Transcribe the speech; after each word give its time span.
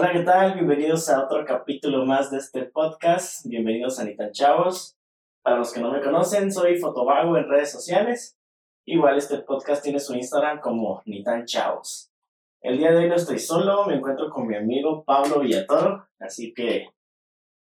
Hola, 0.00 0.12
¿qué 0.12 0.20
tal? 0.20 0.54
Bienvenidos 0.54 1.08
a 1.08 1.24
otro 1.24 1.44
capítulo 1.44 2.06
más 2.06 2.30
de 2.30 2.38
este 2.38 2.66
podcast. 2.66 3.44
Bienvenidos 3.46 3.98
a 3.98 4.04
Nitan 4.04 4.30
Chavos. 4.30 4.96
Para 5.42 5.56
los 5.56 5.72
que 5.72 5.80
no 5.80 5.90
me 5.90 6.00
conocen, 6.00 6.52
soy 6.52 6.78
Fotovago 6.78 7.36
en 7.36 7.48
redes 7.48 7.72
sociales. 7.72 8.38
Igual 8.86 9.18
este 9.18 9.38
podcast 9.38 9.82
tiene 9.82 9.98
su 9.98 10.14
Instagram 10.14 10.60
como 10.60 11.02
Nitan 11.04 11.46
Chavos. 11.46 12.12
El 12.60 12.78
día 12.78 12.92
de 12.92 12.98
hoy 12.98 13.08
no 13.08 13.16
estoy 13.16 13.40
solo, 13.40 13.86
me 13.86 13.96
encuentro 13.96 14.30
con 14.30 14.46
mi 14.46 14.54
amigo 14.54 15.02
Pablo 15.02 15.40
Villatoro. 15.40 16.06
Así 16.20 16.54
que, 16.54 16.90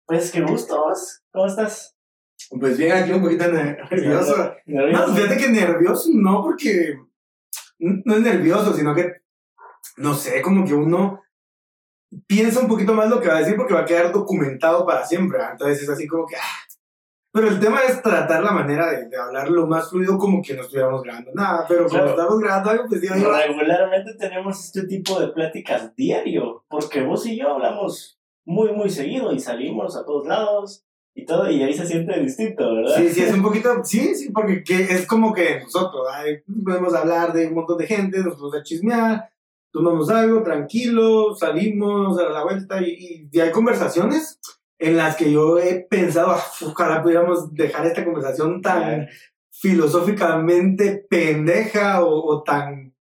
pues 0.08 0.32
qué 0.32 0.42
gusto, 0.42 0.84
¿cómo 1.32 1.46
estás? 1.46 1.96
Pues 2.60 2.80
bien, 2.80 2.94
aquí 2.94 3.12
un 3.12 3.22
poquito 3.22 3.48
nervioso. 3.52 4.52
No, 4.66 5.14
fíjate 5.14 5.38
que 5.38 5.50
nervioso 5.50 6.10
no, 6.12 6.42
porque 6.42 6.98
no 7.78 8.16
es 8.16 8.22
nervioso, 8.22 8.74
sino 8.74 8.96
que, 8.96 9.12
no 9.98 10.16
sé, 10.16 10.42
como 10.42 10.66
que 10.66 10.74
uno 10.74 11.22
piensa 12.28 12.60
un 12.60 12.68
poquito 12.68 12.94
más 12.94 13.10
lo 13.10 13.20
que 13.20 13.28
va 13.28 13.38
a 13.38 13.40
decir 13.40 13.56
porque 13.56 13.74
va 13.74 13.82
a 13.82 13.86
quedar 13.86 14.12
documentado 14.12 14.86
para 14.86 15.06
siempre. 15.06 15.40
Entonces 15.52 15.84
es 15.84 15.90
así 15.90 16.08
como 16.08 16.26
que... 16.26 16.36
Ah. 16.36 16.66
Pero 17.36 17.50
el 17.50 17.60
tema 17.60 17.82
es 17.82 18.02
tratar 18.02 18.42
la 18.42 18.52
manera 18.52 18.90
de, 18.90 19.10
de, 19.10 19.18
hablar 19.18 19.50
lo 19.50 19.68
más 19.68 19.90
fluido 19.90 20.18
como 20.18 20.42
que 20.42 20.54
no 20.54 20.62
estuviéramos 20.62 21.04
grabando 21.04 21.32
nada. 21.34 21.66
Pero 21.68 21.86
como 21.90 22.06
estamos 22.06 22.40
grabando 22.40 22.70
algo, 22.70 22.86
pues 22.88 23.02
digo, 23.02 23.14
Regularmente 23.14 24.14
tenemos 24.14 24.64
este 24.64 24.88
tipo 24.88 25.20
de 25.20 25.28
pláticas 25.28 25.94
diario, 25.98 26.64
porque 26.70 27.02
vos 27.02 27.26
y 27.26 27.38
yo 27.38 27.56
hablamos 27.56 28.18
muy, 28.46 28.72
muy 28.72 28.90
seguido 28.90 29.34
y 29.34 29.40
salimos 29.42 29.98
a 29.98 30.06
todos 30.06 30.26
lados 30.26 30.86
y 31.14 31.26
todo, 31.26 31.50
y 31.50 31.62
ahí 31.62 31.74
se 31.74 31.86
siente 31.86 32.18
distinto, 32.20 32.76
¿verdad? 32.76 32.96
Sí, 32.98 33.10
sí, 33.10 33.24
es 33.24 33.34
un 33.34 33.42
poquito, 33.42 33.84
sí, 33.84 34.16
sí, 34.16 34.32
porque 34.32 34.64
es 34.68 35.06
como 35.08 35.34
que 35.34 35.62
nosotros 35.62 36.08
podemos 36.64 36.94
hablar 36.94 37.34
de 37.34 37.48
un 37.48 37.56
montón 37.56 37.78
de 37.78 37.88
gente, 37.88 38.20
nos 38.20 38.36
podemos 38.36 38.64
chismear, 38.64 39.30
tomamos 39.76 40.10
algo, 40.10 40.42
tranquilo, 40.42 41.36
salimos 41.36 42.18
a 42.18 42.30
la 42.30 42.44
vuelta 42.44 42.82
y, 42.82 43.28
y, 43.30 43.40
hay 43.42 43.52
conversaciones 43.52 44.40
en 44.80 44.96
las 44.96 45.18
que 45.18 45.30
yo 45.30 45.60
he 45.60 45.86
pensado, 45.90 46.32
ah, 46.32 46.42
ojalá 46.66 47.04
pudiéramos 47.04 47.54
dejar 47.54 47.86
esta 47.86 48.06
conversación 48.06 48.62
tan 48.62 49.10
filosóficamente 49.52 51.06
pendeja 51.10 52.06
o, 52.06 52.42
tan 52.44 52.96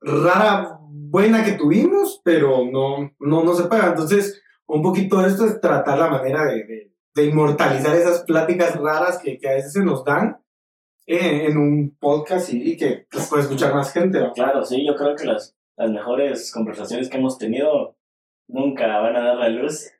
rara, 0.00 0.78
buena 0.80 1.44
que 1.44 1.52
tuvimos, 1.52 2.22
pero 2.24 2.64
no, 2.64 3.12
no, 3.20 3.44
no 3.44 3.54
se 3.54 3.64
paga. 3.64 3.88
Entonces, 3.88 4.40
un 4.66 4.80
poquito 4.80 5.18
de 5.18 5.28
esto 5.28 5.44
es 5.44 5.60
tratar 5.60 5.98
la 5.98 6.08
manera 6.08 6.46
de, 6.46 6.90
de, 7.14 7.24
inmortalizar 7.26 7.94
esas 7.94 8.22
pláticas 8.22 8.80
raras 8.80 9.18
que, 9.18 9.36
que, 9.38 9.46
a 9.46 9.54
veces 9.56 9.74
se 9.74 9.84
nos 9.84 10.06
dan 10.06 10.38
eh, 11.06 11.48
en 11.50 11.58
un 11.58 11.94
podcast 12.00 12.48
y, 12.50 12.78
que 12.78 13.06
las 13.12 13.28
puede 13.28 13.42
escuchar 13.42 13.74
más 13.74 13.92
gente. 13.92 14.18
Claro, 14.34 14.64
sí, 14.64 14.86
yo 14.86 14.96
creo 14.96 15.14
que 15.14 15.26
las, 15.26 15.54
las 15.82 15.90
mejores 15.90 16.52
conversaciones 16.52 17.10
que 17.10 17.18
hemos 17.18 17.38
tenido 17.38 17.96
nunca 18.48 19.00
van 19.00 19.16
a 19.16 19.22
dar 19.22 19.36
la 19.36 19.48
luz. 19.48 19.90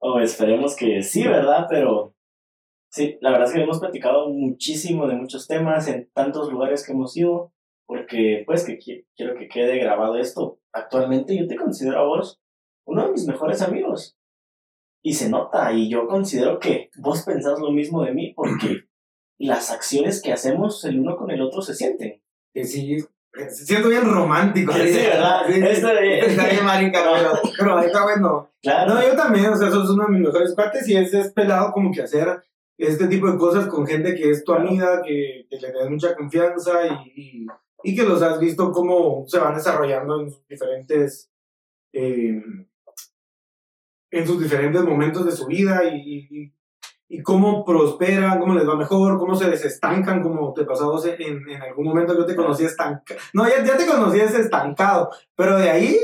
O 0.00 0.18
esperemos 0.18 0.76
que 0.76 1.02
sí, 1.02 1.26
¿verdad? 1.26 1.66
Pero 1.68 2.14
sí, 2.90 3.18
la 3.20 3.30
verdad 3.30 3.48
es 3.48 3.54
que 3.54 3.62
hemos 3.62 3.80
platicado 3.80 4.30
muchísimo 4.30 5.06
de 5.06 5.16
muchos 5.16 5.46
temas 5.46 5.88
en 5.88 6.10
tantos 6.14 6.50
lugares 6.50 6.86
que 6.86 6.92
hemos 6.92 7.14
ido, 7.18 7.52
porque 7.86 8.44
pues 8.46 8.64
que 8.64 8.78
quiero 8.78 9.36
que 9.36 9.48
quede 9.48 9.78
grabado 9.78 10.16
esto. 10.16 10.58
Actualmente 10.72 11.36
yo 11.36 11.46
te 11.46 11.56
considero 11.56 11.98
a 11.98 12.04
vos 12.04 12.40
uno 12.86 13.06
de 13.06 13.12
mis 13.12 13.26
mejores 13.26 13.60
amigos. 13.60 14.16
Y 15.02 15.12
se 15.12 15.28
nota, 15.28 15.70
y 15.74 15.90
yo 15.90 16.06
considero 16.06 16.58
que 16.58 16.88
vos 16.96 17.24
pensás 17.24 17.60
lo 17.60 17.70
mismo 17.72 18.02
de 18.04 18.14
mí, 18.14 18.32
porque 18.34 18.84
las 19.38 19.70
acciones 19.70 20.22
que 20.22 20.32
hacemos 20.32 20.82
el 20.86 21.00
uno 21.00 21.18
con 21.18 21.30
el 21.30 21.42
otro 21.42 21.60
se 21.60 21.74
sienten. 21.74 22.22
Sí, 22.54 23.04
siento 23.50 23.88
bien 23.88 24.04
romántico. 24.04 24.72
Sí, 24.72 24.80
¿verdad? 24.80 25.42
Sí, 25.46 25.60
está 25.60 25.92
bien 25.92 26.64
marica, 26.64 27.00
pero, 27.58 27.78
ahí 27.78 27.86
está 27.86 28.02
bueno. 28.04 28.50
Claro. 28.62 28.94
No, 28.94 29.02
yo 29.02 29.16
también, 29.16 29.46
o 29.46 29.56
sea, 29.56 29.70
sos 29.70 29.90
uno 29.90 30.04
de 30.06 30.12
mis 30.12 30.26
mejores 30.26 30.54
cuates 30.54 30.88
y 30.88 30.96
es, 30.96 31.12
es 31.12 31.32
pelado 31.32 31.72
como 31.72 31.92
que 31.92 32.02
hacer 32.02 32.42
este 32.78 33.06
tipo 33.06 33.30
de 33.30 33.38
cosas 33.38 33.66
con 33.66 33.86
gente 33.86 34.14
que 34.14 34.30
es 34.30 34.44
tu 34.44 34.52
amiga, 34.52 35.02
que, 35.02 35.46
que 35.48 35.56
le 35.58 35.72
das 35.72 35.90
mucha 35.90 36.14
confianza 36.14 36.72
y, 36.86 37.46
y, 37.82 37.94
que 37.94 38.02
los 38.02 38.22
has 38.22 38.40
visto 38.40 38.72
cómo 38.72 39.24
se 39.26 39.38
van 39.38 39.54
desarrollando 39.54 40.20
en 40.20 40.30
sus 40.30 40.46
diferentes... 40.48 41.30
Eh, 41.92 42.42
en 44.10 44.26
sus 44.28 44.40
diferentes 44.40 44.80
momentos 44.82 45.26
de 45.26 45.32
su 45.32 45.46
vida 45.46 45.82
y, 45.84 46.28
y 46.30 46.53
cómo 47.22 47.64
prosperan, 47.64 48.40
cómo 48.40 48.54
les 48.54 48.68
va 48.68 48.76
mejor, 48.76 49.18
cómo 49.18 49.34
se 49.34 49.48
desestancan, 49.48 50.22
como 50.22 50.52
te 50.52 50.64
pasó 50.64 51.02
en, 51.06 51.48
en 51.48 51.62
algún 51.62 51.86
momento 51.86 52.16
yo 52.16 52.26
te 52.26 52.36
conocí 52.36 52.64
estancado. 52.64 53.20
No, 53.32 53.46
ya, 53.48 53.64
ya 53.64 53.76
te 53.76 53.86
conocí 53.86 54.20
estancado, 54.20 55.10
pero 55.34 55.58
de 55.58 55.70
ahí 55.70 55.96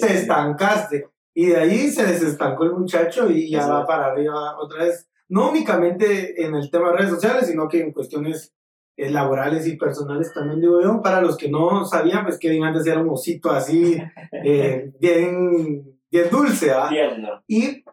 te 0.00 0.14
estancaste. 0.14 1.08
Y 1.34 1.46
de 1.46 1.56
ahí 1.56 1.88
se 1.90 2.04
desestancó 2.04 2.64
el 2.64 2.72
muchacho 2.72 3.30
y 3.30 3.50
ya 3.50 3.66
va 3.66 3.86
para 3.86 4.06
arriba 4.06 4.58
otra 4.58 4.84
vez. 4.84 5.08
No 5.28 5.50
únicamente 5.50 6.42
en 6.44 6.54
el 6.54 6.70
tema 6.70 6.90
de 6.90 6.96
redes 6.96 7.10
sociales, 7.10 7.46
sino 7.46 7.68
que 7.68 7.80
en 7.80 7.92
cuestiones 7.92 8.54
eh, 8.96 9.10
laborales 9.10 9.64
y 9.68 9.76
personales 9.76 10.34
también, 10.34 10.60
digo 10.60 10.82
yo. 10.82 11.00
Para 11.00 11.20
los 11.20 11.36
que 11.36 11.48
no 11.48 11.84
sabían, 11.84 12.24
pues 12.24 12.38
Kevin 12.38 12.64
antes 12.64 12.84
era 12.84 13.00
un 13.00 13.10
osito 13.10 13.50
así, 13.50 13.96
eh, 14.44 14.90
bien, 14.98 16.00
bien 16.10 16.28
dulce, 16.28 16.72
¿ah? 16.72 16.90
Y 17.46 17.84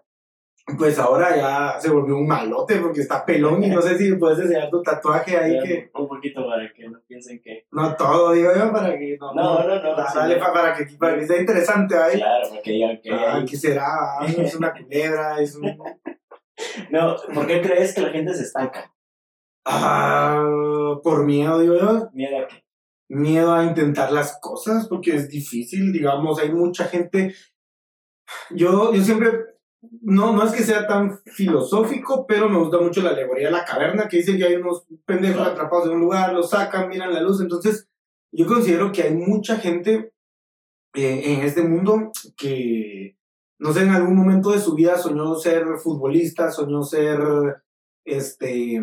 pues 0.77 0.97
ahora 0.97 1.35
ya 1.35 1.79
se 1.79 1.91
volvió 1.91 2.17
un 2.17 2.25
malote 2.25 2.77
porque 2.77 3.01
está 3.01 3.23
pelón 3.23 3.63
y 3.63 3.69
no 3.69 3.81
sé 3.81 3.97
si 3.97 4.15
puedes 4.15 4.39
enseñar 4.39 4.69
tu 4.71 4.81
tatuaje 4.81 5.37
ahí 5.37 5.59
que... 5.61 5.91
Un 5.93 6.07
poquito 6.07 6.45
para 6.45 6.73
que 6.73 6.89
no 6.89 6.99
piensen 7.07 7.39
que... 7.39 7.67
No 7.71 7.95
todo, 7.95 8.31
digo 8.31 8.51
yo, 8.55 8.71
para 8.71 8.97
que... 8.97 9.15
No, 9.19 9.33
no, 9.33 9.59
no. 9.63 9.81
no, 9.81 9.95
dale, 9.95 10.37
para, 10.37 10.73
que, 10.73 10.85
para 10.97 11.19
que 11.19 11.27
sea 11.27 11.39
interesante 11.39 11.95
ahí. 11.95 12.17
Claro, 12.17 12.49
porque 12.49 12.79
ya... 12.79 12.99
Que 12.99 13.11
ah, 13.11 13.45
¿Qué 13.47 13.57
será? 13.57 13.85
Ah, 14.19 14.25
es 14.25 14.55
una 14.55 14.73
culebra, 14.73 15.39
es 15.39 15.55
un... 15.55 15.77
no, 16.89 17.15
¿por 17.33 17.45
qué 17.45 17.61
crees 17.61 17.93
que 17.93 18.01
la 18.01 18.09
gente 18.09 18.33
se 18.33 18.43
estanca? 18.43 18.91
Ah, 19.65 20.97
por 21.03 21.25
miedo, 21.25 21.59
digo 21.59 21.75
yo. 21.75 22.09
¿Miedo 22.11 22.39
a 22.39 22.47
qué? 22.47 22.65
Miedo 23.07 23.53
a 23.53 23.63
intentar 23.63 24.11
las 24.11 24.39
cosas 24.39 24.87
porque 24.87 25.15
es 25.15 25.29
difícil, 25.29 25.93
digamos, 25.93 26.39
hay 26.39 26.51
mucha 26.51 26.85
gente... 26.85 27.35
Yo, 28.49 28.91
yo 28.91 29.03
siempre 29.03 29.54
no, 30.01 30.33
no 30.33 30.43
es 30.43 30.51
que 30.51 30.63
sea 30.63 30.87
tan 30.87 31.19
filosófico, 31.25 32.25
pero 32.27 32.49
me 32.49 32.57
gusta 32.57 32.79
mucho 32.79 33.01
la 33.01 33.11
alegoría 33.11 33.47
de 33.47 33.53
la 33.53 33.65
caverna, 33.65 34.07
que 34.07 34.17
dice 34.17 34.37
que 34.37 34.45
hay 34.45 34.55
unos 34.55 34.85
pendejos 35.05 35.47
atrapados 35.47 35.87
en 35.87 35.93
un 35.93 36.01
lugar, 36.01 36.33
los 36.33 36.49
sacan, 36.49 36.89
miran 36.89 37.13
la 37.13 37.21
luz. 37.21 37.41
Entonces, 37.41 37.87
yo 38.31 38.45
considero 38.45 38.91
que 38.91 39.03
hay 39.03 39.13
mucha 39.13 39.57
gente 39.57 40.13
eh, 40.93 41.33
en 41.33 41.41
este 41.41 41.61
mundo 41.61 42.11
que, 42.37 43.17
no 43.59 43.73
sé, 43.73 43.83
en 43.83 43.89
algún 43.89 44.15
momento 44.15 44.51
de 44.51 44.59
su 44.59 44.75
vida 44.75 44.97
soñó 44.97 45.35
ser 45.35 45.65
futbolista, 45.77 46.51
soñó 46.51 46.83
ser 46.83 47.19
este 48.05 48.81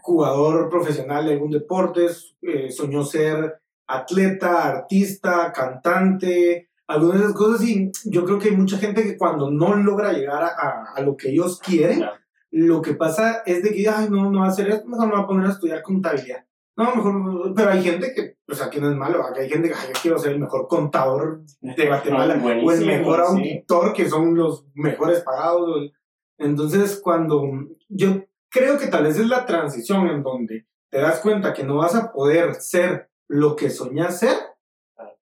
jugador 0.00 0.68
profesional 0.68 1.26
de 1.26 1.32
algún 1.32 1.50
deporte, 1.50 2.06
eh, 2.42 2.70
soñó 2.70 3.04
ser 3.04 3.60
atleta, 3.86 4.68
artista, 4.68 5.52
cantante, 5.52 6.70
algunas 6.86 7.18
de 7.18 7.24
esas 7.24 7.36
cosas 7.36 7.62
y 7.66 7.90
yo 8.04 8.24
creo 8.24 8.38
que 8.38 8.50
hay 8.50 8.56
mucha 8.56 8.78
gente 8.78 9.02
que 9.02 9.16
cuando 9.16 9.50
no 9.50 9.74
logra 9.74 10.12
llegar 10.12 10.44
a, 10.44 10.92
a, 10.94 11.00
lo 11.02 11.16
que 11.16 11.30
ellos 11.30 11.60
quieren, 11.60 12.04
lo 12.50 12.80
que 12.80 12.94
pasa 12.94 13.42
es 13.44 13.62
de 13.62 13.74
que, 13.74 13.88
ay, 13.88 14.08
no, 14.08 14.30
no 14.30 14.40
va 14.40 14.46
a 14.46 14.50
hacer 14.50 14.68
esto, 14.68 14.86
mejor 14.86 15.08
me 15.08 15.14
va 15.14 15.20
a 15.20 15.26
poner 15.26 15.46
a 15.46 15.52
estudiar 15.52 15.82
contabilidad. 15.82 16.44
No, 16.76 16.94
mejor, 16.94 17.54
pero 17.54 17.70
hay 17.70 17.82
gente 17.82 18.12
que, 18.14 18.36
pues 18.44 18.60
aquí 18.60 18.78
no 18.78 18.90
es 18.90 18.96
malo, 18.96 19.24
hay 19.34 19.48
gente 19.48 19.68
que, 19.68 19.74
ay, 19.74 19.88
yo 19.88 20.00
quiero 20.00 20.18
ser 20.18 20.32
el 20.32 20.40
mejor 20.40 20.68
contador 20.68 21.42
de 21.60 21.86
Guatemala 21.88 22.40
o 22.62 22.70
el 22.70 22.86
mejor 22.86 23.20
auditor, 23.20 23.92
que 23.92 24.08
son 24.08 24.34
los 24.34 24.66
mejores 24.74 25.20
pagados. 25.20 25.90
Entonces, 26.38 27.00
cuando 27.02 27.42
yo 27.88 28.24
creo 28.50 28.78
que 28.78 28.88
tal 28.88 29.04
vez 29.04 29.18
es 29.18 29.26
la 29.26 29.46
transición 29.46 30.08
en 30.08 30.22
donde 30.22 30.66
te 30.90 30.98
das 30.98 31.20
cuenta 31.20 31.54
que 31.54 31.64
no 31.64 31.76
vas 31.76 31.94
a 31.94 32.12
poder 32.12 32.54
ser 32.56 33.10
lo 33.26 33.56
que 33.56 33.70
soñas 33.70 34.20
ser 34.20 34.36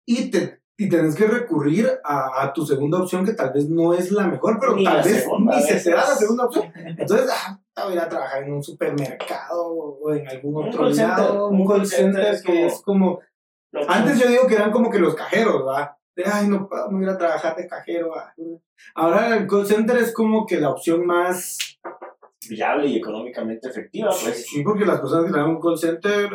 y 0.06 0.30
te 0.30 0.62
y 0.80 0.88
tenés 0.90 1.16
que 1.16 1.26
recurrir 1.26 1.90
a, 2.04 2.44
a, 2.44 2.54
tu 2.54 2.64
segunda 2.64 3.00
opción 3.00 3.26
que 3.26 3.34
tal 3.34 3.52
vez 3.52 3.68
no 3.68 3.96
es 3.96 4.12
la 4.12 4.28
mejor, 4.28 4.60
pero 4.60 4.76
tal 4.84 5.04
vez 5.04 5.26
ni 5.40 5.62
se 5.62 5.90
da 5.90 6.08
la 6.08 6.16
segunda 6.16 6.46
opción. 6.46 6.72
Entonces, 6.76 7.28
ah, 7.34 7.60
voy 7.84 7.94
a 7.94 7.96
ir 7.96 8.00
a 8.00 8.10
trabajar 8.10 8.44
en 8.44 8.54
un 8.54 8.64
supermercado 8.64 9.68
o 9.68 10.14
en 10.14 10.28
algún 10.28 10.68
otro 10.68 10.88
lado, 10.88 11.48
un 11.48 11.68
call 11.68 11.86
center, 11.88 12.40
que 12.44 12.68
es 12.68 12.82
como... 12.84 13.20
Antes 13.88 14.20
yo 14.20 14.28
digo 14.28 14.46
que 14.48 14.54
eran 14.54 14.72
como 14.72 14.92
que 14.92 15.00
los 15.00 15.16
cajeros, 15.16 15.68
¿va? 15.68 15.98
De, 16.16 16.24
ay, 16.26 16.48
no 16.48 16.70
puedo 16.70 17.02
ir 17.02 17.10
a 17.10 17.18
trabajar 17.18 17.56
de 17.56 17.68
cajero. 17.68 18.14
Ahora 18.94 19.36
el 19.36 19.48
call 19.48 19.66
center 19.66 19.98
es 19.98 20.14
como 20.14 20.46
que 20.46 20.60
la 20.60 20.70
opción 20.70 21.06
más... 21.08 21.58
Viable 22.48 22.88
y 22.88 22.98
económicamente 22.98 23.68
efectiva, 23.68 24.10
pues. 24.10 24.46
Sí, 24.48 24.62
porque 24.64 24.86
las 24.86 25.00
personas 25.00 25.26
que 25.26 25.32
trabajan 25.32 25.50
en 25.50 25.56
un 25.56 25.62
call 25.62 25.78
center, 25.78 26.30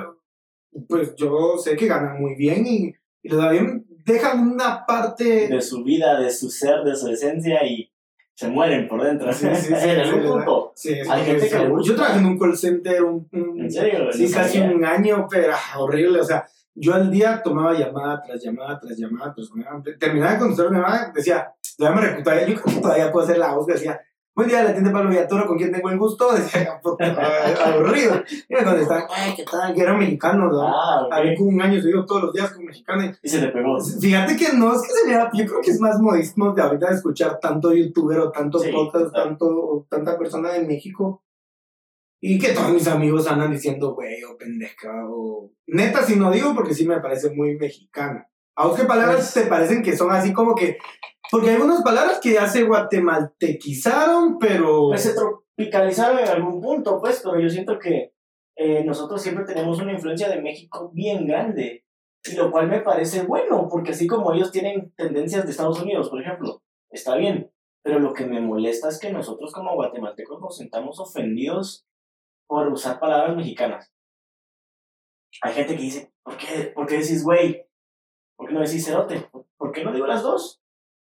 pues 0.88 1.14
yo 1.14 1.56
sé 1.58 1.76
que 1.76 1.86
ganan 1.86 2.20
muy 2.20 2.34
bien 2.34 2.66
y, 2.66 2.94
y 3.22 3.28
les 3.28 3.38
da 3.38 3.50
bien 3.50 3.86
dejan 4.04 4.52
una 4.52 4.84
parte 4.86 5.48
de 5.48 5.60
su 5.60 5.82
vida, 5.84 6.18
de 6.18 6.30
su 6.30 6.50
ser, 6.50 6.82
de 6.82 6.94
su 6.94 7.08
esencia 7.08 7.64
y 7.66 7.90
se 8.34 8.48
mueren 8.48 8.88
por 8.88 9.02
dentro. 9.02 9.32
Sí, 9.32 9.46
sí, 9.54 9.74
sí, 9.74 9.88
en 9.88 10.00
algún 10.00 10.22
punto. 10.22 10.72
Hay 11.10 11.24
gente 11.24 11.48
que 11.48 11.70
Yo 11.84 11.94
trabajé 11.94 12.18
en 12.18 12.26
un 12.26 12.38
call 12.38 12.56
center 12.56 13.02
un, 13.04 13.28
¿En 13.32 13.70
serio? 13.70 14.12
Sí, 14.12 14.30
casi 14.30 14.58
un 14.58 14.84
año, 14.84 15.26
pero 15.30 15.52
ah, 15.54 15.78
horrible. 15.80 16.20
O 16.20 16.24
sea, 16.24 16.46
yo 16.74 16.94
al 16.94 17.10
día 17.10 17.42
tomaba 17.42 17.74
llamada 17.74 18.22
tras 18.22 18.42
llamada 18.42 18.80
tras 18.80 18.96
llamada 18.96 19.34
tras 19.34 19.48
llamada. 19.54 19.82
Terminaba 19.98 20.32
de 20.32 20.38
contestar 20.38 20.66
una 20.68 20.78
llamada, 20.78 21.12
decía, 21.14 21.52
ya 21.78 21.90
me 21.90 22.00
reclutaba, 22.00 22.40
yo 22.40 22.46
creo 22.46 22.76
que 22.76 22.80
todavía 22.80 23.12
puedo 23.12 23.24
hacer 23.24 23.38
la 23.38 23.54
voz 23.54 23.66
decía, 23.66 24.00
buen 24.34 24.48
día, 24.48 24.62
la 24.64 24.72
tienda 24.72 24.92
Pablo 24.92 25.10
Villatoro, 25.10 25.46
¿con 25.46 25.58
quién 25.58 25.72
tengo 25.72 25.90
el 25.90 25.98
gusto? 25.98 26.32
Decía, 26.36 26.80
puta, 26.82 27.04
aburrido. 27.66 28.22
Y 28.48 28.54
me 28.54 28.64
contestaban, 28.64 29.04
ay, 29.14 29.34
¿qué 29.36 29.44
tal? 29.44 29.74
Que 29.74 29.80
era 29.82 29.94
mexicano, 29.94 30.48
¿no? 30.48 30.62
Ah, 30.62 31.02
ok. 31.06 31.12
Había 31.12 31.34
como 31.36 31.50
un 31.50 31.62
año 31.62 31.80
seguido 31.80 32.06
todos 32.06 32.22
los 32.24 32.32
días 32.32 32.50
con 32.52 32.64
mexicano. 32.64 33.12
Y 33.22 33.28
se 33.28 33.40
te 33.40 33.48
pegó. 33.48 33.78
Fíjate 33.80 34.36
que 34.36 34.52
no, 34.54 34.74
es 34.74 34.82
que 34.82 34.88
se 34.92 35.08
vea, 35.08 35.30
yo 35.34 35.46
creo 35.46 35.60
que 35.60 35.70
es 35.70 35.80
más 35.80 35.98
modismo 36.00 36.52
de 36.54 36.62
ahorita 36.62 36.88
de 36.88 36.94
escuchar 36.96 37.38
tanto 37.40 37.72
youtuber 37.74 38.18
o 38.20 38.30
tanto 38.32 38.58
Sí, 38.58 38.70
podcast, 38.72 39.06
total. 39.06 39.24
tanto, 39.28 39.46
o 39.46 39.86
tanta 39.88 40.18
persona 40.18 40.50
de 40.52 40.66
México. 40.66 41.22
Y 42.24 42.38
que 42.38 42.50
todos 42.52 42.70
mis 42.70 42.86
amigos 42.86 43.26
andan 43.26 43.50
diciendo, 43.50 43.94
güey, 43.94 44.22
o 44.22 44.36
pendeja, 44.38 44.90
o... 45.10 45.50
Neta, 45.66 46.04
si 46.04 46.14
no 46.14 46.30
digo, 46.30 46.54
porque 46.54 46.72
sí 46.72 46.86
me 46.86 47.00
parece 47.00 47.30
muy 47.30 47.56
mexicano. 47.58 48.24
¿A 48.54 48.66
vos 48.68 48.78
qué 48.78 48.84
palabras 48.84 49.32
Pues- 49.32 49.44
te 49.44 49.50
parecen 49.50 49.82
que 49.82 49.96
son 49.96 50.10
así 50.12 50.32
como 50.32 50.54
que... 50.54 50.78
Porque 51.32 51.48
hay 51.48 51.54
algunas 51.54 51.82
palabras 51.82 52.20
que 52.20 52.34
ya 52.34 52.46
se 52.46 52.64
guatemaltequizaron, 52.64 54.38
pero... 54.38 54.88
Pues 54.88 55.02
se 55.02 55.14
tropicalizaron 55.14 56.18
en 56.18 56.28
algún 56.28 56.60
punto, 56.60 57.00
pues, 57.00 57.22
pero 57.24 57.40
yo 57.40 57.48
siento 57.48 57.78
que 57.78 58.12
eh, 58.54 58.84
nosotros 58.84 59.22
siempre 59.22 59.46
tenemos 59.46 59.80
una 59.80 59.94
influencia 59.94 60.28
de 60.28 60.42
México 60.42 60.90
bien 60.92 61.26
grande, 61.26 61.86
y 62.22 62.36
lo 62.36 62.50
cual 62.50 62.68
me 62.68 62.80
parece 62.80 63.22
bueno, 63.22 63.66
porque 63.70 63.92
así 63.92 64.06
como 64.06 64.34
ellos 64.34 64.52
tienen 64.52 64.92
tendencias 64.94 65.46
de 65.46 65.52
Estados 65.52 65.80
Unidos, 65.80 66.10
por 66.10 66.20
ejemplo, 66.20 66.62
está 66.90 67.16
bien, 67.16 67.50
pero 67.82 67.98
lo 67.98 68.12
que 68.12 68.26
me 68.26 68.42
molesta 68.42 68.90
es 68.90 69.00
que 69.00 69.10
nosotros 69.10 69.54
como 69.54 69.74
guatemaltecos 69.74 70.38
nos 70.38 70.58
sentamos 70.58 71.00
ofendidos 71.00 71.86
por 72.46 72.68
usar 72.68 73.00
palabras 73.00 73.34
mexicanas. 73.34 73.90
Hay 75.40 75.54
gente 75.54 75.76
que 75.76 75.82
dice, 75.82 76.12
¿por 76.22 76.36
qué, 76.36 76.72
¿por 76.74 76.86
qué 76.86 76.98
decís 76.98 77.24
güey? 77.24 77.64
¿Por 78.36 78.48
qué 78.48 78.54
no 78.54 78.60
decís 78.60 78.84
cerote? 78.84 79.30
¿Por 79.56 79.72
qué 79.72 79.82
no 79.82 79.94
digo 79.94 80.06
las 80.06 80.22
dos? 80.22 80.61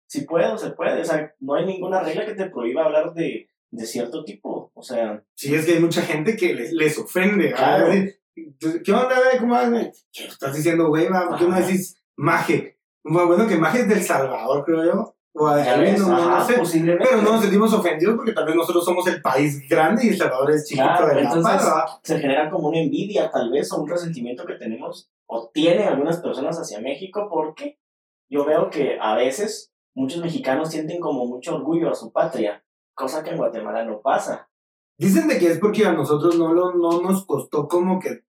Si 0.09 0.21
puedo, 0.21 0.57
se 0.57 0.71
puede. 0.71 1.01
O 1.01 1.05
sea, 1.05 1.33
no 1.39 1.53
hay 1.55 1.65
ninguna 1.65 2.01
regla 2.01 2.25
que 2.25 2.33
te 2.33 2.49
prohíba 2.49 2.85
hablar 2.85 3.13
de, 3.13 3.47
de 3.69 3.85
cierto 3.85 4.23
tipo. 4.23 4.71
O 4.73 4.81
sea, 4.81 5.23
Sí, 5.35 5.53
es 5.53 5.65
que 5.65 5.73
hay 5.73 5.79
mucha 5.79 6.01
gente 6.01 6.35
que 6.35 6.53
les, 6.55 6.73
les 6.73 6.97
ofende. 6.97 7.51
Claro. 7.53 7.87
¿verdad? 7.87 8.05
¿Qué 8.83 8.91
onda, 8.91 9.15
güey? 9.19 9.37
¿Cómo 9.39 9.53
vas? 9.53 9.69
¿Qué 10.11 10.25
estás 10.25 10.55
diciendo, 10.55 10.87
güey? 10.87 11.07
¿Por 11.07 11.37
qué 11.37 11.45
no 11.45 11.55
decís 11.59 12.01
maje? 12.15 12.79
Bueno, 13.03 13.47
que 13.47 13.55
maje 13.57 13.81
es 13.81 13.89
del 13.89 14.01
Salvador, 14.01 14.63
creo 14.65 14.83
yo. 14.83 15.15
O 15.33 15.45
Jalisco, 15.47 15.79
ves, 15.79 15.99
no, 15.99 16.29
no 16.37 16.65
sé. 16.65 16.81
Pero 16.83 17.21
no 17.21 17.33
nos 17.33 17.41
sentimos 17.41 17.71
ofendidos 17.73 18.15
porque 18.15 18.31
tal 18.33 18.45
vez 18.45 18.55
nosotros 18.55 18.83
somos 18.83 19.05
el 19.07 19.21
país 19.21 19.61
grande 19.69 20.05
y 20.05 20.09
El 20.09 20.17
Salvador 20.17 20.51
es 20.51 20.65
chiquito 20.67 20.87
Claro, 20.87 21.07
de 21.07 21.13
la 21.15 21.21
entonces- 21.21 21.43
paz, 21.43 21.65
¿verdad? 21.65 21.85
se 22.03 22.19
genera 22.19 22.49
como 22.49 22.69
una 22.69 22.79
envidia 22.79 23.29
tal 23.29 23.51
vez 23.51 23.71
o 23.71 23.81
un 23.81 23.89
resentimiento 23.89 24.45
que 24.45 24.55
tenemos 24.55 25.09
o 25.27 25.49
tienen 25.53 25.87
algunas 25.87 26.17
personas 26.17 26.57
hacia 26.59 26.81
México 26.81 27.27
porque 27.31 27.77
yo 28.27 28.43
veo 28.43 28.69
que 28.71 28.97
a 28.99 29.15
veces 29.15 29.71
muchos 29.99 30.21
mexicanos 30.21 30.71
sienten 30.71 30.99
como 30.99 31.25
mucho 31.25 31.55
orgullo 31.55 31.91
a 31.91 31.95
su 31.95 32.11
patria, 32.11 32.63
cosa 32.93 33.23
que 33.23 33.31
en 33.31 33.37
Guatemala 33.37 33.83
no 33.85 34.01
pasa. 34.01 34.49
Dicen 34.97 35.27
de 35.27 35.37
que 35.39 35.47
es 35.51 35.59
porque 35.59 35.85
a 35.85 35.93
nosotros 35.93 36.37
no, 36.37 36.53
lo, 36.53 36.73
no 36.73 37.01
nos 37.01 37.25
costó 37.25 37.67
como 37.67 37.99
que 37.99 38.21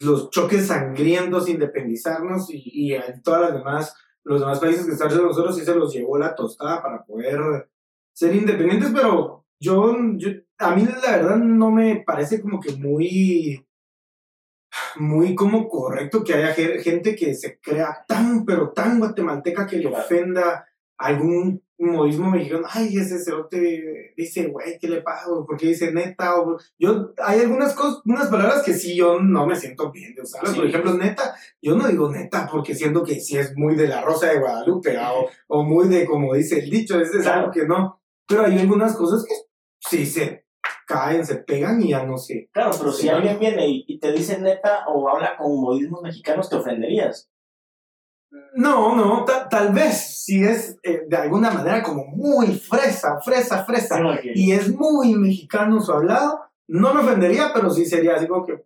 los 0.00 0.30
choques 0.30 0.66
sangrientos 0.66 1.48
independizarnos 1.48 2.48
y, 2.50 2.62
y 2.64 2.94
a 2.94 3.20
todas 3.22 3.42
las 3.42 3.52
demás, 3.54 3.94
los 4.24 4.40
demás 4.40 4.58
países 4.60 4.86
que 4.86 4.92
están 4.92 5.08
de 5.10 5.16
nosotros 5.22 5.56
sí 5.56 5.64
se 5.64 5.74
los 5.74 5.92
llevó 5.92 6.16
la 6.18 6.34
tostada 6.34 6.82
para 6.82 7.04
poder 7.04 7.70
ser 8.14 8.34
independientes, 8.34 8.90
pero 8.94 9.44
yo, 9.60 9.94
yo 10.16 10.30
a 10.58 10.74
mí 10.74 10.86
la 11.02 11.16
verdad 11.16 11.36
no 11.36 11.70
me 11.70 12.02
parece 12.06 12.40
como 12.40 12.60
que 12.60 12.72
muy 12.76 13.66
muy 14.96 15.34
como 15.34 15.68
correcto 15.68 16.22
que 16.24 16.34
haya 16.34 16.54
ge- 16.54 16.80
gente 16.82 17.14
que 17.16 17.34
se 17.34 17.58
crea 17.60 18.04
tan 18.06 18.44
pero 18.44 18.70
tan 18.72 18.98
guatemalteca 18.98 19.66
que 19.66 19.78
le 19.78 19.88
ofenda 19.88 20.66
algún 21.00 21.62
modismo 21.78 22.30
mexicano, 22.30 22.66
ay, 22.70 22.94
ese 22.98 23.18
cerote 23.18 24.12
dice, 24.14 24.48
güey, 24.48 24.78
¿qué 24.78 24.86
le 24.86 25.00
pasa? 25.00 25.28
¿Por 25.46 25.56
qué 25.56 25.68
dice 25.68 25.90
neta? 25.92 26.38
O, 26.38 26.58
yo, 26.78 27.14
hay 27.16 27.40
algunas 27.40 27.72
cosas, 27.74 28.02
unas 28.04 28.28
palabras 28.28 28.62
que 28.62 28.74
sí 28.74 28.94
yo 28.94 29.18
no 29.18 29.46
me 29.46 29.56
siento 29.56 29.90
bien 29.90 30.14
de 30.14 30.20
usarlas. 30.20 30.52
Sí. 30.52 30.58
Por 30.58 30.68
ejemplo, 30.68 30.92
neta, 30.94 31.34
yo 31.62 31.74
no 31.76 31.88
digo 31.88 32.10
neta 32.12 32.46
porque 32.52 32.74
siento 32.74 33.02
que 33.02 33.18
sí 33.18 33.38
es 33.38 33.56
muy 33.56 33.76
de 33.76 33.88
la 33.88 34.02
Rosa 34.02 34.26
de 34.26 34.38
Guadalupe 34.40 34.98
¿ah? 34.98 35.12
o, 35.14 35.30
o 35.48 35.62
muy 35.64 35.88
de, 35.88 36.04
como 36.04 36.34
dice 36.34 36.58
el 36.58 36.68
dicho, 36.68 37.00
es, 37.00 37.14
es 37.14 37.22
Claro. 37.22 37.40
algo 37.40 37.52
que 37.52 37.66
no. 37.66 38.02
Pero 38.28 38.44
hay 38.44 38.58
algunas 38.58 38.94
cosas 38.94 39.24
que 39.26 39.34
sí 39.88 40.04
se 40.04 40.44
caen, 40.86 41.24
se 41.24 41.36
pegan 41.36 41.80
y 41.82 41.90
ya 41.90 42.04
no 42.04 42.18
sé. 42.18 42.50
Claro, 42.52 42.72
pero 42.78 42.92
si 42.92 43.08
alguien 43.08 43.38
viene 43.38 43.66
y, 43.66 43.84
y 43.88 43.98
te 43.98 44.12
dice 44.12 44.38
neta 44.38 44.84
o 44.86 45.08
habla 45.08 45.34
con 45.38 45.58
modismos 45.58 46.02
mexicanos, 46.02 46.50
te 46.50 46.56
ofenderías. 46.56 47.29
No, 48.54 48.94
no, 48.94 49.24
ta- 49.24 49.48
tal 49.48 49.72
vez 49.72 50.22
si 50.24 50.44
es 50.44 50.78
eh, 50.82 51.02
de 51.08 51.16
alguna 51.16 51.50
manera 51.50 51.82
como 51.82 52.04
muy 52.06 52.58
fresa, 52.58 53.18
fresa, 53.20 53.64
fresa. 53.64 53.96
Sí, 54.22 54.30
y 54.34 54.52
es 54.52 54.72
muy 54.74 55.14
mexicano 55.14 55.80
su 55.80 55.92
hablado, 55.92 56.40
no 56.68 56.94
me 56.94 57.00
ofendería, 57.00 57.50
pero 57.52 57.70
sí 57.70 57.84
sería 57.86 58.14
así 58.14 58.28
como 58.28 58.46
que 58.46 58.64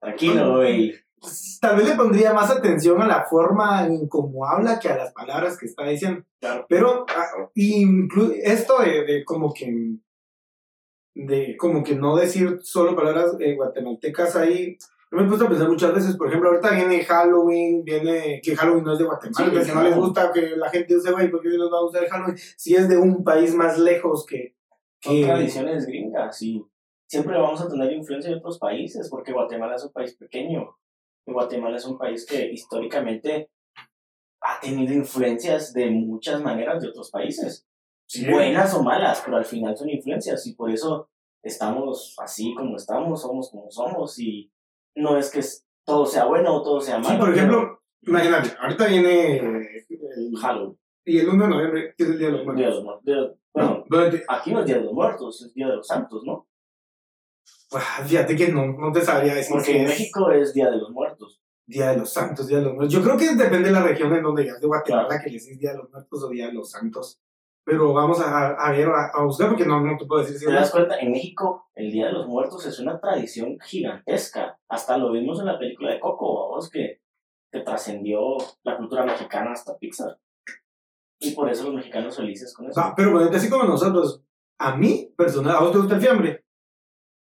Tranquilo, 0.00 0.56
güey. 0.58 0.94
pues, 1.20 1.58
tal 1.60 1.76
vez 1.76 1.88
le 1.88 1.96
pondría 1.96 2.32
más 2.32 2.50
atención 2.50 3.00
a 3.02 3.06
la 3.08 3.24
forma 3.24 3.86
en 3.86 4.06
cómo 4.06 4.46
habla 4.46 4.78
que 4.78 4.88
a 4.88 4.96
las 4.96 5.12
palabras 5.12 5.56
que 5.58 5.66
está 5.66 5.84
diciendo. 5.86 6.24
Claro. 6.40 6.66
Pero 6.68 7.06
ah, 7.08 7.50
esto 7.56 8.78
de, 8.80 9.04
de 9.04 9.24
como 9.24 9.52
que 9.52 9.96
de 11.16 11.56
como 11.56 11.82
que 11.82 11.94
no 11.94 12.16
decir 12.16 12.58
solo 12.62 12.94
palabras 12.96 13.36
eh, 13.40 13.54
guatemaltecas 13.56 14.36
ahí. 14.36 14.76
Yo 15.14 15.20
me 15.20 15.26
he 15.26 15.28
puesto 15.28 15.46
a 15.46 15.48
pensar 15.48 15.68
muchas 15.68 15.94
veces, 15.94 16.16
por 16.16 16.26
ejemplo, 16.26 16.50
ahorita 16.50 16.70
viene 16.70 17.04
Halloween, 17.04 17.84
viene 17.84 18.40
que 18.42 18.56
Halloween 18.56 18.82
no 18.82 18.94
es 18.94 18.98
de 18.98 19.04
Guatemala, 19.04 19.36
Sí, 19.36 19.42
entonces 19.44 19.66
si 19.68 19.72
no 19.72 19.80
claro. 19.80 19.88
les 19.94 20.04
gusta 20.04 20.32
que 20.32 20.56
la 20.56 20.70
gente 20.70 20.96
use, 20.96 21.12
güey, 21.12 21.30
¿por 21.30 21.40
qué 21.40 21.50
nos 21.50 21.72
va 21.72 21.78
a 21.78 21.82
gustar 21.82 22.02
el 22.02 22.10
Halloween? 22.10 22.36
Si 22.56 22.74
es 22.74 22.88
de 22.88 22.96
un 22.96 23.22
país 23.22 23.54
más 23.54 23.78
lejos 23.78 24.26
que... 24.26 24.56
Son 25.00 25.14
que 25.14 25.24
tradiciones 25.24 25.86
gringas 25.86 26.42
y 26.42 26.66
siempre 27.06 27.38
vamos 27.38 27.60
a 27.60 27.68
tener 27.68 27.92
influencia 27.92 28.28
de 28.28 28.38
otros 28.38 28.58
países 28.58 29.08
porque 29.08 29.32
Guatemala 29.32 29.76
es 29.76 29.84
un 29.84 29.92
país 29.92 30.16
pequeño. 30.16 30.76
Y 31.26 31.32
Guatemala 31.32 31.76
es 31.76 31.84
un 31.84 31.96
país 31.96 32.26
que 32.26 32.50
históricamente 32.50 33.50
ha 34.40 34.58
tenido 34.60 34.94
influencias 34.94 35.72
de 35.72 35.90
muchas 35.92 36.42
maneras 36.42 36.82
de 36.82 36.88
otros 36.88 37.12
países. 37.12 37.68
Buenas 38.28 38.74
o 38.74 38.82
malas, 38.82 39.22
pero 39.24 39.36
al 39.36 39.44
final 39.44 39.76
son 39.76 39.90
influencias 39.90 40.44
y 40.48 40.54
por 40.56 40.72
eso 40.72 41.08
estamos 41.40 42.16
así 42.18 42.52
como 42.54 42.76
estamos, 42.76 43.22
somos 43.22 43.50
como 43.50 43.70
somos 43.70 44.18
y 44.18 44.50
no 44.96 45.16
es 45.18 45.30
que 45.30 45.40
es- 45.40 45.66
todo 45.86 46.06
sea 46.06 46.24
bueno 46.24 46.54
o 46.56 46.62
todo 46.62 46.80
sea 46.80 46.98
malo. 46.98 47.08
Sí, 47.10 47.16
por 47.20 47.30
ejemplo, 47.34 47.82
imagínate, 48.02 48.50
ahorita 48.60 48.86
viene 48.86 49.36
el, 49.38 50.36
Halloween, 50.40 50.78
y 51.04 51.18
el 51.18 51.28
1 51.28 51.44
de 51.44 51.50
noviembre, 51.50 51.94
que 51.96 52.04
es 52.04 52.10
el 52.10 52.18
Día 52.18 52.28
de 52.28 52.32
los 52.32 52.56
Día 52.56 52.68
de 52.68 52.72
Muertos. 52.72 52.74
los 52.74 52.84
Muertos. 52.84 53.04
De- 53.04 53.44
Bueno, 53.54 53.84
No, 53.88 53.98
aquí 54.34 54.52
no 54.52 54.60
es 54.60 54.66
Día 54.66 54.76
de 54.76 54.82
los 54.84 54.92
Muertos, 54.92 55.42
es 55.42 55.54
Día 55.54 55.68
de 55.68 55.76
los 55.76 55.86
Santos, 55.86 56.22
¿no? 56.24 56.48
ah, 57.72 58.02
fíjate 58.06 58.36
que 58.36 58.48
no, 58.48 58.66
no 58.66 58.92
te 58.92 59.00
sabría 59.02 59.34
decir 59.34 59.52
Porque 59.54 59.76
en 59.76 59.82
es 59.82 59.88
México 59.90 60.30
es 60.30 60.54
Día 60.54 60.70
de 60.70 60.76
los 60.78 60.90
Muertos. 60.90 61.40
Día 61.66 61.90
de 61.90 61.96
los 61.98 62.12
Santos, 62.12 62.46
Día 62.46 62.58
de 62.58 62.64
los 62.64 62.74
Muertos. 62.74 62.92
Yo 62.94 63.02
creo 63.02 63.16
que 63.16 63.34
depende 63.34 63.68
de 63.68 63.72
la 63.72 63.82
región 63.82 64.14
en 64.14 64.22
donde 64.22 64.42
vivas 64.42 64.60
de 64.60 64.66
Guatemala 64.66 65.08
Claro. 65.08 65.22
que 65.24 65.30
le 65.30 65.38
decís 65.38 65.58
Día 65.58 65.72
de 65.72 65.78
los 65.78 65.90
Muertos 65.90 66.22
o 66.22 66.28
Día 66.28 66.46
de 66.46 66.52
los 66.52 66.70
Santos. 66.70 67.20
Pero 67.64 67.94
vamos 67.94 68.20
a, 68.20 68.48
a 68.50 68.72
ver, 68.72 68.88
a, 68.88 69.10
a 69.14 69.24
buscar 69.24 69.48
porque 69.48 69.64
no, 69.64 69.80
no 69.80 69.96
te 69.96 70.04
puedo 70.04 70.20
decir 70.22 70.38
si 70.38 70.44
¿Te 70.44 70.52
das 70.52 70.70
cuenta? 70.70 70.98
En 70.98 71.12
México, 71.12 71.70
el 71.74 71.90
Día 71.90 72.06
de 72.06 72.12
los 72.12 72.26
Muertos 72.28 72.66
es 72.66 72.78
una 72.78 73.00
tradición 73.00 73.58
gigantesca. 73.60 74.58
Hasta 74.68 74.98
lo 74.98 75.10
vimos 75.12 75.40
en 75.40 75.46
la 75.46 75.58
película 75.58 75.92
de 75.92 76.00
Coco, 76.00 76.50
vamos, 76.50 76.68
que, 76.68 77.00
que 77.50 77.60
trascendió 77.60 78.36
la 78.64 78.76
cultura 78.76 79.04
mexicana 79.04 79.52
hasta 79.52 79.78
Pixar. 79.78 80.18
Y 81.20 81.30
por 81.30 81.48
eso 81.48 81.64
los 81.64 81.74
mexicanos 81.74 82.16
felices 82.16 82.52
con 82.54 82.68
eso. 82.68 82.78
Ah, 82.78 82.92
pero 82.94 83.12
ponete 83.12 83.36
así 83.36 83.48
como 83.48 83.64
nosotros. 83.64 84.22
A 84.58 84.76
mí, 84.76 85.12
personal, 85.16 85.56
¿a 85.56 85.60
vos 85.60 85.72
te 85.72 85.78
gusta 85.78 85.94
el 85.94 86.00
fiambre? 86.02 86.44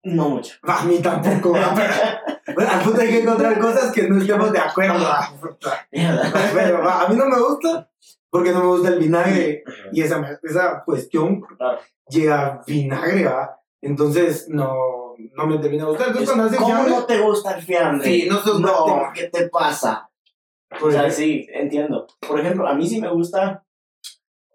No 0.04 0.30
mucho. 0.30 0.56
A 0.62 0.84
mí 0.84 0.98
tampoco. 1.00 1.50
Bueno, 1.50 2.70
al 2.70 2.82
punto 2.82 3.00
hay 3.00 3.08
que 3.08 3.20
encontrar 3.20 3.58
cosas 3.60 3.92
que 3.92 4.08
no 4.08 4.18
estemos 4.18 4.50
de 4.50 4.58
acuerdo. 4.58 5.04
va, 5.04 5.32
puta. 5.40 5.86
Pero 5.90 6.82
va, 6.82 7.02
a 7.02 7.08
mí 7.08 7.16
no 7.16 7.26
me 7.26 7.38
gusta 7.38 7.88
porque 8.32 8.50
no 8.50 8.60
me 8.60 8.66
gusta 8.68 8.88
el 8.88 8.98
vinagre. 8.98 9.62
Y 9.92 10.00
esa, 10.00 10.40
esa 10.42 10.82
cuestión 10.86 11.42
Claro. 11.42 11.78
llega 12.08 12.62
vinagre, 12.66 13.26
¿va? 13.26 13.60
Entonces 13.82 14.48
no, 14.48 15.14
no 15.34 15.46
me 15.46 15.58
termina 15.58 15.84
de 15.84 15.90
gustar. 15.90 16.06
Entonces 16.08 16.30
cuando 16.30 16.44
hace 16.46 16.56
¿Cómo 16.56 16.68
fiambre, 16.68 16.94
no 16.94 17.04
te 17.04 17.18
gusta 17.20 17.54
el 17.56 17.62
fiambre? 17.62 18.06
Sí, 18.08 18.26
no 18.30 18.38
sos 18.38 18.58
No. 18.58 19.02
¿qué 19.14 19.24
te 19.28 19.50
pasa? 19.50 20.08
O 20.74 20.76
pues, 20.80 20.94
sea, 20.94 21.10
sí, 21.10 21.46
entiendo. 21.52 22.06
Por 22.26 22.40
ejemplo, 22.40 22.66
a 22.66 22.72
mí 22.74 22.88
sí 22.88 23.02
me 23.02 23.10
gusta 23.10 23.66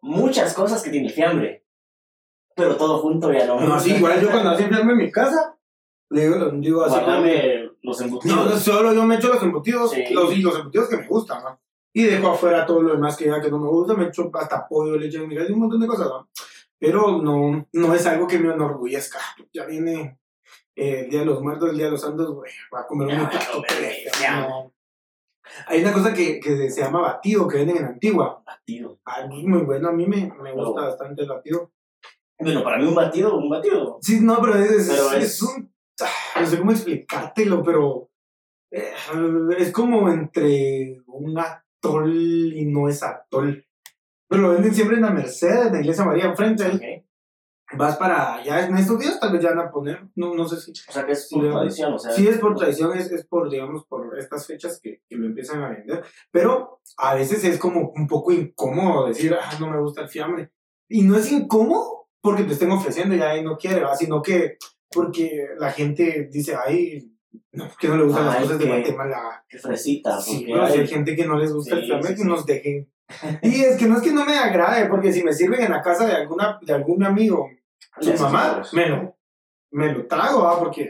muchas 0.01 0.55
cosas 0.55 0.81
que 0.81 0.89
tiene 0.89 1.07
el 1.07 1.13
fiambre. 1.13 1.63
Pero 2.55 2.75
todo 2.77 2.97
junto 2.97 3.31
ya 3.31 3.45
no 3.45 3.59
no, 3.59 3.79
sí, 3.79 3.93
igual 3.93 4.19
yo 4.19 4.31
cuando 4.31 4.49
hace 4.49 4.67
fiambre 4.67 4.93
en 4.93 4.97
mi 4.97 5.11
casa, 5.11 5.55
le 6.09 6.21
digo, 6.27 6.49
digo 6.55 6.83
así. 6.83 6.95
Guárdame 6.95 7.69
los 7.83 7.99
No, 7.99 8.05
embutidos. 8.07 8.45
no, 8.49 8.57
solo 8.57 8.93
yo 8.93 9.03
me 9.03 9.17
echo 9.17 9.27
los 9.27 9.43
embutidos, 9.43 9.91
Sí. 9.91 10.03
los, 10.11 10.35
los 10.39 10.57
embutidos 10.57 10.89
que 10.89 10.97
me 10.97 11.07
gustan, 11.07 11.43
¿no? 11.43 11.59
Y 11.97 12.03
dejo 12.03 12.27
afuera 12.29 12.63
todo 12.65 12.83
lo 12.83 12.93
demás 12.93 13.17
que 13.17 13.25
ya 13.25 13.41
que 13.41 13.49
no 13.49 13.57
me 13.57 13.69
gusta, 13.69 13.95
me 13.95 14.05
echo 14.05 14.29
hasta 14.35 14.67
pollo, 14.67 14.97
leche 14.97 15.25
migas 15.25 15.49
y 15.49 15.53
un 15.53 15.61
montón 15.61 15.79
de 15.81 15.87
cosas, 15.87 16.07
¿no? 16.07 16.29
Pero 16.77 17.21
no, 17.23 17.67
no 17.73 17.95
es 17.95 18.05
algo 18.05 18.27
que 18.27 18.37
me 18.37 18.53
enorgullezca. 18.53 19.17
Ya 19.51 19.65
viene 19.65 20.19
eh, 20.75 21.01
el 21.05 21.09
Día 21.09 21.21
de 21.21 21.25
los 21.25 21.41
Muertos, 21.41 21.71
el 21.71 21.75
Día 21.77 21.85
de 21.85 21.91
los 21.93 22.01
Santos, 22.01 22.31
güey, 22.35 22.51
va 22.71 22.81
a 22.81 22.85
comer 22.87 23.07
un 23.07 23.15
voy 23.15 23.25
a 23.25 23.29
plato. 23.29 23.53
comer, 23.53 23.71
güey, 23.79 23.95
ya. 24.21 24.41
no. 24.47 24.73
Hay 25.67 25.81
una 25.81 25.93
cosa 25.93 26.13
que, 26.13 26.39
que 26.39 26.69
se 26.69 26.81
llama 26.81 27.01
batido, 27.01 27.47
que 27.47 27.57
venden 27.57 27.77
en 27.77 27.85
Antigua. 27.85 28.43
Batido. 28.45 28.99
Ah, 29.05 29.21
es 29.21 29.43
muy 29.45 29.61
bueno, 29.61 29.89
a 29.89 29.91
mí 29.93 30.05
me, 30.05 30.31
me 30.43 30.51
gusta 30.53 30.81
bastante 30.81 31.23
el 31.23 31.29
batido. 31.29 31.71
Bueno, 32.37 32.63
para 32.63 32.77
mí 32.77 32.85
un 32.85 32.93
batido, 32.93 33.35
un 33.37 33.49
batido. 33.49 33.97
Sí, 34.01 34.19
no, 34.21 34.39
pero 34.39 34.55
es, 34.55 34.87
Pero 34.87 35.13
es, 35.13 35.23
es- 35.23 35.41
un... 35.41 35.73
ah, 36.01 36.41
No 36.41 36.45
sé 36.45 36.59
cómo 36.59 36.71
explicártelo, 36.73 37.63
pero... 37.63 38.09
eh, 38.71 38.91
es 39.57 39.71
como 39.71 40.09
entre 40.09 41.01
un 41.07 41.33
atol 41.79 42.53
y 42.53 42.65
no 42.65 42.87
es 42.89 43.03
atol. 43.03 43.65
Pero 44.27 44.41
lo 44.41 44.49
venden 44.51 44.73
siempre 44.73 44.97
en 44.97 45.03
la 45.03 45.11
Merced, 45.11 45.67
en 45.67 45.73
la 45.73 45.79
Iglesia 45.79 46.05
María 46.05 46.25
enfrente. 46.25 46.67
Ok. 46.67 47.03
Vas 47.73 47.97
para 47.97 48.35
allá 48.35 48.65
en 48.65 48.77
estos 48.77 48.97
días, 48.97 49.19
tal 49.19 49.33
vez 49.33 49.41
ya 49.41 49.49
van 49.49 49.67
a 49.67 49.71
poner, 49.71 50.07
no, 50.15 50.33
no 50.33 50.47
sé 50.47 50.55
si... 50.55 50.71
O 50.71 50.91
sea 50.91 51.05
que 51.05 51.11
es 51.11 51.27
por 51.29 51.49
tradición, 51.49 51.93
o 51.93 51.99
sea. 51.99 52.13
Sí, 52.13 52.25
es 52.25 52.37
por 52.37 52.55
tradición, 52.55 52.97
es, 52.97 53.11
es 53.11 53.25
por, 53.25 53.49
digamos, 53.49 53.85
por 53.85 54.17
estas 54.17 54.47
fechas 54.47 54.79
que, 54.81 55.01
que 55.07 55.15
lo 55.17 55.25
empiezan 55.25 55.61
a 55.61 55.69
vender. 55.69 56.05
Pero 56.31 56.79
a 56.95 57.13
veces 57.15 57.43
es 57.43 57.59
como 57.59 57.91
un 57.93 58.07
poco 58.07 58.31
incómodo 58.31 59.07
decir, 59.07 59.33
ah, 59.33 59.57
no 59.59 59.69
me 59.69 59.81
gusta 59.81 60.01
el 60.01 60.07
fiambre. 60.07 60.51
Y 60.87 61.01
no 61.01 61.17
es 61.17 61.29
incómodo 61.29 62.07
porque 62.21 62.43
te 62.43 62.53
estén 62.53 62.71
ofreciendo 62.71 63.15
y 63.15 63.21
ahí 63.21 63.43
no 63.43 63.57
quiere, 63.57 63.81
¿va? 63.81 63.95
sino 63.95 64.21
que 64.21 64.57
porque 64.89 65.47
la 65.57 65.71
gente 65.71 66.29
dice, 66.31 66.55
ay, 66.55 67.16
no, 67.53 67.69
que 67.79 67.87
no 67.87 67.97
le 67.97 68.03
gustan 68.03 68.25
las 68.25 68.35
cosas 68.37 68.59
de 68.59 68.65
que- 68.65 68.71
Guatemala. 68.71 69.45
Que 69.47 69.57
fresita. 69.57 70.19
Sí, 70.21 70.45
porque 70.47 70.61
hay- 70.73 70.79
hay 70.79 70.87
gente 70.87 71.15
que 71.15 71.25
no 71.25 71.37
les 71.37 71.53
gusta 71.53 71.75
Sí, 71.75 71.81
el 71.81 71.85
fiambre, 71.87 72.09
sí, 72.15 72.21
sí. 72.21 72.27
nos 72.27 72.45
dejen. 72.45 72.91
Y 73.41 73.61
es 73.63 73.77
que 73.77 73.85
no 73.87 73.97
es 73.97 74.01
que 74.03 74.11
no 74.11 74.25
me 74.25 74.37
agrade, 74.37 74.87
porque 74.87 75.13
si 75.13 75.23
me 75.23 75.33
sirven 75.33 75.61
en 75.61 75.71
la 75.71 75.81
casa 75.81 76.05
de, 76.05 76.13
alguna, 76.13 76.59
de 76.61 76.73
algún 76.73 77.03
amigo, 77.03 77.49
su 77.99 78.13
mamá, 78.13 78.61
me 78.73 78.89
lo, 78.89 79.17
me 79.71 79.93
lo 79.93 80.05
trago, 80.07 80.43
¿va? 80.43 80.59
porque 80.59 80.89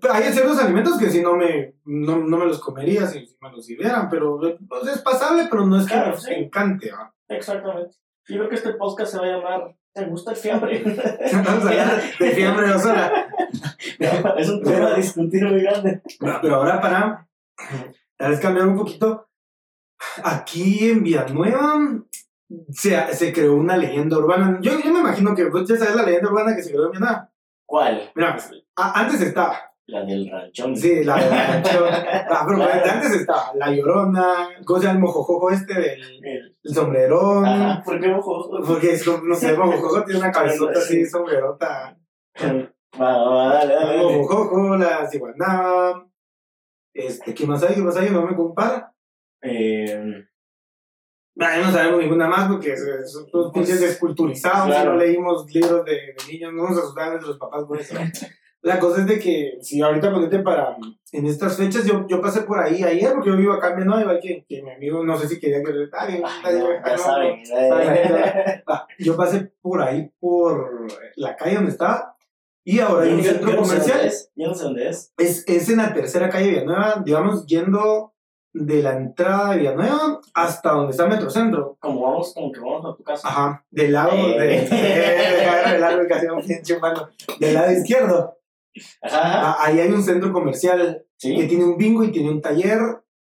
pero 0.00 0.14
hay 0.14 0.24
ciertos 0.32 0.58
alimentos 0.58 0.98
que 0.98 1.10
si 1.10 1.20
no 1.20 1.36
me, 1.36 1.74
no, 1.84 2.16
no 2.16 2.38
me 2.38 2.46
los 2.46 2.60
comería 2.60 3.06
si, 3.06 3.26
si 3.26 3.36
me 3.40 3.50
los 3.52 3.64
sirvieran, 3.64 4.08
pero 4.08 4.38
pues, 4.68 4.88
es 4.88 5.02
pasable, 5.02 5.46
pero 5.50 5.66
no 5.66 5.76
es 5.78 5.84
que 5.86 5.92
Claro, 5.92 6.16
me 6.28 6.38
encante. 6.38 6.90
¿va? 6.92 7.14
Exactamente. 7.28 7.94
Yo 8.28 8.36
creo 8.38 8.48
que 8.48 8.54
este 8.56 8.72
podcast 8.74 9.12
se 9.12 9.18
va 9.18 9.24
a 9.24 9.28
llamar 9.28 9.76
¿Te 9.92 10.04
gusta 10.04 10.32
el 10.32 10.36
fiambre? 10.36 10.82
Vamos 11.32 11.64
a 11.64 11.68
hablar 11.70 12.02
de 12.18 12.30
fiambre 12.32 12.68
dos 12.68 12.84
horas. 12.84 13.12
es 14.36 14.48
un 14.50 14.62
tema 14.62 14.88
a 14.88 14.94
discutir 14.96 15.44
muy 15.44 15.62
grande. 15.62 16.02
No, 16.20 16.38
pero 16.42 16.56
ahora 16.56 16.80
para 16.80 17.26
tal 18.18 18.30
vez 18.30 18.40
cambiar 18.40 18.66
un 18.66 18.76
poquito, 18.76 19.26
aquí 20.22 20.90
en 20.90 21.02
Villanueva 21.02 21.78
se, 22.70 23.14
se 23.14 23.32
creó 23.32 23.54
una 23.56 23.78
leyenda 23.78 24.18
urbana. 24.18 24.58
Yo, 24.60 24.72
yo 24.78 24.92
me 24.92 25.00
imagino 25.00 25.34
que 25.34 25.46
pues, 25.46 25.66
ya 25.66 25.76
sabes 25.78 25.96
la 25.96 26.02
leyenda 26.02 26.28
urbana 26.28 26.54
que 26.54 26.62
se 26.62 26.70
creó 26.72 26.86
en 26.86 26.90
Villanueva. 26.92 27.30
¿Cuál? 27.66 28.10
Mira, 28.14 28.32
pues, 28.34 28.50
a- 28.76 29.00
antes 29.00 29.20
estaba, 29.22 29.58
La 29.88 30.04
del 30.04 30.28
ranchón. 30.28 30.76
sí, 30.76 31.04
la 31.04 31.16
de 31.16 31.28
rancho. 31.30 31.86
Ah, 32.28 32.44
pero 32.48 32.62
antes 32.62 33.12
estaba 33.12 33.52
la 33.54 33.70
llorona, 33.70 34.48
¿cómo 34.64 34.80
se 34.80 34.86
llama 34.86 34.98
el 34.98 35.04
mojojojo 35.04 35.50
este 35.50 35.74
del 35.74 36.02
El- 36.24 36.56
el 36.62 36.74
sombrerón? 36.74 37.46
Ajá, 37.46 37.82
¿por 37.84 38.00
qué 38.00 38.12
ojo? 38.12 38.50
Porque 38.66 38.92
es 38.92 39.04
como, 39.04 39.18
no 39.24 39.34
sé, 39.36 39.56
mojojojo 39.56 40.04
tiene 40.04 40.20
una 40.20 40.32
cabezota 40.32 40.78
así, 40.80 41.06
sombrerota. 41.06 41.96
Va, 42.98 43.18
va, 43.28 43.54
dale, 43.54 43.74
dale. 43.74 44.02
Mojojojo, 44.02 44.76
la 44.76 45.06
ciguanaba. 45.08 46.08
Este, 46.94 47.34
¿qué 47.34 47.46
más 47.46 47.62
hay? 47.62 47.74
¿Qué 47.74 47.82
más 47.82 47.96
hay? 47.96 48.08
No 48.10 48.22
me 48.26 48.34
compara. 48.34 48.90
Eh, 49.42 50.24
no 51.36 51.70
sabemos 51.70 52.00
ninguna 52.00 52.26
más 52.26 52.50
porque 52.50 52.74
son 53.06 53.30
todos 53.30 53.52
Pues, 53.52 53.66
pinches 53.66 53.82
desculturizados 53.82 54.66
claro. 54.68 54.92
y 54.92 54.94
no 54.94 54.98
leímos 55.04 55.54
libros 55.54 55.84
de, 55.84 55.92
de 55.92 56.16
niños, 56.32 56.52
no 56.54 56.70
nos 56.70 56.78
asustaban 56.78 57.10
nuestros 57.12 57.36
papás 57.38 57.64
por 57.64 57.78
eso. 57.78 57.94
La 58.66 58.80
cosa 58.80 59.00
es 59.02 59.06
de 59.06 59.20
que, 59.20 59.58
si 59.62 59.80
ahorita 59.80 60.10
ponete 60.12 60.40
para, 60.40 60.76
en 61.12 61.26
estas 61.26 61.56
fechas, 61.56 61.84
yo, 61.84 62.04
yo 62.08 62.20
pasé 62.20 62.42
por 62.42 62.58
ahí 62.58 62.82
ayer, 62.82 63.12
porque 63.12 63.30
yo 63.30 63.36
vivo 63.36 63.52
acá 63.52 63.68
en 63.70 63.76
Villanueva, 63.76 64.02
igual 64.02 64.18
que, 64.20 64.44
que 64.48 64.60
mi 64.60 64.70
amigo, 64.72 65.04
no 65.04 65.16
sé 65.16 65.28
si 65.28 65.38
quería 65.38 65.62
que... 65.62 65.70
Ah, 65.92 66.06
bien, 66.06 66.20
no, 66.22 66.26
ah, 66.28 66.82
ya 66.84 66.92
no, 66.96 66.98
saben. 66.98 67.42
yo 68.98 69.16
pasé 69.16 69.52
por 69.62 69.80
ahí, 69.80 70.10
por 70.18 70.88
la 71.14 71.36
calle 71.36 71.54
donde 71.54 71.70
estaba, 71.70 72.16
y 72.64 72.80
ahora 72.80 73.04
hay 73.04 73.12
un 73.12 73.20
Yo- 73.20 73.30
centro 73.30 73.50
yo 73.52 73.56
comercial. 73.58 73.98
dónde 73.98 74.08
es, 74.08 74.32
Yo 74.34 74.48
no 74.48 74.54
sé 74.56 74.64
dónde 74.64 74.88
es. 74.88 75.12
Es, 75.16 75.44
es 75.46 75.68
en 75.68 75.76
la 75.76 75.94
tercera 75.94 76.28
calle 76.28 76.46
de 76.46 76.50
Villanueva, 76.54 77.02
digamos, 77.04 77.46
yendo 77.46 78.14
de 78.52 78.82
la 78.82 78.96
entrada 78.96 79.50
de 79.52 79.58
Villanueva 79.58 80.20
hasta 80.34 80.72
donde 80.72 80.90
está 80.90 81.06
Metrocentro. 81.06 81.76
Como 81.78 82.02
vamos, 82.02 82.34
como 82.34 82.50
que 82.50 82.58
vamos 82.58 82.84
a 82.84 82.96
tu 82.96 83.04
casa. 83.04 83.28
Ajá, 83.28 83.64
del 83.70 83.92
lado 83.92 84.10
Eh. 84.12 84.66
de. 84.70 84.76
De 86.26 86.42
pinche 86.44 86.78
mano. 86.80 87.08
Del 87.38 87.54
lado 87.54 87.70
izquierdo. 87.70 88.32
Ajá. 89.02 89.20
Ah, 89.52 89.56
ahí 89.60 89.80
hay 89.80 89.90
un 89.90 90.02
centro 90.02 90.32
comercial 90.32 91.04
que 91.18 91.28
Sí. 91.40 91.48
tiene 91.48 91.64
un 91.64 91.76
bingo 91.76 92.04
y 92.04 92.12
tiene 92.12 92.30
un 92.30 92.40
taller, 92.40 92.78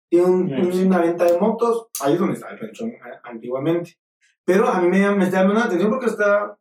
tiene 0.08 0.26
un- 0.26 0.46
Mm, 0.46 0.86
una 0.86 0.98
venta 1.00 1.24
de 1.24 1.38
motos. 1.38 1.88
Ahí 2.00 2.14
es 2.14 2.18
donde 2.18 2.34
estaba 2.34 2.52
el 2.52 2.58
ranchón 2.60 2.92
antiguamente. 3.24 3.98
Pero 4.44 4.68
a 4.68 4.80
mí 4.80 4.88
me, 4.88 5.10
me 5.14 5.24
está 5.24 5.38
llamando 5.40 5.60
la 5.60 5.66
atención 5.66 5.90
porque 5.90 6.06
estaba 6.06 6.58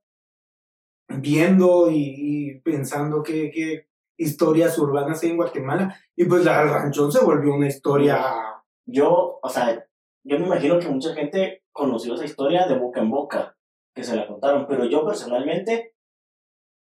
viendo 1.07 1.89
y, 1.91 2.13
y 2.17 2.59
pensando 2.61 3.21
qué, 3.23 3.51
qué 3.51 3.87
historias 4.17 4.77
urbanas 4.79 5.21
hay 5.23 5.29
en 5.31 5.37
Guatemala. 5.37 5.95
Y 6.15 6.25
pues 6.25 6.43
la 6.45 6.61
el 6.63 6.69
ranchón 6.69 7.11
se 7.11 7.23
volvió 7.23 7.53
una 7.53 7.67
historia. 7.67 8.19
Yo, 8.85 9.39
o 9.41 9.49
sea, 9.49 9.85
yo 10.23 10.39
me 10.39 10.45
imagino 10.45 10.79
que 10.79 10.87
mucha 10.89 11.13
gente 11.13 11.63
conoció 11.71 12.15
esa 12.15 12.25
historia 12.25 12.67
de 12.67 12.77
boca 12.77 13.01
en 13.01 13.09
boca, 13.11 13.57
que 13.93 14.03
se 14.03 14.15
la 14.15 14.27
contaron, 14.27 14.65
pero 14.67 14.85
yo 14.85 15.05
personalmente, 15.05 15.94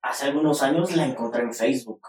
hace 0.03 0.27
algunos 0.27 0.63
años 0.63 0.95
la 0.97 1.07
encontré 1.07 1.43
en 1.43 1.55
Facebook. 1.55 2.03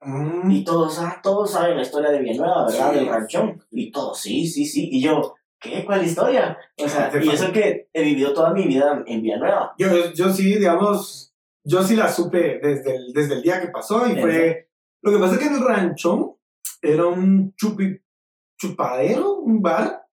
Mm, 0.00 0.50
Y 0.50 0.64
todos, 0.64 0.98
ah, 0.98 1.20
todos 1.22 1.50
saben 1.52 1.76
la 1.76 1.82
historia 1.82 2.10
de 2.10 2.20
Villanueva, 2.20 2.66
¿verdad? 2.66 2.92
Sí. 2.92 2.98
Del 2.98 3.08
ranchón. 3.08 3.62
Y 3.70 3.90
todos, 3.90 4.20
sí, 4.20 4.46
sí, 4.46 4.66
sí. 4.66 4.88
Y 4.92 5.00
yo, 5.00 5.34
¿qué? 5.58 5.84
¿Cuál 5.84 6.04
historia? 6.04 6.58
O 6.78 6.88
sea, 6.88 7.10
y 7.22 7.28
eso 7.28 7.52
que 7.52 7.88
he 7.92 8.02
vivido 8.02 8.32
toda 8.32 8.52
mi 8.52 8.66
vida 8.66 9.02
en 9.06 9.22
Villanueva. 9.22 9.74
Yo, 9.78 10.12
yo 10.12 10.30
sí, 10.30 10.56
digamos, 10.56 11.34
yo 11.64 11.82
sí 11.82 11.96
la 11.96 12.08
supe 12.12 12.60
desde 12.62 12.96
el, 12.96 13.12
desde 13.12 13.34
el 13.34 13.42
día 13.42 13.60
que 13.60 13.68
pasó 13.68 14.06
y 14.06 14.20
fue... 14.20 14.70
Lo 15.02 15.12
que 15.12 15.18
pasa 15.18 15.34
es 15.34 15.40
que 15.40 15.46
en 15.46 15.54
el 15.54 15.64
ranchón 15.64 16.36
era 16.82 17.06
un 17.06 17.54
chupi, 17.54 18.00
chupadero, 18.58 19.34
un 19.36 19.62
bar, 19.62 20.06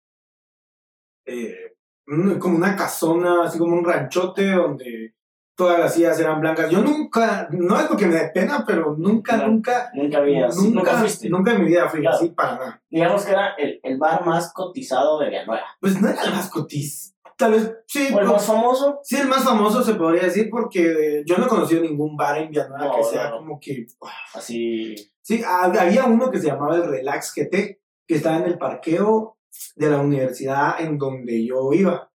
eh, 1.25 1.75
como 2.05 2.57
una 2.57 2.75
casona, 2.75 3.43
así 3.43 3.57
como 3.57 3.75
un 3.75 3.86
ranchote 3.86 4.51
donde 4.51 5.15
todas 5.55 5.79
las 5.79 5.93
sillas 5.93 6.19
eran 6.19 6.41
blancas. 6.41 6.69
Yo 6.69 6.81
nunca, 6.81 7.48
no 7.51 7.77
es 7.79 7.86
porque 7.86 8.05
me 8.07 8.15
dé 8.15 8.29
pena, 8.33 8.63
pero 8.65 8.95
nunca, 8.98 9.38
nunca, 9.38 9.91
Nunca 9.93 10.17
había, 10.17 10.48
nunca, 10.48 10.93
nunca 10.93 11.05
nunca 11.29 11.51
en 11.53 11.62
mi 11.62 11.67
vida 11.67 11.88
fui 11.89 12.01
Claro. 12.01 12.15
así 12.17 12.29
para 12.29 12.55
nada. 12.55 12.83
Digamos 12.89 13.24
que 13.25 13.31
era 13.31 13.53
el, 13.57 13.79
el 13.83 13.98
bar 13.98 14.25
más 14.25 14.51
cotizado 14.53 15.19
de 15.19 15.29
Villanueva. 15.29 15.65
Pues 15.79 16.01
no 16.01 16.10
era 16.10 16.24
el 16.24 16.31
más 16.31 16.50
cotiz. 16.50 17.12
Tal 17.36 17.51
vez, 17.51 17.74
sí, 17.88 18.10
O 18.13 18.19
el 18.19 18.27
más 18.27 18.45
famoso, 18.45 19.00
Sí, 19.03 19.15
el 19.17 19.27
más 19.27 19.43
famoso 19.43 19.81
se 19.83 19.95
podría 19.95 20.24
decir 20.24 20.50
porque 20.51 21.24
yo 21.25 21.38
no 21.38 21.45
he 21.45 21.50
conocido 21.50 21.81
ningún 21.81 22.15
bar 22.15 22.38
en 22.38 22.50
Villanueva 22.50 22.86
No, 22.86 22.95
que 22.95 23.03
sea 23.03 23.29
no, 23.31 23.38
como 23.38 23.60
que... 23.60 23.88
así. 24.36 24.95
Sí, 25.22 25.41
hab- 25.41 25.77
había 25.79 26.05
uno 26.05 26.29
que 26.29 26.39
se 26.39 26.48
llamaba 26.48 26.75
el 26.75 26.86
Relax 26.86 27.33
GT, 27.36 27.79
que 28.07 28.15
estaba 28.15 28.38
en 28.38 28.43
el 28.43 28.57
parqueo 28.57 29.38
de 29.75 29.89
la 29.89 30.00
universidad 30.00 30.79
en 30.79 30.98
donde 30.98 31.45
yo 31.45 31.72
iba. 31.74 32.12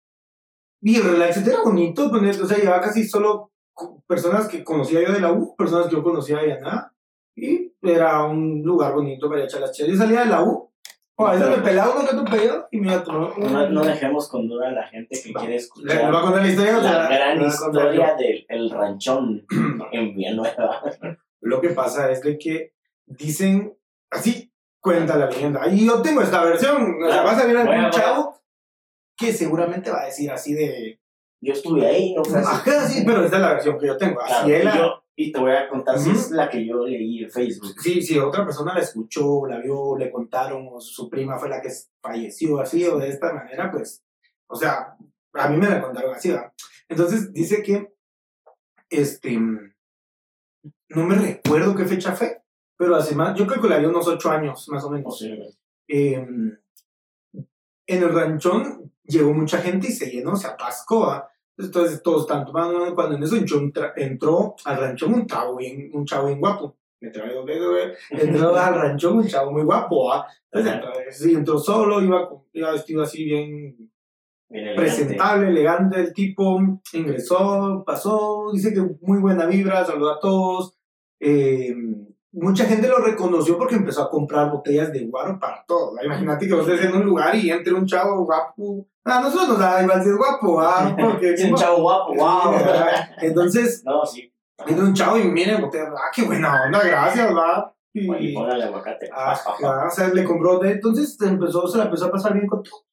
Y 0.82 0.96
el 0.98 1.04
Relax 1.04 1.40
GT 1.42 1.48
era 1.50 1.64
bonito, 1.64 2.10
pues, 2.10 2.40
o 2.42 2.46
sea, 2.48 2.58
llevaba 2.58 2.82
casi 2.82 3.08
solo 3.08 3.52
personas 4.08 4.48
que 4.48 4.64
conocía 4.64 5.02
yo 5.06 5.12
de 5.14 5.20
la 5.20 5.32
U, 5.32 5.56
personas 5.56 5.88
que 5.88 5.96
yo 5.96 6.04
conocía 6.04 6.38
de 6.38 6.44
Villanueva. 6.48 6.94
Y 7.36 7.74
era 7.82 8.24
un 8.24 8.62
lugar 8.64 8.94
bonito 8.94 9.30
para 9.30 9.44
echar 9.44 9.62
las 9.62 9.72
chelas. 9.72 9.92
Yo 9.94 9.98
salía 9.98 10.22
de 10.22 10.26
la 10.28 10.44
U, 10.44 10.72
o 11.20 11.28
a 11.28 11.34
veces 11.34 11.50
me 11.50 11.58
pelaba 11.64 11.96
uno 11.96 12.08
que 12.08 12.16
otro 12.16 12.32
pedido 12.32 12.68
y 12.72 12.80
me 12.80 12.88
iba 12.88 12.98
a 12.98 13.04
tomar 13.04 13.32
un- 13.38 13.52
No, 13.54 13.70
no 13.70 13.84
dejemos 13.84 14.28
con 14.30 14.48
duda 14.48 14.70
a 14.70 14.72
la 14.72 14.88
gente 14.88 15.20
que 15.24 15.32
Va. 15.34 15.40
quiere 15.42 15.56
¿Le, 15.56 15.60
escuchar. 15.60 15.96
le 15.98 16.08
voy 16.08 16.16
a 16.16 16.22
contar 16.22 16.42
la 16.42 16.48
historia? 16.48 16.80
sea, 16.82 16.92
la 16.94 17.08
gran 17.10 17.42
historia 17.46 18.16
del 18.16 18.46
el 18.50 18.70
ranchón 18.72 19.46
en 19.92 20.16
Villanueva. 20.16 20.82
Lo 21.42 21.62
que 21.62 21.70
pasa 21.70 22.12
es 22.12 22.22
de 22.22 22.38
que 22.38 22.74
dicen, 23.06 23.76
así 24.12 24.52
cuenta 24.80 25.18
la 25.18 25.28
leyenda. 25.28 25.68
Y 25.68 25.86
yo 25.86 26.02
tengo 26.02 26.22
esta 26.22 26.44
versión. 26.44 27.04
O 27.04 27.10
sea, 27.10 27.22
Ah, 27.22 27.24
va 27.26 27.32
a 27.32 27.40
salir 27.40 27.58
algún 27.58 27.90
chavo 27.92 28.36
que 29.18 29.34
seguramente 29.34 29.90
va 29.92 30.02
a 30.02 30.06
decir 30.06 30.32
así 30.32 30.54
de. 30.54 31.00
Yo 31.42 31.54
estuve 31.54 31.86
ahí, 31.86 32.14
no 32.16 32.24
fue 32.26 32.40
así. 32.40 32.48
Ajá, 32.50 32.88
sí, 32.88 33.04
pero 33.06 33.24
esta 33.24 33.36
es 33.38 33.42
la 33.42 33.54
versión 33.54 33.78
que 33.80 33.88
yo 33.88 33.98
tengo. 33.98 34.16
Claro, 34.18 34.34
Así 34.36 34.50
y, 34.50 34.54
es 34.54 34.64
la- 34.64 34.78
yo- 34.78 35.04
y 35.16 35.32
te 35.32 35.40
voy 35.40 35.52
a 35.52 35.70
contar 35.70 35.98
si 36.00 36.10
es 36.12 36.32
la 36.32 36.50
que 36.50 36.66
yo 36.66 36.86
leí 36.86 37.24
en 37.24 37.30
Facebook. 37.32 37.74
Sí, 37.82 38.02
si 38.02 38.18
otra 38.20 38.44
persona 38.46 38.74
la 38.74 38.82
escuchó, 38.82 39.46
la 39.48 39.60
vio, 39.60 39.98
le 39.98 40.12
contaron, 40.12 40.68
o 40.72 40.80
su 40.82 41.10
prima 41.10 41.38
fue 41.38 41.50
la 41.50 41.62
que 41.62 41.70
falleció 42.02 42.60
así 42.60 42.84
o 42.86 42.98
de 42.98 43.10
esta 43.10 43.34
manera, 43.34 43.72
pues, 43.72 44.04
o 44.48 44.56
sea, 44.56 44.96
a 45.34 45.48
mí 45.50 45.58
me 45.58 45.70
la 45.70 45.82
contaron 45.82 46.14
así, 46.16 46.32
¿va? 46.32 46.54
Entonces 46.90 47.32
dice 47.34 47.62
que, 47.64 47.94
este, 48.90 49.38
no 49.40 51.04
me 51.06 51.16
recuerdo 51.16 51.76
qué 51.76 51.86
fecha 51.86 52.14
fue, 52.16 52.42
pero 52.78 52.96
hace 52.96 53.16
más, 53.16 53.38
yo 53.38 53.46
calcularía 53.48 53.90
unos 53.90 54.08
ocho 54.08 54.30
años, 54.32 54.68
más 54.70 54.84
o 54.84 54.90
menos. 54.90 55.06
Posiblemente. 55.06 55.58
eh, 55.88 56.16
en 57.90 58.04
el 58.04 58.14
ranchón 58.14 58.92
llegó 59.08 59.34
mucha 59.34 59.60
gente 59.60 59.88
y 59.88 59.92
se 59.92 60.10
llenó, 60.10 60.36
se 60.36 60.48
atascó. 60.48 61.24
Entonces 61.58 62.02
todos 62.04 62.22
están 62.22 62.46
tomando. 62.46 62.94
Cuando 62.94 63.16
en 63.16 63.24
eso 63.24 63.36
entró, 63.96 64.56
al 64.66 64.78
ranchón 64.78 65.14
un 65.14 65.26
chavo 65.28 65.58
bien, 65.58 65.90
un 65.94 66.06
chavo 66.06 66.28
bien 66.28 66.40
guapo. 66.40 66.78
me 67.02 67.10
trae 67.10 67.34
dos 67.34 67.46
güey. 67.46 67.94
Entró 68.12 68.56
al 68.58 68.76
rancho 68.76 69.14
un 69.14 69.28
chavo 69.28 69.52
muy 69.52 69.64
guapo. 69.64 70.14
Entonces, 70.52 70.74
entró, 70.74 70.92
sí, 71.12 71.34
entró 71.34 71.58
solo, 71.58 72.02
iba, 72.02 72.30
iba 72.54 72.72
vestido 72.72 73.04
así 73.04 73.24
bien 73.24 73.92
Bien 74.50 74.68
elegante. 74.68 74.82
presentable, 74.82 75.50
elegante 75.50 76.00
el 76.00 76.14
tipo, 76.14 76.60
ingresó, 76.94 77.84
pasó, 77.86 78.50
dice 78.54 78.74
que 78.74 78.82
muy 79.02 79.20
buena 79.20 79.46
vibra, 79.46 79.84
saludó 79.86 80.12
a 80.12 80.20
todos. 80.20 80.78
eh, 81.20 81.76
mucha 82.32 82.66
gente 82.66 82.88
lo 82.88 83.00
reconoció 83.00 83.58
porque 83.58 83.76
empezó 83.76 84.04
a 84.04 84.10
comprar 84.10 84.52
botellas 84.52 84.92
de 84.92 85.06
guaro 85.06 85.40
para 85.40 85.64
todo. 85.68 85.94
Imagínate 86.04 86.48
que 86.48 86.54
vos 86.54 86.68
estés 86.68 86.86
en 86.90 86.96
un 86.96 87.06
lugar 87.06 87.36
y 87.36 87.50
entre 87.50 87.74
un 87.74 87.86
chavo 87.86 88.24
guapo. 88.26 88.88
A 89.06 89.22
nosotros 89.22 89.50
nos 89.50 89.60
da 89.60 89.82
igual 89.82 90.04
si 90.04 90.10
es 90.10 90.18
guapo, 90.18 90.60
¿ah? 90.60 90.96
porque 91.00 91.34
Es 91.34 91.44
un 91.44 91.56
chavo 91.56 91.82
guapo, 91.82 92.14
wow. 92.16 92.54
Entonces, 93.22 93.84
No, 93.86 94.06
sí. 94.06 94.34
entra 94.66 94.86
un 94.86 94.94
chavo 94.94 95.18
y 95.18 95.24
miren 95.28 95.62
botellas, 95.62 95.90
ah, 95.96 96.12
qué 96.14 96.24
buena 96.24 96.66
onda, 96.66 96.84
gracias, 96.84 97.34
va. 97.36 97.74
Y, 97.94 98.32
Y 98.32 98.36
aguacate. 98.36 99.10
Ajá, 99.12 99.88
o 99.88 99.90
sea, 99.90 100.10
le 100.10 100.24
compró 100.24 100.60
de 100.60 100.74
entonces 100.74 101.18
empezó, 101.22 101.68
se 101.68 101.78
la 101.78 101.86
empezó 101.86 102.06
a 102.06 102.12
pasar 102.12 102.34
bien 102.34 102.48
con 102.48 102.62
todo. 102.62 102.86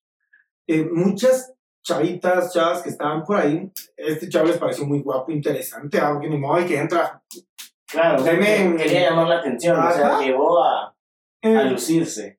Eh, 0.66 0.88
muchas 0.90 1.52
chavitas, 1.82 2.54
chavas 2.54 2.80
que 2.80 2.88
estaban 2.88 3.22
por 3.24 3.36
ahí, 3.36 3.70
este 3.96 4.28
chavo 4.30 4.46
les 4.46 4.56
pareció 4.56 4.86
muy 4.86 5.00
guapo, 5.00 5.30
interesante, 5.30 5.98
ah, 5.98 6.10
porque 6.12 6.30
ni 6.30 6.38
modo 6.38 6.58
de 6.58 6.66
que 6.66 6.78
entra. 6.78 7.22
Claro, 7.94 8.24
quería 8.24 9.10
llamar 9.10 9.28
la 9.28 9.38
atención, 9.38 9.78
o 9.78 9.90
sea, 9.90 10.20
llevó 10.20 10.62
a, 10.62 10.88
a 10.88 10.94
Eh, 11.42 11.70
lucirse. 11.70 12.38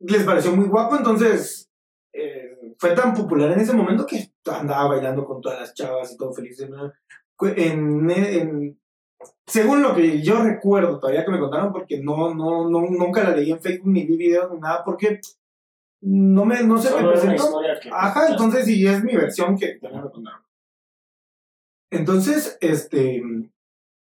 les 0.00 0.24
pareció 0.24 0.52
muy 0.54 0.66
guapo, 0.68 0.96
entonces 0.96 1.70
eh, 2.12 2.74
fue 2.78 2.90
tan 2.94 3.14
popular 3.14 3.52
en 3.52 3.60
ese 3.60 3.72
momento 3.74 4.04
que 4.06 4.30
andaba 4.50 4.88
bailando 4.88 5.24
con 5.24 5.40
todas 5.40 5.60
las 5.60 5.74
chavas 5.74 6.12
y 6.12 6.16
todo 6.16 6.32
feliz. 6.32 6.60
En, 6.60 8.10
en- 8.10 8.80
según 9.46 9.82
lo 9.82 9.94
que 9.94 10.20
yo 10.22 10.42
recuerdo 10.42 10.98
todavía 11.00 11.24
que 11.24 11.30
me 11.30 11.38
contaron, 11.40 11.72
porque 11.72 12.00
no, 12.00 12.34
no, 12.34 12.68
no, 12.68 12.80
nunca 12.82 13.22
la 13.24 13.34
leí 13.36 13.50
en 13.50 13.60
Facebook 13.60 13.90
ni 13.92 14.04
vi 14.06 14.16
videos 14.16 14.50
ni 14.52 14.58
nada, 14.60 14.82
porque 14.84 15.20
no, 16.02 16.44
me, 16.44 16.62
no 16.62 16.78
se 16.78 16.90
me 16.90 16.96
Solo 17.00 17.10
una 17.12 17.20
presentó. 17.20 17.60
Ajá, 17.92 18.28
entonces 18.30 18.64
sí 18.66 18.86
es 18.86 19.02
mi 19.02 19.16
versión 19.16 19.56
que 19.58 19.78
también 19.80 20.04
me 20.04 20.10
contaron. 20.10 20.42
Entonces, 21.90 22.58
este, 22.60 23.22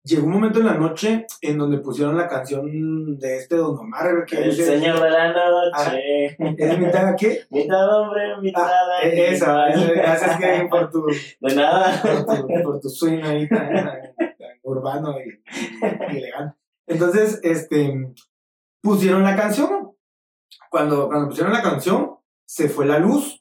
llegó 0.03 0.25
un 0.25 0.34
momento 0.34 0.60
en 0.60 0.65
la 0.65 0.74
noche 0.75 1.25
en 1.41 1.58
donde 1.58 1.77
pusieron 1.79 2.17
la 2.17 2.27
canción 2.27 3.17
de 3.20 3.38
este 3.38 3.55
Don 3.55 3.77
Omar, 3.77 4.25
que 4.25 4.38
El 4.38 4.50
es, 4.50 4.58
señor 4.65 5.00
de 5.01 5.10
la 5.12 5.31
noche. 5.34 6.25
es 6.58 6.79
mitad, 6.79 7.15
¿qué? 7.17 7.41
Mitad 7.50 8.00
hombre, 8.01 8.38
mitad 8.41 8.63
Ah, 8.65 9.00
eh, 9.03 9.29
esa, 9.34 9.67
esa, 9.70 10.15
es 10.34 10.38
que 10.38 10.67
por 10.70 10.89
tu, 10.89 11.05
De 11.39 11.55
nada. 11.55 12.01
por 12.01 12.25
tu, 12.25 12.48
por 12.63 12.79
tu 12.79 12.89
swing 12.89 13.24
ahí 13.24 13.48
tan, 13.48 13.67
tan- 13.74 13.86
tan 14.15 14.36
urbano 14.63 15.15
y, 15.20 15.41
y 16.13 16.17
elegante. 16.17 16.58
Entonces, 16.88 17.39
este, 17.43 18.13
pusieron 18.81 19.24
la 19.24 19.36
canción. 19.36 19.91
Cuando, 20.70 21.08
cuando 21.08 21.27
pusieron 21.29 21.53
la 21.53 21.62
canción, 21.62 22.15
se 22.46 22.70
fue 22.70 22.86
la 22.86 22.98
luz. 23.00 23.40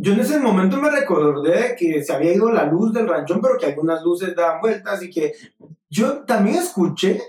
Yo 0.00 0.12
en 0.12 0.20
ese 0.20 0.38
momento 0.38 0.76
me 0.76 0.90
recordé 0.90 1.74
que 1.76 2.04
se 2.04 2.12
había 2.12 2.32
ido 2.32 2.52
la 2.52 2.64
luz 2.64 2.92
del 2.92 3.08
ranchón, 3.08 3.40
pero 3.40 3.58
que 3.58 3.66
algunas 3.66 4.00
luces 4.02 4.34
daban 4.34 4.60
vueltas 4.60 5.02
y 5.02 5.10
que 5.10 5.32
yo 5.90 6.24
también 6.24 6.56
escuché 6.56 7.20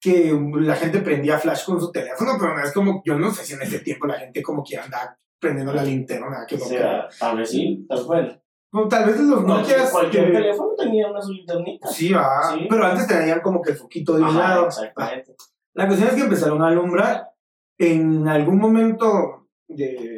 que 0.00 0.36
la 0.54 0.74
gente 0.74 0.98
prendía 1.00 1.38
flash 1.38 1.64
con 1.64 1.80
su 1.80 1.92
teléfono, 1.92 2.32
pero 2.38 2.56
no 2.56 2.64
es 2.64 2.72
como, 2.72 3.00
yo 3.04 3.16
no 3.16 3.30
sé 3.30 3.44
si 3.44 3.54
en 3.54 3.62
ese 3.62 3.78
tiempo 3.78 4.08
la 4.08 4.18
gente 4.18 4.42
como 4.42 4.64
que 4.64 4.76
andaba 4.76 5.16
prendiendo 5.38 5.72
la 5.72 5.84
linterna, 5.84 6.44
que 6.48 6.56
O 6.56 6.58
no 6.58 6.64
sea, 6.64 7.08
tal 7.18 7.36
vez 7.36 7.48
sí, 7.48 7.86
tal 7.88 7.98
vez. 8.08 8.38
Bueno, 8.72 8.88
tal 8.88 9.06
vez 9.06 9.20
los 9.20 9.44
Nokia. 9.44 9.88
cualquier 9.90 10.32
teléfono 10.32 10.74
tenía 10.76 11.08
una 11.08 11.22
su 11.22 11.32
linternita. 11.32 11.86
Sí, 11.86 12.12
va. 12.12 12.42
Sí. 12.52 12.66
Pero 12.68 12.86
antes 12.86 13.06
tenían 13.06 13.40
como 13.40 13.62
que 13.62 13.70
el 13.70 13.76
foquito 13.76 14.16
de 14.16 14.24
un 14.24 14.36
lado. 14.36 14.66
exactamente. 14.66 15.36
La 15.74 15.86
cuestión 15.86 16.10
es 16.10 16.16
que 16.16 16.22
empezaron 16.22 16.60
a 16.62 16.68
alumbrar. 16.68 17.30
En 17.78 18.26
algún 18.26 18.58
momento 18.58 19.48
de, 19.68 20.15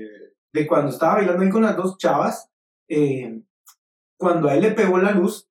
de 0.52 0.66
cuando 0.66 0.90
estaba 0.90 1.14
bailando 1.14 1.42
ahí 1.42 1.50
con 1.50 1.62
las 1.62 1.76
dos 1.76 1.96
chavas, 1.98 2.48
eh, 2.88 3.40
cuando 4.18 4.48
a 4.48 4.54
él 4.54 4.62
le 4.62 4.70
pegó 4.72 4.98
la 4.98 5.12
luz, 5.12 5.48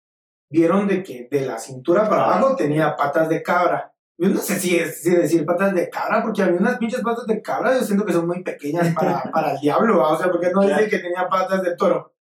vieron 0.49 0.87
de 0.87 1.03
que 1.03 1.27
de 1.29 1.41
la 1.45 1.57
cintura 1.59 2.09
para 2.09 2.25
abajo 2.25 2.55
tenía 2.55 2.95
patas 2.95 3.29
de 3.29 3.41
cabra. 3.43 3.93
Yo 4.19 4.29
no 4.29 4.39
sé 4.39 4.59
si 4.59 4.75
es 4.75 5.03
si 5.03 5.11
decir 5.11 5.45
patas 5.45 5.75
de 5.75 5.89
cabra, 5.89 6.23
porque 6.23 6.41
había 6.41 6.59
unas 6.59 6.77
pinches 6.79 7.01
patas 7.01 7.27
de 7.27 7.41
cabra, 7.41 7.77
yo 7.77 7.83
siento 7.83 8.03
que 8.05 8.13
son 8.13 8.25
muy 8.27 8.41
pequeñas 8.43 8.93
para, 8.95 9.23
para 9.31 9.51
el 9.53 9.59
diablo, 9.59 9.99
¿va? 9.99 10.13
o 10.13 10.17
sea, 10.17 10.31
porque 10.31 10.49
no 10.51 10.61
Claro. 10.61 10.77
dice 10.83 10.89
que 10.89 10.99
tenía 11.03 11.29
patas 11.29 11.61
de 11.61 11.75
toro 11.75 12.13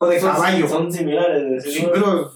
o 0.00 0.06
de 0.06 0.20
Son- 0.20 0.32
caballo. 0.32 0.68
Son 0.68 0.92
similares. 0.92 1.64
¿sí? 1.64 1.88
pero, 1.92 2.30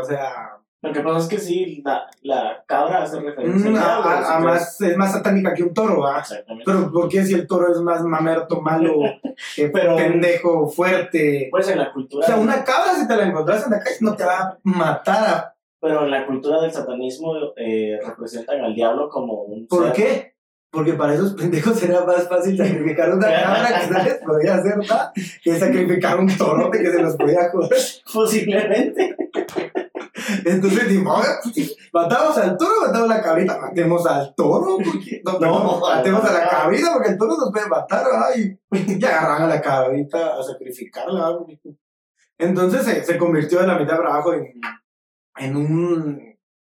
o 0.00 0.04
sea, 0.04 0.57
Lo 0.80 0.92
que 0.92 1.00
pasa 1.00 1.18
es 1.18 1.26
que 1.28 1.38
sí, 1.38 1.82
la, 1.84 2.06
la 2.22 2.62
cabra 2.66 3.02
hace 3.02 3.18
referencia 3.20 3.68
Mm, 3.70 3.74
al 3.76 3.82
a- 3.82 3.96
a- 3.96 4.36
a 4.36 4.40
más, 4.40 4.80
es 4.80 4.96
más 4.96 5.10
satánica 5.12 5.52
que 5.52 5.64
un 5.64 5.74
toro, 5.74 6.02
¿va? 6.02 6.20
Exactamente. 6.20 6.64
Pero 6.70 6.92
¿por 6.92 7.08
qué 7.08 7.24
si 7.24 7.34
el 7.34 7.48
toro 7.48 7.72
es 7.72 7.80
más 7.80 8.02
mamerto, 8.04 8.60
malo, 8.60 8.94
eh, 9.56 9.70
Pero- 9.72 9.96
pendejo, 9.96 10.68
fuerte? 10.68 11.48
pues 11.50 11.68
en 11.68 11.78
la 11.78 11.88
O 11.88 11.92
cultura. 11.92 12.26
sea, 12.26 12.36
una 12.36 12.62
cabra 12.62 12.94
si 12.94 13.08
te 13.08 13.16
la 13.16 13.24
encontrás 13.26 13.64
en 13.66 13.72
la 13.72 13.80
calle 13.80 13.96
no 14.00 14.14
te 14.14 14.24
va 14.24 14.38
a 14.38 14.58
matar. 14.62 15.24
a- 15.28 15.54
Pero 15.80 16.04
en 16.04 16.10
la 16.12 16.24
cultura 16.26 16.60
del 16.60 16.72
satanismo 16.72 17.32
eh, 17.56 17.98
representan 18.06 18.60
al 18.64 18.74
diablo 18.74 19.08
como 19.08 19.42
un. 19.42 19.66
¿Por 19.66 19.84
ser- 19.86 19.92
qué? 19.94 20.34
Porque 20.70 20.92
para 20.92 21.14
esos 21.14 21.32
pendejos 21.34 21.82
era 21.82 22.04
más 22.04 22.28
fácil 22.28 22.56
sacrificar 22.56 23.12
una 23.14 23.26
cabra 23.26 23.80
que 23.80 23.86
no 23.90 24.02
les 24.04 24.14
podía 24.18 24.54
hacer 24.56 24.76
nada 24.76 25.12
que 25.42 25.58
sacrificar 25.58 26.20
un 26.20 26.28
torote 26.36 26.78
que 26.82 26.90
se 26.92 27.02
los 27.02 27.16
podía 27.16 27.48
joder. 27.50 27.70
Posiblemente. 28.12 29.16
Entonces 30.44 30.88
dijimos, 30.88 31.18
"Oiga, 31.18 31.40
pues, 31.42 31.76
matamos 31.92 32.38
al 32.38 32.56
toro, 32.56 32.72
matamos 32.86 33.10
a 33.10 33.14
la 33.14 33.22
cabrita, 33.22 33.58
matemos 33.58 34.06
al 34.06 34.34
toro, 34.34 34.78
porque, 34.84 35.22
no, 35.24 35.38
No, 35.38 35.80
matemos 35.80 36.24
a 36.24 36.32
la 36.32 36.48
cabrita 36.48 36.92
porque 36.92 37.10
el 37.10 37.18
toro 37.18 37.36
nos 37.36 37.50
puede 37.50 37.68
matar, 37.68 38.06
ay, 38.26 38.58
y 38.72 39.04
agarran 39.04 39.42
a 39.42 39.46
la 39.46 39.60
cabrita 39.60 40.38
a 40.38 40.42
sacrificarla. 40.42 41.38
Entonces 42.38 42.82
se, 42.82 43.04
se 43.04 43.18
convirtió 43.18 43.60
de 43.60 43.66
la 43.66 43.78
mitad 43.78 43.96
para 43.96 44.10
abajo 44.10 44.34
en, 44.34 44.52
en 45.38 45.56
un 45.56 46.28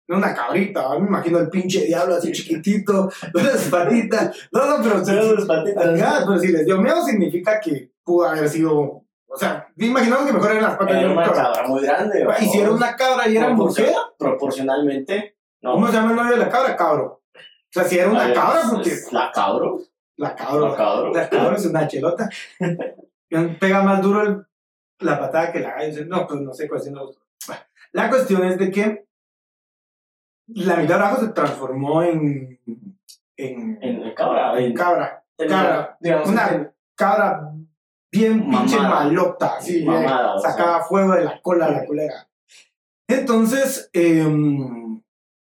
en 0.08 0.16
una 0.16 0.34
cabrita, 0.34 0.98
me 1.00 1.08
imagino 1.08 1.38
el 1.40 1.50
pinche 1.50 1.86
diablo 1.86 2.16
así 2.16 2.32
chiquitito, 2.32 3.12
las 3.34 3.68
patitas, 3.68 4.48
no, 4.52 4.78
no, 4.78 4.84
pero, 4.84 5.06
sus 5.36 5.46
patitas. 5.46 5.84
Pero 6.26 6.40
si 6.40 6.48
les 6.48 6.66
dio 6.66 6.82
miedo 6.82 7.04
significa 7.04 7.60
que 7.60 7.92
pudo 8.04 8.28
haber 8.28 8.48
sido, 8.48 9.04
o 9.38 9.40
sea, 9.40 9.68
imaginamos 9.78 10.26
que 10.26 10.34
mejor 10.34 10.50
eran 10.52 10.64
las 10.64 10.78
patas 10.78 10.94
de 10.96 11.00
Era 11.02 11.08
un 11.12 11.18
una 11.18 11.32
cabra 11.32 11.68
muy 11.68 11.82
grande. 11.84 12.28
Y 12.40 12.46
si 12.46 12.60
era 12.60 12.72
una 12.72 12.96
cabra 12.96 13.28
y 13.30 13.38
era 13.38 13.50
mujer, 13.50 13.94
Proporcionalmente. 14.18 15.38
No. 15.62 15.74
¿Cómo 15.74 15.88
se 15.88 15.94
llama 15.94 16.10
el 16.10 16.16
novio 16.16 16.32
de 16.32 16.38
la 16.38 16.50
cabra? 16.50 16.76
Cabro. 16.76 17.22
O 17.36 17.40
sea, 17.70 17.84
si 17.84 18.00
era 18.00 18.10
una 18.10 18.24
A 18.24 18.28
ver, 18.28 18.36
cabra, 18.36 18.62
porque 18.72 18.92
La 19.12 19.32
cabro. 19.32 19.80
la 20.16 20.36
cabra, 20.36 20.70
La 20.70 20.76
cabro. 20.76 21.14
la 21.14 21.30
cabra 21.30 21.56
es 21.56 21.66
una 21.68 21.88
chelota. 21.88 22.30
Pega 23.60 23.84
más 23.84 24.02
duro 24.02 24.22
el- 24.24 24.44
la 25.00 25.20
patada 25.20 25.52
que 25.52 25.60
la 25.60 25.76
gallo. 25.76 26.06
No, 26.08 26.26
pues 26.26 26.42
no 26.42 26.54
sé 26.54 26.68
cuál 26.68 26.82
es 26.82 26.92
La 27.92 28.10
cuestión 28.10 28.44
es 28.44 28.58
de 28.58 28.72
que 28.72 29.06
la 30.48 30.78
mitad 30.78 30.98
de 30.98 31.04
abajo 31.06 31.22
se 31.22 31.28
transformó 31.34 32.02
en, 32.02 32.60
en, 32.66 33.78
En, 33.82 34.04
en 34.04 34.16
cabra. 34.16 34.60
en 34.60 34.74
cabra. 34.74 35.24
cabra. 35.38 35.98
Digamos, 36.00 36.30
Una 36.30 36.48
en- 36.50 36.72
cabra 36.96 37.52
bien 38.12 38.50
pinche 38.50 38.78
Mamada. 38.78 39.04
malota, 39.06 39.56
así, 39.58 39.84
Mamada, 39.84 40.34
eh, 40.34 40.36
o 40.36 40.40
sea. 40.40 40.52
sacaba 40.52 40.84
fuego 40.86 41.14
de 41.14 41.24
la 41.26 41.42
cola 41.42 41.70
la 41.70 41.86
culera. 41.86 42.28
Entonces, 43.08 43.90
em, 43.94 45.02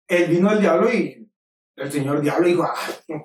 él 0.08 0.26
vino 0.30 0.52
el 0.52 0.62
diablo 0.62 0.92
y 0.94 1.30
el 1.76 1.92
señor 1.92 2.22
diablo 2.22 2.48
dijo, 2.48 2.64
ah, 2.64 2.76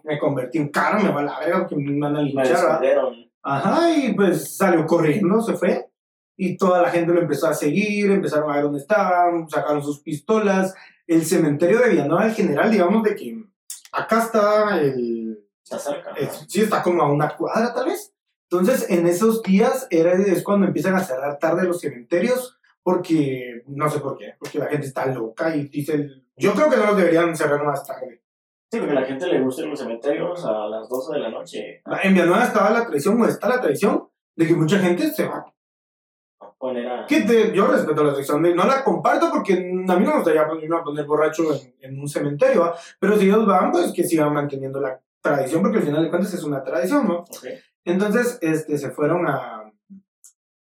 me 0.05 0.19
convertí 0.19 0.59
en 0.59 0.69
cara, 0.69 0.99
me 0.99 1.11
va 1.11 1.21
a 1.21 1.25
la 1.25 1.41
verga 1.41 1.59
porque 1.69 1.77
me 1.77 2.01
van 2.01 2.17
a 2.17 2.23
linchar, 2.23 2.47
¿verdad?". 2.47 2.63
descubrieron. 2.69 3.31
Ajá, 3.43 3.91
y 3.93 4.15
pues 4.15 4.57
salió 4.57 4.87
corriendo, 4.87 5.41
se 5.43 5.55
fue. 5.55 5.91
Y 6.37 6.57
toda 6.57 6.83
la 6.83 6.91
gente 6.91 7.13
lo 7.13 7.21
empezó 7.21 7.47
a 7.47 7.55
seguir, 7.55 8.11
empezaron 8.11 8.51
a 8.51 8.55
ver 8.55 8.65
dónde 8.65 8.81
estaban, 8.81 9.49
sacaron 9.49 9.83
sus 9.83 10.01
pistolas. 10.01 10.75
El 11.07 11.25
cementerio 11.25 11.79
de 11.81 11.91
Villanueva 11.91 12.25
del 12.25 12.35
General, 12.35 12.71
digamos 12.71 13.03
de 13.03 13.15
que 13.15 13.45
acá 13.93 14.21
está 14.21 14.81
el, 14.81 15.39
Está 15.63 15.79
cerca. 15.79 16.15
sí, 16.49 16.63
está 16.63 16.83
como 16.83 17.03
a 17.03 17.13
una 17.13 17.37
cuadra 17.37 17.73
tal 17.75 17.87
vez. 17.87 18.14
Entonces, 18.61 18.91
en 18.91 19.07
esos 19.07 19.43
días 19.43 19.87
era, 19.91 20.13
es 20.13 20.43
cuando 20.43 20.67
empiezan 20.67 20.95
a 20.95 21.01
cerrar 21.05 21.39
tarde 21.39 21.65
los 21.65 21.81
cementerios, 21.81 22.59
porque, 22.83 23.63
no 23.67 23.89
sé 23.89 24.01
por 24.01 24.17
qué, 24.19 24.35
porque 24.39 24.59
la 24.59 24.67
gente 24.67 24.87
está 24.87 25.07
loca 25.07 25.55
y 25.57 25.69
dice, 25.69 26.09
yo 26.37 26.53
creo 26.53 26.69
que 26.71 26.77
no 26.77 26.87
los 26.87 26.97
deberían 26.97 27.35
cerrar 27.37 27.65
más 27.65 27.87
tarde. 27.87 28.23
Sí, 28.71 28.79
porque 28.79 28.93
a 28.97 29.01
la 29.01 29.07
gente 29.07 29.27
le 29.27 29.41
gusta 29.41 29.63
ir 29.63 29.69
a 29.69 29.71
los 29.71 29.79
cementerios 29.79 30.45
a 30.45 30.67
las 30.67 30.89
12 30.89 31.13
de 31.15 31.19
la 31.21 31.31
noche. 31.31 31.83
En 32.03 32.13
Villanueva 32.13 32.45
estaba 32.45 32.71
la 32.71 32.87
tradición, 32.87 33.21
o 33.23 33.27
está 33.27 33.49
la 33.49 33.61
tradición, 33.61 34.09
de 34.37 34.47
que 34.47 34.55
mucha 34.55 34.79
gente 34.79 35.11
se 35.11 35.27
va. 35.27 35.37
A. 35.39 37.07
Que 37.07 37.21
te- 37.23 37.53
yo 37.55 37.67
respeto 37.67 38.03
la 38.03 38.11
tradición, 38.13 38.43
de, 38.43 38.55
no 38.55 38.65
la 38.67 38.83
comparto 38.83 39.31
porque 39.31 39.53
a 39.53 39.57
mí 39.57 39.85
no 39.85 39.97
me 39.99 40.15
gustaría 40.17 40.47
ponerme 40.47 40.77
a 40.77 40.83
poner 40.83 41.05
borracho 41.05 41.55
en, 41.55 41.75
en 41.81 42.01
un 42.01 42.09
cementerio, 42.09 42.63
¿va? 42.63 42.75
pero 42.99 43.17
si 43.17 43.27
ellos 43.27 43.47
van, 43.47 43.71
pues 43.71 43.93
que 43.93 44.03
sigan 44.05 44.33
manteniendo 44.33 44.81
la 44.81 44.99
tradición, 45.21 45.63
porque 45.63 45.79
al 45.79 45.85
final 45.85 46.03
de 46.05 46.11
cuentas 46.11 46.33
es 46.35 46.43
una 46.43 46.63
tradición, 46.63 47.07
¿no? 47.07 47.19
Ok. 47.21 47.47
Entonces, 47.85 48.39
este, 48.41 48.79
se 48.79 48.91
fueron 48.91 49.27
a... 49.27 49.73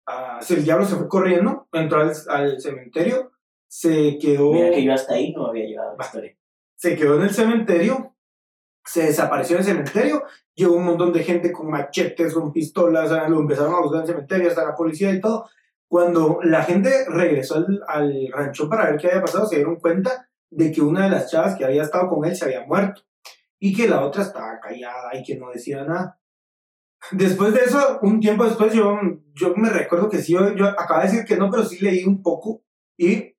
a 0.05 0.41
si 0.41 0.55
el 0.55 0.63
diablo 0.63 0.85
se 0.85 0.95
fue 0.95 1.07
corriendo, 1.07 1.67
entró 1.71 2.01
al, 2.01 2.11
al 2.29 2.61
cementerio 2.61 3.31
se 3.67 4.17
quedó, 4.17 4.51
Mira 4.53 4.71
que 4.71 4.83
yo 4.83 4.93
hasta 4.93 5.15
ahí 5.15 5.33
no 5.33 5.47
había 5.47 5.65
llegado 5.65 5.95
la 5.97 6.05
historia. 6.05 6.37
se 6.75 6.95
quedó 6.95 7.17
en 7.17 7.23
el 7.23 7.29
cementerio, 7.31 8.15
se 8.85 9.03
desapareció 9.03 9.55
en 9.55 9.61
el 9.61 9.67
cementerio, 9.67 10.23
llegó 10.55 10.75
un 10.75 10.85
montón 10.85 11.11
de 11.11 11.23
gente 11.23 11.51
con 11.51 11.69
machetes, 11.69 12.33
con 12.33 12.53
pistolas, 12.53 13.11
lo 13.29 13.39
empezaron 13.39 13.75
a 13.75 13.81
buscar 13.81 13.99
en 13.99 14.01
el 14.01 14.07
cementerio, 14.07 14.49
hasta 14.49 14.65
la 14.65 14.75
policía 14.75 15.11
y 15.11 15.19
todo. 15.19 15.49
Cuando 15.89 16.39
la 16.43 16.63
gente 16.63 17.05
regresó 17.07 17.55
al, 17.55 17.83
al 17.87 18.27
rancho 18.31 18.69
para 18.69 18.89
ver 18.89 18.99
qué 18.99 19.07
había 19.07 19.21
pasado, 19.21 19.45
se 19.45 19.57
dieron 19.57 19.77
cuenta 19.77 20.29
de 20.49 20.71
que 20.71 20.81
una 20.81 21.03
de 21.03 21.09
las 21.09 21.29
chavas 21.29 21.55
que 21.55 21.65
había 21.65 21.83
estado 21.83 22.09
con 22.09 22.25
él 22.25 22.35
se 22.35 22.45
había 22.45 22.65
muerto 22.65 23.01
y 23.59 23.75
que 23.75 23.87
la 23.87 24.05
otra 24.05 24.23
estaba 24.23 24.59
callada 24.59 25.15
y 25.15 25.23
que 25.23 25.37
no 25.37 25.49
decía 25.51 25.83
nada. 25.83 26.16
Después 27.11 27.53
de 27.53 27.61
eso, 27.61 27.99
un 28.01 28.19
tiempo 28.19 28.43
después, 28.43 28.73
yo, 28.73 28.97
yo 29.33 29.55
me 29.55 29.69
recuerdo 29.69 30.09
que 30.09 30.19
sí, 30.19 30.33
yo, 30.33 30.55
yo 30.55 30.67
acabo 30.67 31.01
de 31.01 31.07
decir 31.07 31.25
que 31.25 31.37
no, 31.37 31.49
pero 31.49 31.63
sí 31.63 31.83
leí 31.83 32.03
un 32.03 32.21
poco 32.21 32.63
y 32.97 33.35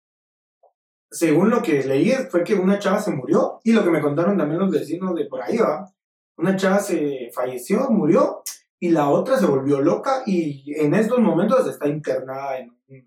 según 1.10 1.50
lo 1.50 1.62
que 1.62 1.82
leí 1.82 2.12
fue 2.30 2.44
que 2.44 2.54
una 2.54 2.78
chava 2.78 3.00
se 3.00 3.10
murió 3.10 3.60
y 3.64 3.72
lo 3.72 3.82
que 3.82 3.90
me 3.90 4.00
contaron 4.00 4.36
también 4.36 4.60
los 4.60 4.70
vecinos 4.70 5.14
de 5.14 5.26
por 5.26 5.42
ahí, 5.42 5.58
¿va? 5.58 5.90
Una 6.36 6.56
chava 6.56 6.78
se 6.78 7.30
falleció, 7.34 7.90
murió 7.90 8.42
y 8.78 8.90
la 8.90 9.08
otra 9.08 9.36
se 9.36 9.46
volvió 9.46 9.80
loca 9.80 10.22
y 10.26 10.72
en 10.76 10.94
estos 10.94 11.18
momentos 11.18 11.66
está 11.66 11.88
internada 11.88 12.58
en 12.58 12.70
un, 12.70 13.04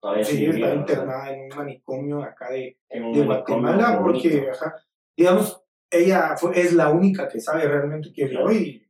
todavía 0.00 0.24
sí, 0.24 0.44
está 0.44 0.56
viva, 0.56 0.74
internada 0.74 1.32
en 1.32 1.50
un 1.50 1.58
manicomio 1.58 2.22
acá 2.22 2.50
de, 2.50 2.78
de 2.90 3.24
Guatemala 3.24 4.00
porque, 4.02 4.48
ajá, 4.50 4.74
digamos, 5.16 5.62
ella 5.90 6.36
fue, 6.36 6.60
es 6.60 6.74
la 6.74 6.90
única 6.90 7.28
que 7.28 7.40
sabe 7.40 7.66
realmente 7.66 8.12
que 8.12 8.26
vio 8.26 8.50
y, 8.52 8.56
y, 8.56 8.87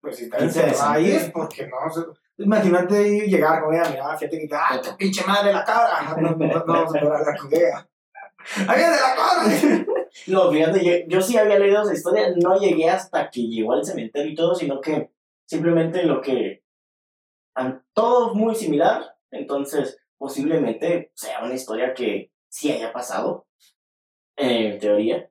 pues 0.00 0.16
si 0.16 0.24
está 0.24 0.38
encerrada 0.38 0.92
ahí 0.92 1.10
es 1.10 1.30
porque 1.30 1.66
no, 1.66 1.76
imagínate 2.38 3.26
llegar 3.26 3.62
con 3.62 3.74
ella, 3.74 3.90
mira, 3.90 4.16
fíjate 4.16 4.38
que, 4.38 4.48
ah, 4.52 4.80
tu 4.82 4.96
pinche 4.96 5.24
madre 5.26 5.52
la 5.52 5.64
cabra, 5.64 6.16
no, 6.20 6.30
no, 6.30 6.46
no, 6.46 6.54
a 6.54 7.36
con 7.36 7.52
ella. 7.52 7.88
¡Ahí 8.66 8.78
viene 8.78 8.92
la 8.92 9.14
cabra! 9.14 9.86
No, 10.26 10.50
fíjate, 10.50 10.82
yo, 10.82 10.92
yo 11.06 11.20
sí 11.20 11.36
había 11.36 11.58
leído 11.58 11.82
esa 11.82 11.92
historia, 11.92 12.32
no 12.42 12.58
llegué 12.58 12.88
hasta 12.88 13.28
que 13.30 13.42
llegó 13.42 13.74
al 13.74 13.84
cementerio 13.84 14.32
y 14.32 14.34
todo, 14.34 14.54
sino 14.54 14.80
que 14.80 15.10
simplemente 15.46 16.02
lo 16.04 16.20
que... 16.20 16.62
Todo 17.92 18.34
muy 18.34 18.54
similar, 18.54 19.16
entonces 19.30 19.98
posiblemente 20.16 21.12
sea 21.14 21.44
una 21.44 21.54
historia 21.54 21.92
que 21.92 22.32
sí 22.48 22.70
haya 22.72 22.92
pasado, 22.92 23.46
eh, 24.36 24.72
en 24.72 24.78
teoría. 24.78 25.30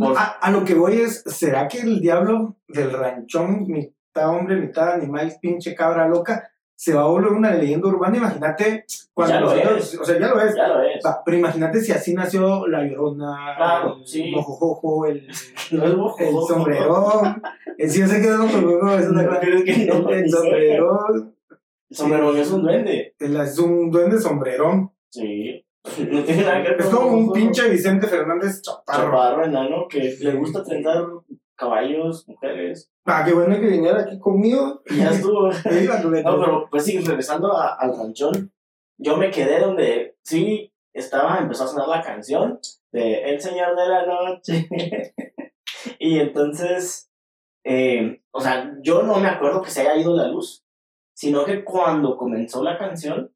A, 0.00 0.38
a 0.40 0.50
lo 0.50 0.64
que 0.64 0.74
voy 0.74 1.00
es, 1.00 1.22
¿será 1.26 1.66
que 1.68 1.78
el 1.78 2.00
diablo 2.00 2.56
del 2.68 2.92
ranchón, 2.92 3.66
mitad 3.66 4.28
hombre, 4.30 4.56
mitad 4.56 4.92
animal, 4.92 5.32
pinche 5.40 5.74
cabra 5.74 6.06
loca, 6.08 6.50
se 6.74 6.94
va 6.94 7.02
a 7.02 7.06
volver 7.06 7.32
una 7.32 7.52
leyenda 7.54 7.88
urbana? 7.88 8.16
Imagínate 8.16 8.84
cuando 9.12 9.34
Ya 9.34 9.40
lo 9.40 9.46
nosotros- 9.50 9.94
es. 9.94 10.00
o 10.00 10.04
sea, 10.04 10.18
ya 10.20 10.28
lo 10.28 10.40
es. 10.40 10.54
Ya 10.54 10.68
lo 10.68 10.82
es. 10.82 11.00
Va, 11.04 11.22
pero 11.24 11.36
imagínate 11.38 11.80
si 11.80 11.90
así 11.92 12.14
nació 12.14 12.66
la 12.68 12.84
llorona, 12.84 13.54
Claro, 13.56 13.96
el 13.98 14.06
sí. 14.06 14.30
mojojojo, 14.30 15.06
el, 15.06 15.26
No 15.72 15.84
el 15.84 15.96
bojo. 15.96 16.46
sombrerón. 16.46 17.42
El 17.78 17.88
sí, 17.90 18.00
yo 18.00 18.08
sé 18.08 18.20
que 18.20 18.26
es 18.26 18.34
una 18.36 18.48
que 18.50 18.56
no, 19.86 20.10
El 20.10 20.24
ni 20.24 20.28
sombrerón, 20.30 21.34
El 21.90 21.96
sombrero 21.96 22.36
es 22.36 22.50
un 22.50 22.62
duende. 22.62 23.14
el- 23.20 23.36
es 23.40 23.58
un 23.60 23.90
duende 23.92 24.18
sombrerón. 24.20 24.90
Sí. 25.10 25.64
Es 25.96 26.86
como 26.86 27.08
un 27.16 27.32
pinche 27.32 27.68
Vicente 27.68 28.06
Fernández 28.06 28.62
chaparro. 28.62 29.04
chaparro 29.10 29.44
enano 29.44 29.86
que 29.88 30.16
le 30.20 30.32
gusta 30.34 30.62
trenzar 30.62 31.04
caballos, 31.56 32.26
mujeres. 32.28 32.90
Ah, 33.04 33.24
qué 33.26 33.32
bueno 33.34 33.58
que 33.58 33.66
viniera 33.66 34.00
aquí 34.02 34.18
conmigo. 34.18 34.82
Y 34.86 34.98
ya 34.98 35.10
estuvo. 35.10 35.48
No, 36.24 36.38
pero 36.40 36.68
pues 36.70 36.84
sí, 36.84 36.98
regresando 36.98 37.52
a- 37.56 37.74
al 37.74 37.96
ranchón, 37.96 38.52
yo 38.98 39.16
me 39.16 39.30
quedé 39.30 39.60
donde 39.60 40.16
sí 40.22 40.72
estaba, 40.92 41.38
empezó 41.38 41.64
a 41.64 41.68
sonar 41.68 41.88
la 41.88 42.02
canción 42.02 42.60
de 42.92 43.22
El 43.30 43.40
Señor 43.40 43.76
de 43.76 43.88
la 43.88 44.06
Noche. 44.06 44.68
y 45.98 46.18
entonces, 46.18 47.10
eh, 47.64 48.22
o 48.30 48.40
sea, 48.40 48.74
yo 48.82 49.02
no 49.02 49.18
me 49.18 49.28
acuerdo 49.28 49.62
que 49.62 49.70
se 49.70 49.80
haya 49.82 49.96
ido 49.96 50.14
la 50.16 50.28
luz, 50.28 50.64
sino 51.14 51.44
que 51.44 51.64
cuando 51.64 52.16
comenzó 52.16 52.62
la 52.62 52.78
canción, 52.78 53.32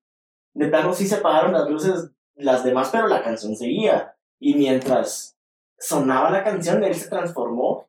de 0.55 0.69
plano 0.69 0.93
sí 0.93 1.07
se 1.07 1.17
apagaron 1.17 1.53
las 1.53 1.69
luces 1.69 2.11
las 2.43 2.65
demás, 2.65 2.91
pero 2.93 3.09
la 3.09 3.23
canción 3.23 3.57
seguía. 3.57 4.17
Y 4.39 4.55
mientras 4.55 5.37
sonaba 5.79 6.31
la 6.31 6.45
canción, 6.45 6.83
él 6.85 6.95
se 6.95 7.09
transformó 7.09 7.89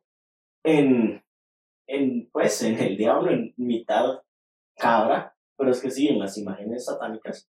en, 0.64 1.22
en 1.86 2.28
pues, 2.30 2.62
en 2.62 2.78
el 2.78 2.96
diablo, 2.96 3.30
en 3.30 3.54
mitad 3.56 4.22
cabra, 4.76 5.36
pero 5.56 5.70
es 5.70 5.80
que 5.80 5.90
sí, 5.90 6.08
en 6.08 6.18
las 6.18 6.36
imágenes 6.38 6.86
satánicas 6.86 7.48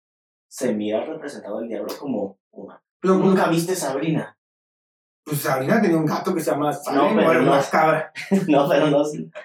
se 0.49 0.75
mira 0.75 1.05
representado 1.05 1.61
el 1.61 1.69
diablo 1.69 1.93
como 1.99 2.39
una. 2.51 2.83
Nunca 3.03 3.49
viste 3.49 3.75
Sabrina. 3.75 4.37
Pues 5.25 5.39
Sabrina 5.41 5.81
tenía 5.81 5.97
un 5.97 6.05
gato 6.07 6.35
que 6.35 6.41
se 6.41 6.51
llama 6.51 6.73
Sabrina, 6.73 7.05
No, 7.11 7.17
pero 7.17 7.31
era 7.31 7.41
no. 7.43 7.53
una 7.53 7.63
cabra. 7.63 8.13
no, 8.49 8.69
pero 8.69 8.87
no, 8.89 9.03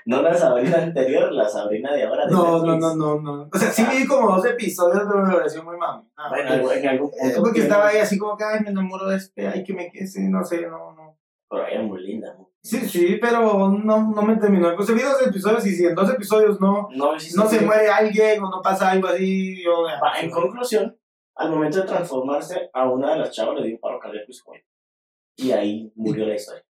no 0.08 0.22
la 0.24 0.34
Sabrina 0.34 0.78
anterior, 0.78 1.32
la 1.32 1.48
Sabrina 1.48 1.94
de 1.94 2.04
ahora. 2.04 2.26
De 2.26 2.32
No, 2.32 2.44
no, 2.44 2.74
Netflix. 2.74 2.80
no, 2.82 2.96
no, 2.96 3.20
no. 3.22 3.50
O 3.54 3.58
sea, 3.58 3.70
sí 3.72 3.86
vi 3.92 4.08
como 4.08 4.36
dos 4.36 4.46
episodios, 4.46 5.04
pero 5.08 5.24
me 5.24 5.36
pareció 5.36 5.64
muy 5.64 5.78
mami. 5.78 6.04
Ah, 6.18 6.30
Bueno, 6.30 6.64
porque- 6.64 6.80
en 6.80 6.88
algún 6.90 7.10
eh, 7.10 7.12
punto. 7.22 7.42
porque 7.42 7.60
que- 7.60 7.64
estaba 7.64 7.88
ahí 7.90 7.98
así 8.00 8.18
como 8.18 8.36
que, 8.36 8.44
ay, 8.44 8.62
me 8.62 8.72
enamoro 8.72 9.08
de 9.08 9.18
este, 9.18 9.48
ay, 9.48 9.64
que 9.64 9.74
me 9.74 9.92
quede, 9.92 10.08
no 10.30 10.44
sé, 10.44 10.62
no, 10.68 10.94
no. 10.94 11.18
Pero 11.50 11.68
ella 11.68 11.80
es 11.82 11.86
muy 11.88 12.02
linda. 12.02 12.34
¿no? 12.38 12.50
Sí, 12.64 12.80
sí, 12.90 13.18
pero 13.22 13.70
no, 13.70 14.12
no 14.14 14.22
me 14.24 14.36
terminó. 14.38 14.76
Pues 14.76 14.94
vi 14.94 15.02
dos 15.02 15.26
episodios 15.26 15.66
y 15.68 15.76
si 15.76 15.86
en 15.86 15.96
dos 15.96 16.10
episodios 16.10 16.60
no, 16.60 16.90
No, 16.96 17.18
sí, 17.20 17.30
sí, 17.30 17.38
no 17.38 17.48
sí. 17.48 17.60
se 17.60 17.66
muere 17.66 17.88
alguien 17.88 18.44
o 18.44 18.50
no 18.50 18.62
pasa 18.62 18.90
algo 18.92 19.08
así, 19.08 19.64
yo... 19.64 19.86
En 20.22 20.30
conclusión, 20.32 20.98
al 21.36 21.52
momento 21.52 21.78
de 21.78 21.84
transformarse, 21.86 22.70
a 22.74 22.90
una 22.90 23.12
de 23.14 23.20
las 23.20 23.32
chavas 23.32 23.56
le 23.60 23.68
dio 23.68 23.76
un 23.76 23.80
paro 23.80 24.00
cardíaco 24.00 24.26
y 24.28 24.34
se. 24.34 24.42
Y 25.38 25.52
ahí 25.52 25.92
murió 25.96 26.26
la 26.28 26.36
historia. 26.36 26.64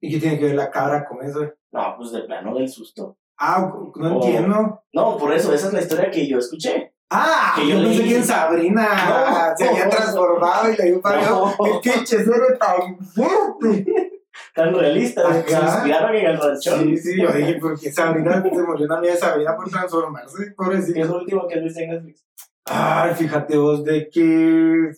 ¿Y 0.00 0.10
qué 0.12 0.18
tiene 0.20 0.38
que 0.38 0.46
ver 0.46 0.54
la 0.54 0.70
cabra 0.70 1.04
con 1.06 1.22
eso? 1.22 1.40
No, 1.72 1.94
pues 1.98 2.12
de 2.12 2.22
plano 2.22 2.54
del 2.54 2.68
susto. 2.68 3.18
Ah, 3.38 3.70
no 3.96 4.18
Oh. 4.18 4.24
entiendo. 4.24 4.82
No, 4.92 5.16
por 5.18 5.32
eso, 5.32 5.52
esa 5.52 5.66
es 5.68 5.72
la 5.72 5.80
historia 5.80 6.10
que 6.10 6.26
yo 6.26 6.38
escuché. 6.38 6.94
Ah, 7.10 7.54
Que 7.56 7.66
yo 7.68 7.76
yo 7.78 7.82
pensé 7.88 8.04
que 8.04 8.16
en 8.16 8.24
Sabrina 8.24 8.88
No. 9.50 9.56
se 9.56 9.68
había 9.68 9.88
transformado 9.90 10.70
y 10.70 10.76
le 10.76 10.84
dio. 10.84 11.00
No. 11.02 11.50
Es 11.66 11.78
que 11.82 12.04
Chesero 12.04 12.56
tan 12.58 12.98
fuerte. 13.04 14.20
Tan 14.54 14.72
realista, 14.74 15.22
inspiraron 15.36 16.14
en 16.14 16.26
el 16.26 16.38
ranchón. 16.40 16.80
Sí, 16.80 16.96
sí, 16.96 17.20
yo 17.20 17.30
dije, 17.32 17.58
porque 17.60 17.90
Sabrina 17.92 18.40
se 18.42 18.50
murió 18.62 18.86
una 18.86 18.98
amiga 18.98 19.12
de 19.14 19.18
Sabrina 19.18 19.56
por 19.56 19.68
transformarse, 19.68 20.36
¿Qué 20.38 20.44
es 20.50 20.54
pobrecito. 20.54 21.04
lo 21.06 21.16
último 21.18 21.48
que 21.48 21.60
viste 21.60 21.84
en 21.84 21.90
Netflix? 21.90 22.24
Ay, 22.66 23.14
fíjate 23.14 23.56
vos 23.58 23.84
de 23.84 24.08
que. 24.08 24.92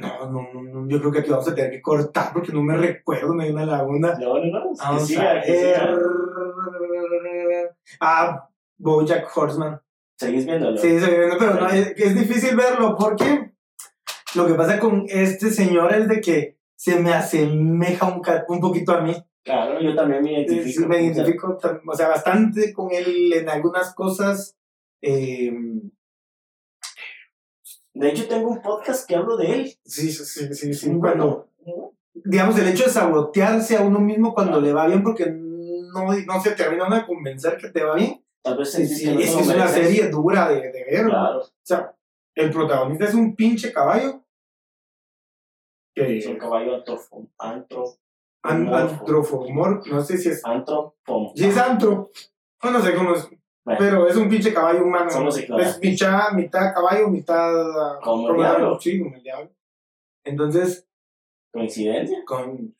No, 0.00 0.30
no, 0.30 0.48
no, 0.52 0.62
no, 0.62 0.88
yo 0.88 0.98
creo 1.00 1.12
que 1.12 1.18
aquí 1.20 1.30
vamos 1.30 1.48
a 1.48 1.54
tener 1.54 1.70
que 1.70 1.82
cortar 1.82 2.32
porque 2.32 2.52
no 2.52 2.62
me 2.62 2.76
recuerdo, 2.76 3.34
me 3.34 3.44
dio 3.44 3.54
una 3.54 3.66
laguna. 3.66 4.14
No, 4.18 4.38
no, 4.38 4.44
no. 4.46 4.72
Vamos 4.78 5.06
siga, 5.06 5.30
a 5.30 5.34
ver. 5.34 6.00
Ah, 8.00 8.48
Bojack 8.78 9.28
Horseman. 9.36 9.80
Seguís 10.16 10.46
viéndolo. 10.46 10.76
Sí, 10.76 10.88
estoy 10.88 11.16
viendo, 11.16 11.36
pero 11.38 11.54
no, 11.54 11.68
es, 11.68 11.92
es 11.96 12.14
difícil 12.14 12.56
verlo 12.56 12.96
porque 12.98 13.52
lo 14.34 14.46
que 14.46 14.54
pasa 14.54 14.78
con 14.78 15.04
este 15.08 15.50
señor 15.50 15.92
es 15.94 16.08
de 16.08 16.20
que 16.20 16.58
se 16.76 16.98
me 17.00 17.12
asemeja 17.12 18.06
un, 18.06 18.22
un 18.48 18.60
poquito 18.60 18.92
a 18.92 19.00
mí. 19.00 19.14
Claro, 19.44 19.80
yo 19.80 19.94
también 19.94 20.22
me 20.22 20.28
Sí, 20.46 20.54
identifico. 20.54 20.88
me 20.88 21.02
identifico, 21.02 21.58
o 21.86 21.94
sea, 21.96 22.08
bastante 22.08 22.72
con 22.72 22.90
él 22.92 23.32
en 23.32 23.48
algunas 23.48 23.94
cosas. 23.94 24.56
Eh, 25.00 25.52
De 27.94 28.08
hecho, 28.10 28.28
tengo 28.28 28.48
un 28.50 28.62
podcast 28.62 29.06
que 29.08 29.16
hablo 29.16 29.36
de 29.36 29.52
él. 29.52 29.78
sí, 29.84 30.10
sí, 30.12 30.24
sí, 30.24 30.54
sí, 30.54 30.74
sí, 30.74 30.98
cuando, 30.98 31.48
digamos, 32.14 32.58
el 32.58 32.68
hecho 32.68 32.84
de 32.84 32.90
sabotearse 32.90 33.76
a 33.76 33.82
uno 33.82 33.98
mismo 33.98 34.34
cuando 34.34 34.60
le 34.60 34.72
va 34.72 34.86
bien 34.86 35.02
porque 35.02 35.26
no, 35.30 36.12
no 36.12 36.40
se 36.40 36.52
termina 36.52 36.86
uno 36.86 36.96
de 36.96 37.06
convencer 37.06 37.56
que 37.56 37.70
te 37.70 37.82
va 37.82 37.94
bien. 37.96 38.24
Tal 38.42 38.56
vez 38.56 38.70
Sí, 38.70 38.86
sí, 38.86 39.12
no 39.12 39.18
es, 39.20 39.34
es 39.34 39.48
una 39.48 39.66
serie 39.68 40.08
dura 40.08 40.48
de, 40.48 40.70
de 40.70 40.84
ver. 40.84 41.04
¿no? 41.04 41.10
Claro, 41.10 41.40
O 41.40 41.50
sea, 41.62 41.94
el 42.36 42.50
protagonista 42.50 43.06
es 43.06 43.14
un 43.14 43.34
pinche 43.34 43.72
caballo. 43.72 44.22
Que 45.94 46.18
es 46.18 46.26
un 46.26 46.36
caballo 46.36 46.76
antrofo, 46.76 47.26
antro, 47.38 47.84
an- 48.44 48.72
antrofomor, 48.72 49.84
no 49.88 50.00
sé 50.04 50.16
si 50.18 50.28
es. 50.28 50.44
antropom. 50.44 51.32
Si 51.34 51.44
es 51.46 51.56
antro, 51.56 52.10
o 52.62 52.70
no 52.70 52.80
sé 52.80 52.94
cómo 52.94 53.14
es. 53.14 53.28
Bueno. 53.68 53.78
Pero 53.78 54.08
es 54.08 54.16
un 54.16 54.30
pinche 54.30 54.54
caballo 54.54 54.82
humano. 54.82 55.10
Somos. 55.10 55.36
Es 55.38 55.78
mitad, 55.80 56.32
mitad 56.32 56.72
caballo, 56.72 57.08
mitad. 57.08 57.52
Como 58.02 58.30
el 58.30 58.36
diablo. 58.36 58.80
Sí, 58.80 58.98
como 58.98 59.14
el 59.14 59.22
diablo. 59.22 59.50
Entonces, 60.24 60.88
¿Coincidencia? 61.52 62.24
con. 62.24 62.74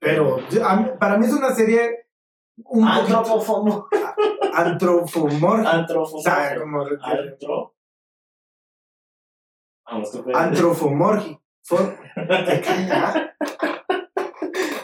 Pero 0.00 0.38
a 0.64 0.98
para 0.98 1.16
mí 1.16 1.26
es 1.26 1.32
una 1.32 1.54
serie 1.54 2.08
un 2.64 2.84
poquito 2.92 3.18
Antropofomo. 3.18 3.88
antrofomórfica. 4.52 5.70
Antrofomo. 5.70 6.22
¿Sabe 6.22 6.58
cómo? 6.60 6.80
Antro. 7.02 7.74
Vamos, 9.86 10.10
tú 10.10 10.24
puedes. 10.24 10.38
Antrofomórfico. 10.40 11.40
For- 11.62 11.96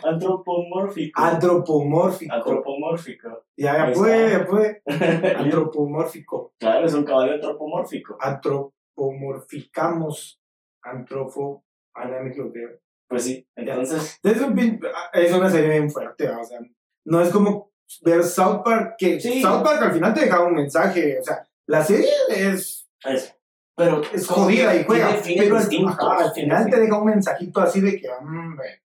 Antropomórfico. 0.08 1.20
Antropomórfico. 1.22 2.34
Antropomórfico. 2.34 3.44
Ya, 3.56 3.72
ya 3.76 3.90
está. 3.90 4.28
ya 4.30 4.46
puede. 4.46 4.82
Antropomórfico. 5.36 6.54
claro, 6.58 6.86
es 6.86 6.94
un 6.94 7.04
caballo 7.04 7.34
antropomórfico. 7.34 8.16
Antro. 8.20 8.72
antropomorficamos, 8.98 10.40
antropo, 10.82 11.64
ahora 11.94 12.22
me 12.22 12.30
equivoqué. 12.30 12.80
Pues 13.08 13.24
sí, 13.24 13.46
entonces, 13.54 14.18
Es, 14.22 14.40
un 14.40 14.80
es 15.12 15.32
una 15.32 15.48
serie 15.50 15.68
bien 15.70 15.90
fuerte, 15.90 16.28
o 16.28 16.42
sea, 16.44 16.58
no 17.04 17.20
es 17.20 17.30
como 17.30 17.70
ver 18.02 18.24
South 18.24 18.62
Park, 18.64 18.94
que 18.98 19.20
Sí. 19.20 19.40
South 19.42 19.62
Park 19.62 19.82
al 19.82 19.92
final 19.92 20.12
te 20.14 20.22
dejaba 20.22 20.46
un 20.48 20.54
mensaje, 20.54 21.18
o 21.20 21.22
sea, 21.22 21.46
la 21.68 21.84
serie 21.84 22.10
es, 22.30 22.88
eso. 23.04 23.32
Pero 23.76 24.00
es 24.12 24.26
jodida 24.26 24.74
y 24.74 24.84
juega, 24.84 25.10
pero 25.22 25.56
al- 25.58 26.32
final 26.32 26.70
te 26.70 26.80
deja 26.80 26.98
un 26.98 27.04
mensajito 27.06 27.60
así 27.60 27.80
de 27.80 28.00
que, 28.00 28.08
hombre, 28.08 28.82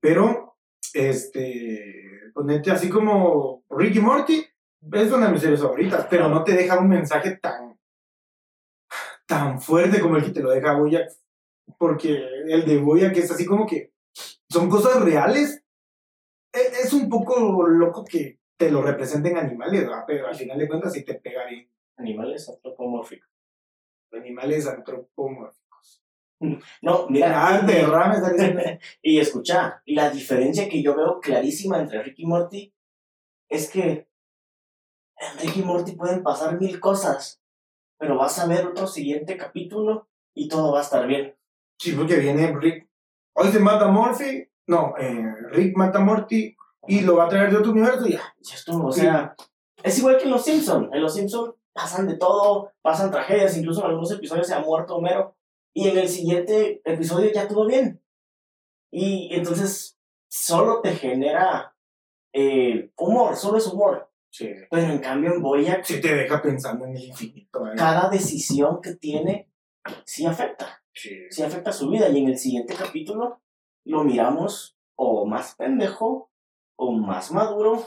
pero, 0.00 0.49
este, 0.94 2.30
ponete 2.34 2.70
así 2.70 2.88
como 2.88 3.64
Ricky 3.70 4.00
Morty, 4.00 4.44
es 4.92 5.12
una 5.12 5.26
de 5.26 5.32
mis 5.32 5.42
series 5.42 5.60
favoritas, 5.60 6.06
pero 6.10 6.28
no 6.28 6.42
te 6.44 6.52
deja 6.52 6.78
un 6.78 6.88
mensaje 6.88 7.36
tan, 7.36 7.78
tan 9.26 9.60
fuerte 9.60 10.00
como 10.00 10.16
el 10.16 10.24
que 10.24 10.30
te 10.30 10.40
lo 10.42 10.50
deja 10.50 10.74
Boyack, 10.76 11.10
porque 11.78 12.24
el 12.48 12.64
de 12.64 12.78
Boyack 12.78 13.16
es 13.16 13.30
así 13.30 13.44
como 13.46 13.66
que 13.66 13.92
son 14.48 14.68
cosas 14.68 15.02
reales. 15.02 15.62
E- 16.52 16.82
Es 16.82 16.92
un 16.92 17.08
poco 17.08 17.66
loco 17.68 18.04
que 18.04 18.38
te 18.56 18.70
lo 18.70 18.82
representen 18.82 19.36
animales, 19.36 19.82
¿verdad? 19.82 20.04
pero 20.06 20.26
al 20.26 20.34
final 20.34 20.58
de 20.58 20.68
cuentas 20.68 20.92
sí 20.92 21.04
te 21.04 21.14
pega 21.14 21.46
bien. 21.46 21.70
Animales 21.96 22.48
antropomórficos. 22.48 23.28
Animales 24.12 24.66
antropomórficos. 24.66 25.59
No, 26.82 27.06
mira. 27.08 27.58
Ah. 27.58 27.60
Y 29.02 29.18
escucha, 29.20 29.82
la 29.86 30.10
diferencia 30.10 30.68
que 30.68 30.82
yo 30.82 30.96
veo 30.96 31.20
clarísima 31.20 31.78
entre 31.78 32.02
Ricky 32.02 32.22
y 32.22 32.26
Morty 32.26 32.74
es 33.48 33.70
que 33.70 34.08
en 35.16 35.38
Ricky 35.38 35.60
y 35.60 35.64
Morty 35.64 35.92
pueden 35.92 36.22
pasar 36.22 36.58
mil 36.58 36.80
cosas, 36.80 37.42
pero 37.98 38.16
vas 38.16 38.38
a 38.38 38.46
ver 38.46 38.66
otro 38.66 38.86
siguiente 38.86 39.36
capítulo 39.36 40.08
y 40.34 40.48
todo 40.48 40.72
va 40.72 40.78
a 40.78 40.82
estar 40.82 41.06
bien. 41.06 41.36
Sí, 41.78 41.92
porque 41.92 42.16
viene 42.16 42.56
Rick. 42.58 42.88
Hoy 43.34 43.48
se 43.52 43.58
mata 43.60 43.88
Morphy. 43.88 44.46
No, 44.66 44.94
eh, 44.98 45.34
Rick 45.50 45.76
mata 45.76 45.98
a 45.98 46.02
Morty 46.02 46.56
y 46.86 47.00
lo 47.02 47.16
va 47.16 47.24
a 47.24 47.28
traer 47.28 47.50
de 47.50 47.58
otro 47.58 47.72
universo 47.72 48.06
y 48.06 48.12
ya. 48.12 48.34
Ya 48.40 48.54
estuvo, 48.54 48.88
o 48.88 48.92
Sí. 48.92 49.00
sea, 49.00 49.34
es 49.82 49.98
igual 49.98 50.16
que 50.16 50.24
en 50.24 50.30
Los 50.30 50.44
Simpson. 50.44 50.88
En 50.92 51.02
Los 51.02 51.14
Simpson 51.14 51.54
pasan 51.72 52.06
de 52.06 52.16
todo, 52.16 52.72
pasan 52.80 53.10
tragedias, 53.10 53.56
incluso 53.58 53.80
en 53.80 53.86
algunos 53.88 54.10
episodios 54.12 54.46
se 54.46 54.54
ha 54.54 54.60
muerto 54.60 54.96
Homero 54.96 55.36
y 55.74 55.88
en 55.88 55.98
el 55.98 56.08
siguiente 56.08 56.80
episodio 56.84 57.30
ya 57.32 57.48
todo 57.48 57.66
bien. 57.66 58.02
Y 58.90 59.34
entonces 59.34 59.98
solo 60.28 60.80
te 60.80 60.94
genera 60.94 61.74
eh, 62.32 62.90
humor, 62.96 63.36
solo 63.36 63.58
es 63.58 63.66
humor. 63.66 64.10
Sí. 64.32 64.48
Pero 64.70 64.92
en 64.92 64.98
cambio 65.00 65.32
en 65.34 65.42
Boyack 65.42 65.84
Sí 65.84 66.00
te 66.00 66.14
deja 66.14 66.40
pensando 66.40 66.84
en 66.86 66.96
el 66.96 67.04
infinito. 67.04 67.66
¿eh? 67.66 67.72
cada 67.76 68.08
decisión 68.08 68.80
que 68.80 68.94
tiene 68.94 69.48
sí 70.04 70.24
afecta, 70.26 70.82
Sí. 70.92 71.10
sí 71.30 71.42
afecta 71.42 71.72
su 71.72 71.88
vida. 71.90 72.08
Y 72.08 72.18
en 72.18 72.28
el 72.28 72.38
siguiente 72.38 72.74
capítulo 72.74 73.40
lo 73.84 74.04
miramos 74.04 74.76
o 74.96 75.24
más 75.26 75.54
pendejo, 75.54 76.30
o 76.76 76.92
más 76.92 77.32
maduro, 77.32 77.84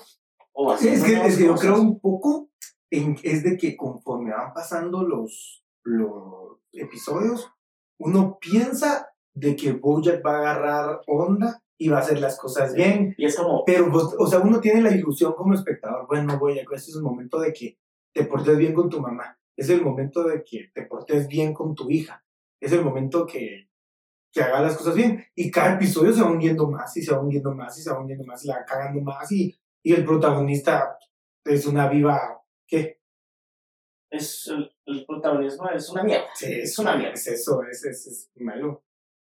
o 0.52 0.76
Sí, 0.78 0.90
así. 0.90 0.96
es, 0.96 1.04
que, 1.04 1.28
es 1.28 1.38
que 1.38 1.46
yo 1.46 1.56
creo 1.56 1.80
un 1.80 2.00
poco 2.00 2.50
en, 2.90 3.18
es 3.24 3.44
de 3.44 3.56
que 3.58 3.78
conforme 3.78 4.32
van 4.32 4.54
pasando 4.54 5.04
los, 5.04 5.64
los 5.84 6.58
episodios, 6.72 7.50
uno 8.00 8.38
piensa 8.40 9.10
de 9.34 9.56
que 9.56 9.74
Bojack 9.74 10.26
va 10.26 10.36
a 10.36 10.40
agarrar 10.40 11.02
onda 11.08 11.62
y 11.78 11.90
va 11.90 11.98
a 11.98 12.02
hacer 12.02 12.20
las 12.20 12.38
cosas 12.38 12.74
bien. 12.74 13.16
Y 13.18 13.26
es 13.26 13.36
como, 13.36 13.64
Pero, 13.66 13.92
pues, 13.92 14.06
o 14.18 14.28
sea, 14.28 14.40
uno 14.40 14.60
tiene 14.60 14.82
la 14.82 14.92
ilusión 14.92 15.34
como 15.34 15.54
espectador, 15.54 16.08
bueno, 16.08 16.38
Bojack, 16.38 16.72
este 16.74 16.92
es 16.92 16.98
el 16.98 17.04
momento 17.04 17.40
de 17.40 17.54
que 17.54 17.78
te 18.14 18.26
portes 18.26 18.58
bien 18.58 18.74
con 18.74 18.90
tu 18.90 19.02
mamá, 19.02 19.38
es 19.58 19.70
el 19.70 19.82
momento 19.82 20.24
de 20.24 20.44
que 20.44 20.72
te 20.74 20.84
portes 20.86 21.28
bien 21.28 21.54
con 21.54 21.76
tu 21.76 21.90
hija, 21.90 22.24
es 22.62 22.72
el 22.72 22.84
momento 22.84 23.26
que, 23.26 23.70
que 24.32 24.42
haga 24.42 24.62
las 24.62 24.78
cosas 24.78 24.96
bien. 24.96 25.26
Y 25.36 25.52
cada 25.52 25.76
episodio 25.76 26.14
se 26.14 26.22
va 26.22 26.32
hundiendo 26.32 26.70
más 26.70 26.96
y 26.98 27.02
se 27.02 27.12
va 27.12 27.22
hundiendo 27.22 27.54
más 27.54 27.78
y 27.78 27.82
se 27.82 27.92
va 27.92 28.00
hundiendo 28.00 28.26
más 28.26 28.44
y 28.44 28.48
la 28.48 28.60
va 28.60 28.66
cagando 28.66 29.02
más 29.02 29.32
y, 29.32 29.56
y 29.84 29.94
el 29.94 30.06
protagonista 30.06 30.98
es 31.44 31.66
una 31.66 31.90
viva, 31.90 32.42
¿qué? 32.68 33.00
Es 34.14 34.48
el, 34.48 34.72
el 34.86 35.06
protagonismo 35.06 35.70
es 35.70 35.90
una 35.90 36.04
mierda. 36.04 36.28
Sí, 36.36 36.54
Es 36.54 36.78
una 36.80 36.96
mierda. 36.96 37.14
Es 37.14 37.28
eso, 37.28 37.64
es, 37.64 37.84
es, 37.86 38.08
es 38.08 38.32
malo. 38.36 38.84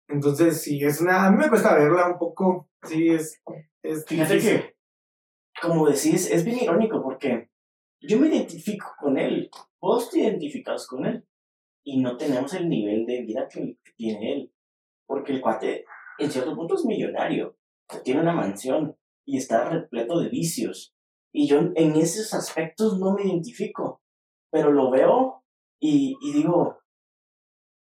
Entonces, 0.08 0.62
sí, 0.62 0.82
es 0.84 1.00
una, 1.00 1.26
a 1.26 1.30
mí 1.30 1.38
me 1.38 1.48
cuesta 1.48 1.74
verla 1.76 2.08
un 2.08 2.18
poco, 2.18 2.70
sí, 2.84 3.08
es... 3.08 3.42
es 3.82 4.04
Fíjate 4.06 4.34
difícil. 4.34 4.60
que, 4.60 4.76
como 5.60 5.86
decís, 5.88 6.30
es 6.30 6.44
bien 6.44 6.58
irónico 6.62 7.02
porque 7.02 7.50
yo 8.00 8.18
me 8.20 8.28
identifico 8.28 8.94
con 9.00 9.18
él, 9.18 9.50
vos 9.80 10.10
te 10.10 10.20
identificas 10.20 10.86
con 10.86 11.04
él 11.06 11.26
y 11.84 12.00
no 12.00 12.16
tenemos 12.16 12.54
el 12.54 12.68
nivel 12.68 13.04
de 13.06 13.22
vida 13.22 13.48
que, 13.50 13.78
que 13.82 13.92
tiene 13.96 14.32
él. 14.32 14.52
Porque 15.08 15.32
el 15.32 15.40
cuate, 15.40 15.84
en 16.18 16.30
cierto 16.30 16.54
punto, 16.54 16.76
es 16.76 16.84
millonario, 16.84 17.56
tiene 18.04 18.20
una 18.20 18.32
mansión 18.34 18.96
y 19.24 19.38
está 19.38 19.68
repleto 19.68 20.20
de 20.20 20.28
vicios. 20.28 20.94
Y 21.32 21.48
yo 21.48 21.58
en 21.74 21.96
esos 21.96 22.32
aspectos 22.34 22.98
no 22.98 23.12
me 23.14 23.24
identifico, 23.24 24.02
pero 24.56 24.72
lo 24.72 24.90
veo 24.90 25.44
y, 25.78 26.16
y 26.22 26.32
digo, 26.32 26.80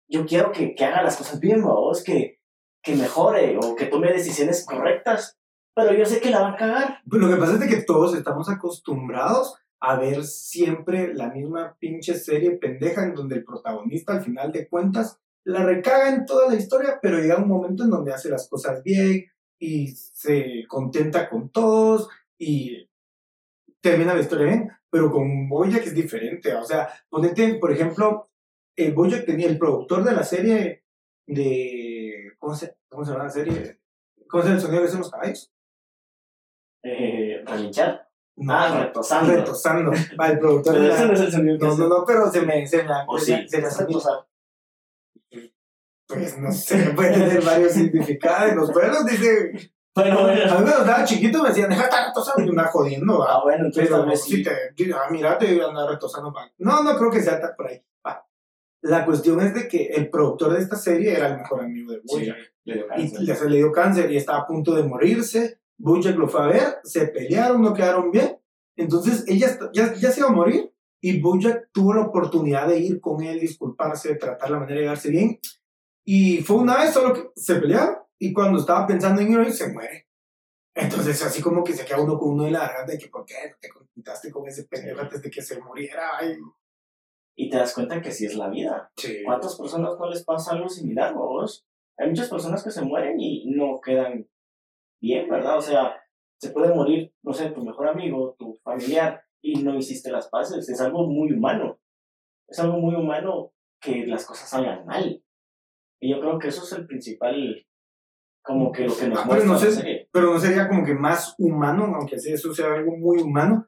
yo 0.09 0.25
quiero 0.25 0.51
que, 0.51 0.75
que 0.75 0.83
haga 0.83 1.01
las 1.01 1.15
cosas 1.15 1.39
bien, 1.39 1.63
vos, 1.63 2.03
que, 2.03 2.41
que 2.83 2.97
mejore 2.97 3.57
o 3.57 3.77
que 3.77 3.85
tome 3.85 4.11
decisiones 4.11 4.65
correctas, 4.65 5.37
pero 5.73 5.93
yo 5.93 6.05
sé 6.05 6.19
que 6.19 6.31
la 6.31 6.41
va 6.41 6.49
a 6.49 6.57
cagar. 6.57 6.99
Pues 7.09 7.21
lo 7.21 7.29
que 7.29 7.37
pasa 7.37 7.53
es 7.53 7.61
de 7.61 7.69
que 7.69 7.83
todos 7.83 8.13
estamos 8.13 8.49
acostumbrados 8.49 9.55
a 9.79 9.95
ver 9.95 10.25
siempre 10.25 11.13
la 11.13 11.29
misma 11.29 11.77
pinche 11.79 12.15
serie 12.15 12.57
pendeja 12.57 13.05
en 13.05 13.15
donde 13.15 13.35
el 13.35 13.45
protagonista 13.45 14.11
al 14.11 14.23
final 14.23 14.51
de 14.51 14.67
cuentas 14.67 15.17
la 15.45 15.63
recaga 15.63 16.09
en 16.09 16.25
toda 16.25 16.49
la 16.49 16.55
historia, 16.55 16.99
pero 17.01 17.19
llega 17.19 17.37
un 17.37 17.47
momento 17.47 17.85
en 17.85 17.89
donde 17.89 18.11
hace 18.11 18.27
las 18.27 18.49
cosas 18.49 18.83
bien 18.83 19.23
y 19.57 19.87
se 19.87 20.65
contenta 20.67 21.29
con 21.29 21.51
todos 21.51 22.09
y 22.37 22.89
termina 23.79 24.13
la 24.13 24.19
historia 24.19 24.47
bien, 24.47 24.71
pero 24.95 25.11
con 25.11 25.49
Bojack 25.49 25.87
es 25.87 25.93
diferente, 25.93 26.53
o 26.55 26.63
sea, 26.63 26.87
ponete, 27.09 27.55
por 27.55 27.69
ejemplo, 27.69 28.29
el 28.77 28.93
Bojack 28.93 29.25
tenía 29.25 29.47
el 29.49 29.57
productor 29.57 30.05
de 30.05 30.13
la 30.13 30.23
serie 30.23 30.85
de, 31.27 32.31
¿cómo 32.39 32.55
se, 32.55 32.77
cómo 32.87 33.03
se 33.03 33.11
llama 33.11 33.25
la 33.25 33.29
serie? 33.29 33.81
¿Cómo 34.29 34.41
se 34.41 34.47
llama 34.47 34.55
el 34.55 34.61
sonido 34.65 34.81
que 34.81 34.87
hacen 34.87 34.99
los 34.99 35.11
caballos? 35.11 35.51
Eh, 36.81 37.43
relinchar. 37.45 38.07
No, 38.37 38.53
Ah, 38.53 38.85
retosando. 38.85 39.33
retosando. 39.33 39.91
Va, 40.17 40.27
el 40.29 40.39
productor 40.39 40.75
Pero 40.75 40.83
no 40.87 40.89
la... 41.07 41.13
es 41.13 41.19
el 41.19 41.31
sonido 41.33 41.59
que 41.59 41.65
No, 41.65 41.77
no, 41.77 41.87
no, 41.89 42.05
pero 42.07 42.31
se 42.31 42.41
me... 42.43 42.65
Se 42.65 42.77
me, 42.83 42.89
se 43.19 43.25
sí, 43.25 43.31
me- 43.33 43.47
se 43.49 43.57
me 43.61 43.67
hace- 43.67 43.85
retosar. 43.85 44.25
Pues 46.07 46.37
no 46.37 46.51
sé, 46.53 46.91
puede 46.95 47.11
tener 47.11 47.41
varios 47.43 47.73
significados. 47.73 48.55
Los 48.55 48.71
pueblos 48.71 49.05
dice... 49.07 49.73
Bueno, 49.95 50.19
A 50.19 50.23
bueno. 50.23 50.43
mí 50.43 50.49
cuando 50.51 50.69
estaba 50.71 51.05
chiquito 51.05 51.41
me 51.41 51.49
decían, 51.49 51.69
deja 51.69 51.83
de 51.83 51.87
estar 51.89 52.07
retosando 52.07 52.41
y 52.41 52.45
me 52.45 52.49
andaba 52.51 52.67
jodiendo, 52.69 53.19
¿va? 53.19 53.35
Ah, 53.35 53.41
bueno, 53.43 53.65
entonces 53.65 53.89
Pero 53.89 54.05
vez 54.05 54.21
si 54.23 54.37
sí. 54.37 54.43
te... 54.43 54.93
Ah, 54.93 55.07
mira, 55.09 55.37
te 55.37 55.47
anda 55.63 55.87
retosando. 55.89 56.33
pa. 56.33 56.51
No, 56.57 56.83
no 56.83 56.97
creo 56.97 57.09
que 57.11 57.21
sea 57.21 57.39
tan 57.39 57.55
por 57.55 57.67
ahí. 57.67 57.81
Va. 58.05 58.27
La 58.81 59.05
cuestión 59.05 59.39
es 59.39 59.53
de 59.53 59.67
que 59.69 59.85
el 59.87 60.09
productor 60.09 60.53
de 60.53 60.59
esta 60.59 60.75
serie 60.75 61.13
era 61.15 61.27
el 61.29 61.37
mejor 61.37 61.61
amigo 61.63 61.91
de 61.93 62.01
Sí, 62.05 62.17
Bojack. 62.19 62.37
le 62.65 62.73
dio 62.73 62.85
y 62.85 62.87
cáncer. 62.89 63.21
le, 63.21 63.35
se 63.35 63.49
le 63.49 63.55
dio 63.57 63.71
cáncer 63.71 64.11
y 64.11 64.17
estaba 64.17 64.39
a 64.39 64.47
punto 64.47 64.75
de 64.75 64.83
morirse. 64.83 65.59
Bojack 65.77 66.15
lo 66.17 66.27
fue 66.27 66.43
a 66.43 66.47
ver, 66.47 66.75
se 66.83 67.07
pelearon, 67.07 67.61
no 67.61 67.73
quedaron 67.73 68.11
bien. 68.11 68.37
Entonces 68.75 69.23
ella 69.27 69.57
ya, 69.73 69.93
ya 69.93 70.11
se 70.11 70.19
iba 70.19 70.29
a 70.29 70.33
morir 70.33 70.71
y 71.01 71.21
Bojack 71.21 71.69
tuvo 71.71 71.93
la 71.93 72.01
oportunidad 72.01 72.67
de 72.67 72.79
ir 72.79 72.99
con 72.99 73.23
él, 73.23 73.39
disculparse, 73.39 74.15
tratar 74.15 74.49
la 74.49 74.59
manera 74.59 74.75
de 74.75 74.81
llegarse 74.81 75.09
bien. 75.09 75.39
Y 76.03 76.39
fue 76.39 76.57
una 76.57 76.77
vez 76.77 76.91
solo 76.93 77.13
que 77.13 77.29
se 77.35 77.55
pelearon 77.55 77.95
y 78.19 78.33
cuando 78.33 78.59
estaba 78.59 78.87
pensando 78.87 79.21
en 79.21 79.31
ir, 79.31 79.51
se 79.51 79.71
muere. 79.71 80.07
Entonces 80.73 81.21
así 81.23 81.41
como 81.41 81.63
que 81.63 81.73
se 81.73 81.85
queda 81.85 82.01
uno 82.01 82.17
con 82.17 82.33
uno 82.33 82.43
de 82.43 82.51
la 82.51 82.59
garganta 82.59 82.91
de 82.91 82.97
que 82.97 83.07
por 83.07 83.25
qué 83.25 83.33
no 83.49 83.55
te 83.59 83.69
contentaste 83.69 84.29
con 84.31 84.47
ese 84.47 84.65
pendejo 84.65 85.01
antes 85.01 85.21
de 85.21 85.29
que 85.29 85.41
se 85.41 85.61
muriera. 85.61 86.17
Ay, 86.17 86.37
Y 87.35 87.49
te 87.49 87.57
das 87.57 87.73
cuenta 87.73 88.01
que 88.01 88.11
sí 88.11 88.25
es 88.25 88.35
la 88.35 88.49
vida. 88.49 88.91
sí. 88.97 89.23
¿Cuántas 89.23 89.57
personas 89.57 89.97
no 89.97 90.09
les 90.09 90.23
pasa 90.23 90.51
algo 90.51 90.67
similar, 90.67 91.13
vos? 91.13 91.65
Hay 91.97 92.09
muchas 92.09 92.29
personas 92.29 92.63
que 92.63 92.71
se 92.71 92.81
mueren 92.81 93.19
y 93.19 93.45
no 93.51 93.79
quedan 93.79 94.27
bien, 95.01 95.29
¿verdad? 95.29 95.57
O 95.57 95.61
sea, 95.61 95.95
se 96.41 96.49
puede 96.49 96.73
morir, 96.73 97.13
no 97.23 97.33
sé, 97.33 97.51
tu 97.51 97.63
mejor 97.63 97.87
amigo, 97.87 98.35
tu 98.37 98.55
familiar, 98.63 99.23
y 99.41 99.63
no 99.63 99.77
hiciste 99.77 100.11
las 100.11 100.27
paces. 100.27 100.67
Es 100.67 100.81
algo 100.81 101.07
muy 101.07 101.31
humano. 101.31 101.79
Es 102.47 102.59
algo 102.59 102.77
muy 102.79 102.95
humano 102.95 103.53
que 103.79 104.05
las 104.05 104.25
cosas 104.25 104.49
salgan 104.49 104.85
mal. 104.85 105.23
Y 106.01 106.09
yo 106.11 106.19
creo 106.19 106.37
que 106.37 106.49
eso 106.49 106.63
es 106.63 106.71
el 106.73 106.85
principal, 106.85 107.65
como 108.45 108.71
que 108.71 108.87
lo 108.87 108.95
que 108.95 109.07
nos 109.07 109.19
Ah, 109.19 109.23
pero 109.27 109.43
muestra 109.45 109.53
no 109.53 109.57
sé- 109.59 109.65
la 109.65 109.71
serie. 109.71 110.09
pero 110.11 110.33
no 110.33 110.39
sería 110.39 110.67
como 110.67 110.85
que 110.85 110.93
más 110.93 111.35
humano, 111.39 111.91
aunque 111.95 112.19
sea- 112.19 112.35
eso 112.35 112.53
sea 112.53 112.73
algo 112.73 112.95
muy 112.97 113.21
humano, 113.21 113.67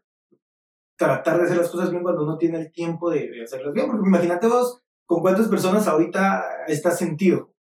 tratar 0.97 1.37
de 1.37 1.43
hacer 1.45 1.57
las 1.57 1.69
cosas 1.69 1.91
bien 1.91 2.03
cuando 2.03 2.23
uno 2.23 2.37
tiene 2.37 2.59
el 2.59 2.71
tiempo 2.71 3.09
de, 3.09 3.29
de 3.29 3.43
hacerlas 3.43 3.73
bien. 3.73 3.87
Porque 3.87 4.07
imagínate 4.07 4.47
vos, 4.47 4.81
con 5.05 5.21
cuántas 5.21 5.47
personas 5.47 5.87
ahorita 5.87 6.43
estás 6.67 6.97
sentido. 6.97 7.53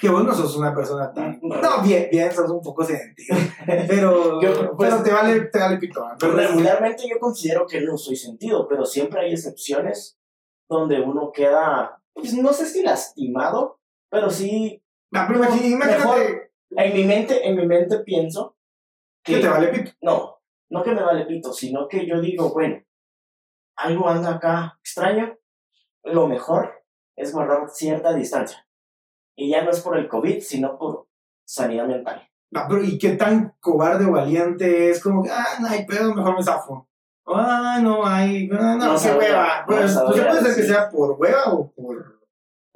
Que 0.00 0.08
vos 0.08 0.24
no 0.24 0.34
sos 0.34 0.56
una 0.56 0.74
persona 0.74 1.12
tan... 1.12 1.38
No, 1.42 1.80
bien, 1.82 2.08
bien, 2.10 2.32
sos 2.32 2.50
un 2.50 2.60
poco 2.60 2.82
sentido. 2.82 3.36
Pero, 3.86 4.40
Yo, 4.42 4.74
pues, 4.76 4.90
pero 4.90 5.02
te 5.02 5.12
vale, 5.12 5.40
te 5.42 5.58
vale 5.60 5.78
pito. 5.78 6.00
¿no? 6.00 6.16
Pero 6.18 6.34
Pero 6.34 6.48
regularmente 6.48 7.04
yo 7.08 7.18
considero 7.20 7.66
que 7.66 7.80
no 7.82 7.96
soy 7.96 8.16
sentido, 8.16 8.66
pero 8.68 8.84
siempre 8.84 9.20
hay 9.20 9.32
excepciones 9.32 10.18
donde 10.68 11.00
uno 11.00 11.30
queda 11.32 12.02
pues 12.14 12.32
no 12.34 12.52
sé 12.54 12.64
si 12.66 12.82
lastimado, 12.82 13.78
pero 14.10 14.30
sí. 14.30 14.82
No, 15.10 15.24
pero 15.26 15.38
imagínate, 15.38 15.68
imagínate 15.68 16.52
En 16.70 16.94
mi 16.94 17.04
mente, 17.04 17.48
en 17.48 17.56
mi 17.56 17.66
mente 17.66 17.98
pienso 18.00 18.56
que 19.22 19.34
que. 19.34 19.40
te 19.40 19.48
vale 19.48 19.68
pito. 19.68 19.92
No, 20.00 20.38
no 20.70 20.82
que 20.82 20.92
me 20.92 21.02
vale 21.02 21.26
pito, 21.26 21.52
sino 21.52 21.88
que 21.88 22.06
yo 22.06 22.20
digo, 22.20 22.52
bueno, 22.52 22.82
algo 23.76 24.08
anda 24.08 24.34
acá 24.34 24.78
extraño, 24.80 25.36
lo 26.04 26.26
mejor 26.26 26.84
es 27.16 27.32
guardar 27.32 27.68
cierta 27.68 28.14
distancia. 28.14 28.66
Y 29.36 29.50
ya 29.50 29.62
no 29.62 29.70
es 29.70 29.80
por 29.80 29.98
el 29.98 30.08
COVID, 30.08 30.40
sino 30.40 30.78
por 30.78 31.08
sanidad 31.44 31.86
mental. 31.86 32.28
No, 32.50 32.62
pero 32.68 32.82
¿y 32.82 32.98
qué 32.98 33.10
tan 33.10 33.54
cobarde 33.60 34.06
o 34.06 34.12
valiente 34.12 34.90
es? 34.90 35.02
Como 35.02 35.22
que, 35.22 35.30
ah, 35.30 35.58
no 35.60 35.68
hay 35.68 35.84
pedo, 35.84 36.14
mejor 36.14 36.36
me 36.36 36.42
zafo. 36.42 36.88
Ah, 37.26 37.80
no 37.82 38.06
hay, 38.06 38.46
no, 38.46 38.56
no, 38.56 38.76
No 38.76 39.00
qué 39.00 39.12
hueva. 39.12 39.60
no 39.60 39.66
Pues, 39.66 39.98
pues 39.98 40.20
puede 40.20 40.42
ser 40.42 40.54
que 40.54 40.62
sea 40.62 40.88
por 40.88 41.16
hueva 41.18 41.52
o 41.52 41.70
por, 41.72 42.15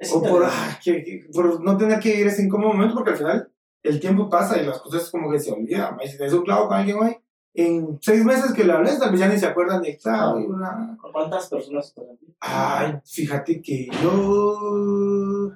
Es 0.01 0.11
o 0.11 0.19
por, 0.21 0.41
interesante. 0.43 0.71
ah, 0.71 0.79
que- 0.83 1.03
que- 1.03 1.25
por 1.31 1.63
no 1.63 1.77
tener 1.77 1.99
que 1.99 2.19
ir 2.19 2.27
ese 2.27 2.43
incómodo 2.43 2.73
momento, 2.73 2.95
porque 2.95 3.11
al 3.11 3.17
final 3.17 3.51
el 3.83 3.99
tiempo 3.99 4.29
pasa 4.29 4.61
y 4.61 4.65
las 4.65 4.79
cosas 4.79 5.09
como 5.11 5.31
que 5.31 5.39
se 5.39 5.51
olvidan. 5.51 5.97
Si 6.05 6.35
un 6.35 6.43
clavo 6.43 6.67
con 6.67 6.77
alguien 6.77 6.97
hoy, 6.97 7.17
en 7.53 7.99
seis 8.01 8.23
meses 8.25 8.53
que 8.53 8.63
le 8.63 8.73
hables, 8.73 8.97
tal 8.97 9.11
vez 9.11 9.19
ya 9.19 9.27
ni 9.27 9.37
se 9.37 9.45
acuerdan 9.45 9.81
de 9.81 9.97
clavo. 9.97 10.39
y 10.39 10.45
una- 10.45 10.97
¿Con 10.99 11.11
cuántas 11.11 11.47
personas 11.49 11.93
aquí? 11.95 12.33
Ay, 12.39 12.93
fíjate 13.05 13.61
que 13.61 13.87
yo. 14.01 15.51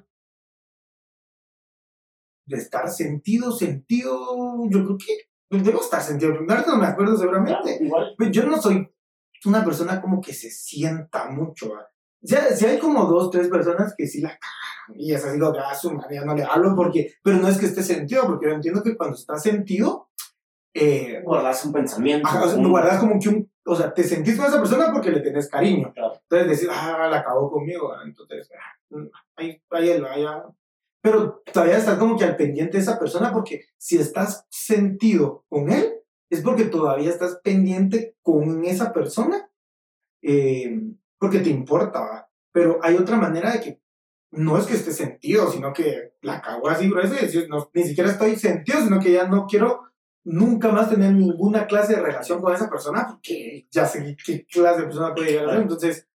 De 2.46 2.58
estar 2.58 2.88
sentido, 2.90 3.52
sentido. 3.52 4.14
Yo 4.70 4.84
creo 4.86 4.98
que. 4.98 5.58
Debo 5.58 5.80
estar 5.82 6.02
sentido. 6.02 6.34
Ahorita 6.34 6.66
no 6.68 6.78
me 6.78 6.86
acuerdo 6.88 7.18
seguramente. 7.18 7.60
Claro, 7.64 7.84
igual. 7.84 8.16
Yo 8.32 8.46
no 8.46 8.62
soy 8.62 8.88
una 9.46 9.64
persona 9.64 10.02
como 10.02 10.22
que 10.22 10.34
se 10.34 10.50
sienta 10.52 11.30
mucho. 11.30 11.72
¿va? 11.74 11.88
Si 12.26 12.66
hay 12.66 12.80
como 12.80 13.06
dos, 13.06 13.30
tres 13.32 13.48
personas 13.50 13.94
que 13.98 14.08
sí 14.08 14.22
la 14.22 14.30
cagan. 14.30 15.00
Y 15.00 15.14
es 15.14 15.24
así, 15.24 15.34
digo, 15.36 15.54
ah, 15.60 15.74
su 15.76 15.92
madre, 15.94 16.20
no 16.26 16.36
le 16.36 16.44
hablo 16.44 16.76
porque. 16.76 17.14
Pero 17.24 17.38
no 17.38 17.48
es 17.48 17.58
que 17.58 17.66
esté 17.66 17.84
sentido, 17.84 18.26
porque 18.26 18.48
yo 18.48 18.54
entiendo 18.54 18.82
que 18.84 18.96
cuando 18.96 19.16
está 19.16 19.38
sentido. 19.38 20.10
Eh, 20.74 21.22
Guardas 21.24 21.64
un 21.66 21.72
pensamiento. 21.74 22.28
ajá, 22.28 22.44
o 22.44 22.48
sea, 22.50 22.58
un- 22.60 22.70
guardas 22.70 23.00
como 23.00 23.20
que 23.20 23.30
un. 23.30 23.50
O 23.66 23.76
sea, 23.76 23.94
te 23.94 24.04
sentís 24.04 24.36
con 24.38 24.46
esa 24.46 24.60
persona 24.60 24.92
porque 24.94 25.10
le 25.12 25.22
tenés 25.22 25.50
cariño. 25.50 25.92
Claro. 25.94 26.20
Entonces 26.24 26.48
decir, 26.50 26.70
ah, 26.72 27.08
la 27.10 27.20
acabó 27.20 27.50
conmigo. 27.50 27.92
Entonces, 28.06 28.50
ah, 28.54 28.98
ahí, 29.38 29.60
ahí 29.72 29.90
él, 29.90 30.02
vaya. 30.04 30.44
Pero 31.02 31.42
todavía 31.52 31.78
estar 31.78 31.98
como 31.98 32.18
que 32.18 32.26
al 32.26 32.36
pendiente 32.36 32.78
de 32.78 32.84
esa 32.84 33.00
persona 33.00 33.32
porque 33.32 33.66
si 33.78 33.98
estás 33.98 34.46
sentido 34.50 35.46
con 35.50 35.72
él, 35.72 35.94
es 36.30 36.42
porque 36.42 36.66
todavía 36.66 37.10
estás 37.10 37.40
pendiente 37.44 38.16
con 38.24 38.66
esa 38.66 38.92
persona 38.92 39.50
eh, 40.24 40.82
porque 41.20 41.40
te 41.40 41.50
importa. 41.50 42.00
¿va? 42.02 42.30
Pero 42.52 42.80
hay 42.82 42.96
otra 42.96 43.18
manera 43.18 43.52
de 43.54 43.60
que 43.62 43.82
no 44.32 44.58
es 44.58 44.66
que 44.66 44.74
esté 44.74 44.92
sentido, 44.92 45.50
sino 45.50 45.72
que 45.74 46.14
la 46.22 46.42
cago 46.42 46.68
así 46.70 46.86
y 46.88 47.08
decir, 47.22 47.48
no, 47.50 47.70
ni 47.74 47.84
siquiera 47.84 48.10
estoy 48.12 48.36
sentido, 48.36 48.82
sino 48.82 49.00
que 49.00 49.12
ya 49.14 49.28
no 49.28 49.46
quiero 49.48 49.84
nunca 50.26 50.70
más 50.70 50.90
tener 50.90 51.14
ninguna 51.14 51.68
clase 51.68 51.96
de 51.96 52.02
relación 52.02 52.42
con 52.42 52.54
esa 52.54 52.70
persona 52.70 53.06
porque 53.08 53.68
ya 53.72 53.86
sé 53.86 54.18
qué 54.26 54.46
clase 54.46 54.82
de 54.82 54.86
persona 54.88 55.14
puede 55.14 55.32
llegar 55.32 55.46
a 55.50 55.52
ser. 55.54 55.62
Entonces, 55.62 56.08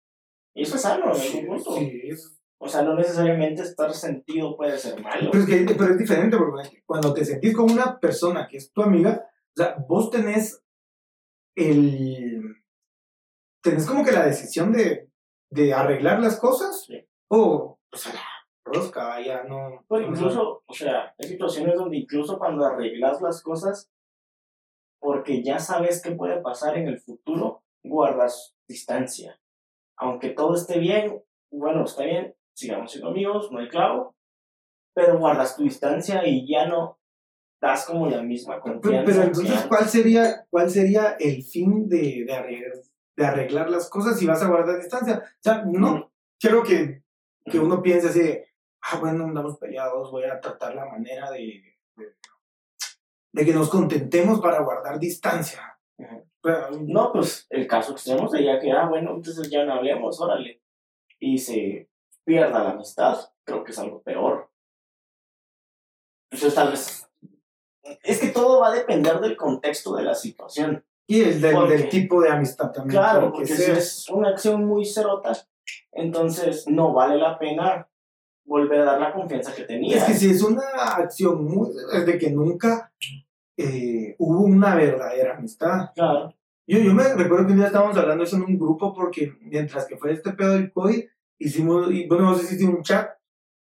eso 0.54 0.76
es 0.76 0.82
sano, 0.82 1.14
en 1.14 1.20
algún 1.20 1.46
punto. 1.62 1.76
sí, 1.76 2.00
es- 2.04 2.36
O 2.58 2.68
sea, 2.68 2.82
no 2.82 2.94
necesariamente 2.94 3.62
estar 3.62 3.94
sentido 3.94 4.54
puede 4.56 4.76
ser 4.76 5.00
malo. 5.00 5.30
Pero 5.30 5.44
es, 5.44 5.48
que, 5.48 5.74
pero 5.74 5.92
es 5.92 5.98
diferente 5.98 6.36
porque 6.36 6.82
cuando 6.84 7.14
te 7.14 7.24
sentís 7.24 7.56
con 7.56 7.70
una 7.70 7.98
persona 7.98 8.46
que 8.50 8.58
es 8.58 8.70
tu 8.70 8.82
amiga, 8.82 9.24
o 9.56 9.62
sea, 9.62 9.76
vos 9.88 10.10
tenés 10.10 10.60
el... 11.56 12.56
Tenés 13.62 13.86
como 13.86 14.04
que 14.04 14.12
la 14.12 14.26
decisión 14.26 14.72
de, 14.72 15.08
de 15.50 15.74
arreglar 15.74 16.20
las 16.20 16.38
cosas 16.40 16.84
Sí. 16.86 17.04
o, 17.28 17.78
pues, 17.90 18.06
a 18.06 18.12
la 18.14 18.20
rosca, 18.64 19.20
ya 19.20 19.42
no... 19.44 19.84
Pues 19.88 20.02
no- 20.02 20.08
incluso, 20.08 20.62
o 20.66 20.72
sea, 20.74 21.14
hay 21.18 21.28
situaciones 21.28 21.74
donde 21.76 21.96
incluso 21.98 22.38
cuando 22.38 22.64
arreglas 22.64 23.20
las 23.20 23.42
cosas, 23.42 23.90
porque 25.00 25.42
ya 25.42 25.58
sabes 25.58 26.02
qué 26.02 26.12
puede 26.12 26.40
pasar 26.40 26.76
en 26.76 26.88
el 26.88 27.00
futuro, 27.00 27.62
guardas 27.82 28.54
distancia. 28.68 29.40
Aunque 29.96 30.30
todo 30.30 30.54
esté 30.54 30.78
bien, 30.78 31.22
bueno, 31.50 31.84
está 31.84 32.04
bien, 32.04 32.34
sigamos 32.54 32.92
siendo 32.92 33.10
amigos, 33.10 33.50
no 33.50 33.58
hay 33.60 33.68
clavo, 33.68 34.14
pero 34.94 35.18
guardas 35.18 35.56
tu 35.56 35.64
distancia 35.64 36.26
y 36.26 36.46
ya 36.50 36.66
no 36.66 36.98
das 37.60 37.86
como 37.86 38.08
la 38.08 38.22
misma 38.22 38.60
Pero, 38.62 38.80
confianza. 38.80 39.04
pero 39.06 39.20
que 39.20 39.26
entonces. 39.26 39.66
¿cuál 39.68 39.84
sería, 39.88 40.46
cuál 40.50 40.70
sería 40.70 41.16
el 41.18 41.42
fin 41.42 41.88
de, 41.88 42.24
de, 42.26 42.32
arreglar, 42.32 42.72
de 43.20 43.26
arreglar 43.26 43.68
las 43.68 43.90
cosas 43.90 44.18
si 44.18 44.26
vas 44.26 44.42
a 44.42 44.48
guardar 44.48 44.78
distancia? 44.78 45.22
O 45.24 45.42
sea, 45.42 45.62
no 45.66 46.10
quiero 46.38 46.62
que, 46.62 47.04
que 47.44 47.58
uno 47.58 47.82
piense 47.82 48.08
así 48.08 48.20
de, 48.20 48.48
ah, 48.80 48.98
bueno, 48.98 49.24
andamos 49.24 49.58
peleados, 49.58 50.10
voy 50.10 50.24
a 50.24 50.40
tratar 50.40 50.74
la 50.74 50.86
manera 50.86 51.30
de, 51.30 51.76
de, 51.96 52.14
de 53.32 53.44
que 53.44 53.52
nos 53.52 53.68
contentemos 53.68 54.40
para 54.40 54.62
guardar 54.62 54.98
distancia. 54.98 55.78
Pero, 56.42 56.70
No, 56.80 57.12
pues 57.12 57.46
el 57.50 57.66
caso 57.66 57.92
extremo 57.92 58.26
sería 58.26 58.58
que, 58.58 58.72
ah, 58.72 58.88
bueno, 58.88 59.14
entonces 59.14 59.50
ya 59.50 59.64
no 59.66 59.74
hablemos, 59.74 60.18
órale. 60.18 60.62
Y 61.18 61.36
se 61.36 61.90
pierda 62.24 62.64
la 62.64 62.70
amistad, 62.70 63.18
creo 63.44 63.62
que 63.62 63.72
es 63.72 63.78
algo 63.78 64.00
peor. 64.02 64.50
Entonces 66.30 66.54
tal 66.54 66.70
vez... 66.70 67.06
Es 68.02 68.20
que 68.20 68.28
todo 68.28 68.60
va 68.60 68.68
a 68.68 68.74
depender 68.74 69.20
del 69.20 69.36
contexto 69.36 69.94
de 69.96 70.04
la 70.04 70.14
situación. 70.14 70.86
Y 71.10 71.22
el 71.22 71.40
del, 71.40 71.88
tipo 71.88 72.22
de 72.22 72.30
amistad 72.30 72.70
también. 72.70 73.00
Claro, 73.00 73.32
porque 73.32 73.44
si 73.44 73.68
es 73.68 74.08
una 74.10 74.28
acción 74.28 74.64
muy 74.64 74.84
cerota, 74.84 75.32
entonces 75.90 76.68
no 76.68 76.92
vale 76.92 77.16
la 77.16 77.36
pena 77.36 77.88
volver 78.44 78.82
a 78.82 78.84
dar 78.84 79.00
la 79.00 79.12
confianza 79.12 79.52
que 79.52 79.64
tenía. 79.64 79.96
Es 79.96 80.04
que 80.04 80.14
si 80.14 80.30
es 80.30 80.40
una 80.40 80.62
acción 80.96 81.44
muy... 81.44 81.68
Es 81.92 82.06
de 82.06 82.16
que 82.16 82.30
nunca 82.30 82.92
eh, 83.56 84.14
hubo 84.18 84.42
una 84.42 84.76
verdadera 84.76 85.36
amistad. 85.36 85.90
Claro, 85.96 86.32
Yo, 86.64 86.78
yo 86.78 86.94
me 86.94 87.02
recuerdo 87.02 87.46
que 87.46 87.52
un 87.54 87.58
día 87.58 87.66
estábamos 87.66 87.96
hablando 87.96 88.22
de 88.22 88.28
eso 88.28 88.36
en 88.36 88.44
un 88.44 88.56
grupo 88.56 88.94
porque 88.94 89.32
mientras 89.40 89.86
que 89.86 89.96
fue 89.96 90.12
este 90.12 90.32
pedo 90.34 90.52
del 90.52 90.70
COVID, 90.70 91.04
hicimos, 91.40 91.90
y 91.90 92.06
bueno, 92.06 92.30
no 92.30 92.36
sé 92.36 92.46
si 92.46 92.54
hicimos 92.54 92.76
un 92.76 92.82
chat 92.84 93.10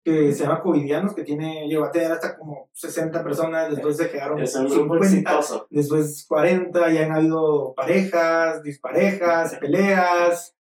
que 0.04 0.34
se 0.34 0.44
llama 0.44 0.62
Covidianos, 0.62 1.14
que 1.16 1.24
tiene, 1.24 1.68
llegó 1.68 1.86
a 1.86 1.92
tener 1.92 2.12
hasta 2.12 2.38
como 2.38 2.70
60 2.74 3.24
personas, 3.24 3.70
después 3.72 3.96
se 3.98 4.10
quedaron 4.12 4.42
es 4.42 4.54
un 4.56 4.68
grupo 4.68 4.96
50, 5.04 5.08
exitoso. 5.08 5.68
después 5.70 6.26
40, 6.28 6.92
ya 6.92 7.06
han 7.06 7.12
habido 7.14 7.74
parejas, 7.74 8.62
disparejas, 8.64 9.56
peleas. 9.56 10.56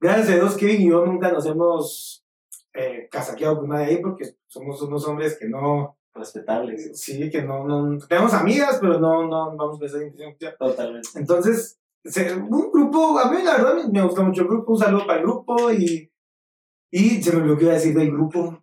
Gracias 0.00 0.28
a 0.28 0.34
Dios, 0.34 0.56
Kevin 0.56 0.82
y 0.82 0.88
yo 0.90 1.06
nunca 1.06 1.30
nos 1.32 1.46
hemos 1.46 2.24
eh, 2.74 3.08
casaqueado 3.10 3.58
con 3.60 3.68
nadie 3.70 3.86
ahí 3.86 3.96
porque 4.02 4.34
somos 4.46 4.80
unos 4.82 5.06
hombres 5.08 5.38
que 5.38 5.48
no, 5.48 5.96
Respetables, 6.14 7.00
sí, 7.00 7.30
que 7.30 7.40
no, 7.42 7.64
no, 7.66 7.96
tenemos 8.06 8.34
amigas, 8.34 8.76
pero 8.80 9.00
no, 9.00 9.26
no 9.28 9.56
vamos 9.56 9.80
a 9.80 9.86
esa 9.86 10.02
intención. 10.04 10.52
totalmente. 10.58 11.08
Entonces, 11.14 11.78
un 12.50 12.70
grupo, 12.70 13.18
a 13.18 13.30
mí 13.30 13.38
la 13.42 13.56
verdad 13.56 13.74
me- 13.76 13.88
me 13.88 14.02
gusta 14.04 14.22
mucho 14.22 14.42
el 14.42 14.48
grupo, 14.48 14.72
un 14.72 14.78
saludo 14.78 15.06
para 15.06 15.20
el 15.20 15.24
grupo 15.24 15.70
y, 15.72 16.12
y 16.90 17.22
se 17.22 17.32
me 17.34 17.40
olvidó 17.42 17.56
que 17.56 17.64
iba 17.64 17.72
a 17.72 17.76
decir 17.76 17.96
del 17.96 18.10
grupo. 18.10 18.61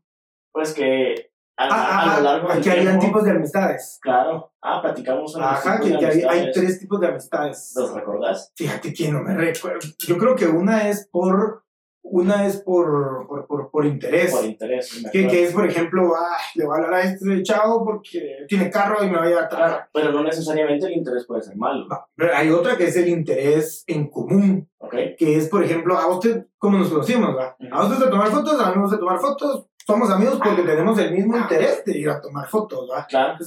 Pues 0.59 0.73
que 0.73 1.31
a, 1.57 1.67
Ah, 1.71 2.15
a 2.15 2.17
lo 2.17 2.23
largo 2.23 2.49
del 2.53 2.61
que 2.61 2.69
habían 2.71 2.99
tiempo, 2.99 3.05
tipos 3.19 3.23
de 3.23 3.31
amistades. 3.31 3.97
Claro, 4.01 4.51
ah, 4.61 4.81
platicamos 4.81 5.33
los 5.33 5.41
Ajá, 5.41 5.79
que, 5.79 5.97
que 5.97 6.05
hay, 6.05 6.21
hay 6.23 6.51
tres 6.51 6.79
tipos 6.81 6.99
de 6.99 7.07
amistades. 7.07 7.71
¿Los 7.77 7.93
recordás? 7.93 8.51
Fíjate 8.57 8.93
que 8.93 9.09
no 9.09 9.21
me 9.21 9.33
recuerdo. 9.35 9.79
Yo 10.05 10.17
creo 10.17 10.35
que 10.35 10.47
una 10.47 10.89
es 10.89 11.07
por, 11.09 11.63
una 12.01 12.45
es 12.45 12.57
por, 12.57 13.25
por, 13.27 13.47
por, 13.47 13.71
por 13.71 13.85
interés. 13.85 14.31
Por 14.35 14.43
interés. 14.43 15.01
que, 15.13 15.27
que 15.27 15.45
es, 15.45 15.53
por 15.53 15.65
ejemplo, 15.65 16.13
ah, 16.13 16.37
le 16.55 16.65
voy 16.65 16.73
a 16.73 16.83
hablar 16.83 16.93
a 16.93 17.03
este 17.03 17.41
chavo 17.43 17.85
porque 17.85 18.45
tiene 18.49 18.69
carro 18.69 19.01
y 19.03 19.09
me 19.09 19.17
va 19.17 19.23
a 19.23 19.29
ir 19.29 19.37
a 19.37 19.47
trabajar. 19.47 19.89
Pero 19.93 20.11
no 20.11 20.23
necesariamente 20.23 20.87
el 20.87 20.93
interés 20.93 21.25
puede 21.25 21.41
ser 21.41 21.55
malo, 21.55 21.87
No, 21.89 22.05
pero 22.15 22.35
hay 22.35 22.49
otra 22.49 22.75
que 22.75 22.87
es 22.87 22.97
el 22.97 23.07
interés 23.07 23.85
en 23.87 24.09
común. 24.09 24.69
¿ok? 24.81 24.95
que 25.17 25.35
es, 25.37 25.49
por 25.49 25.63
ejemplo, 25.63 25.97
a 25.97 26.07
usted, 26.07 26.47
¿cómo 26.57 26.77
nos 26.77 26.89
conocimos? 26.89 27.35
va? 27.35 27.55
Ujú. 27.59 27.69
A 27.75 27.83
usted 27.85 28.05
de 28.05 28.09
tomar 28.09 28.29
fotos, 28.29 28.59
a 28.59 28.69
mí 28.69 28.75
me 28.77 28.81
gusta 28.83 28.97
tomar 28.97 29.19
fotos, 29.19 29.67
somos 29.89 30.09
amigos 30.11 30.39
porque 30.43 30.61
tenemos 30.63 30.97
el 30.99 31.11
mismo 31.13 31.35
interés 31.37 31.83
de 31.85 31.97
ir 31.97 32.09
a 32.09 32.21
tomar 32.21 32.47
fotos, 32.47 32.87
¿va? 32.91 33.05
Claro, 33.07 33.37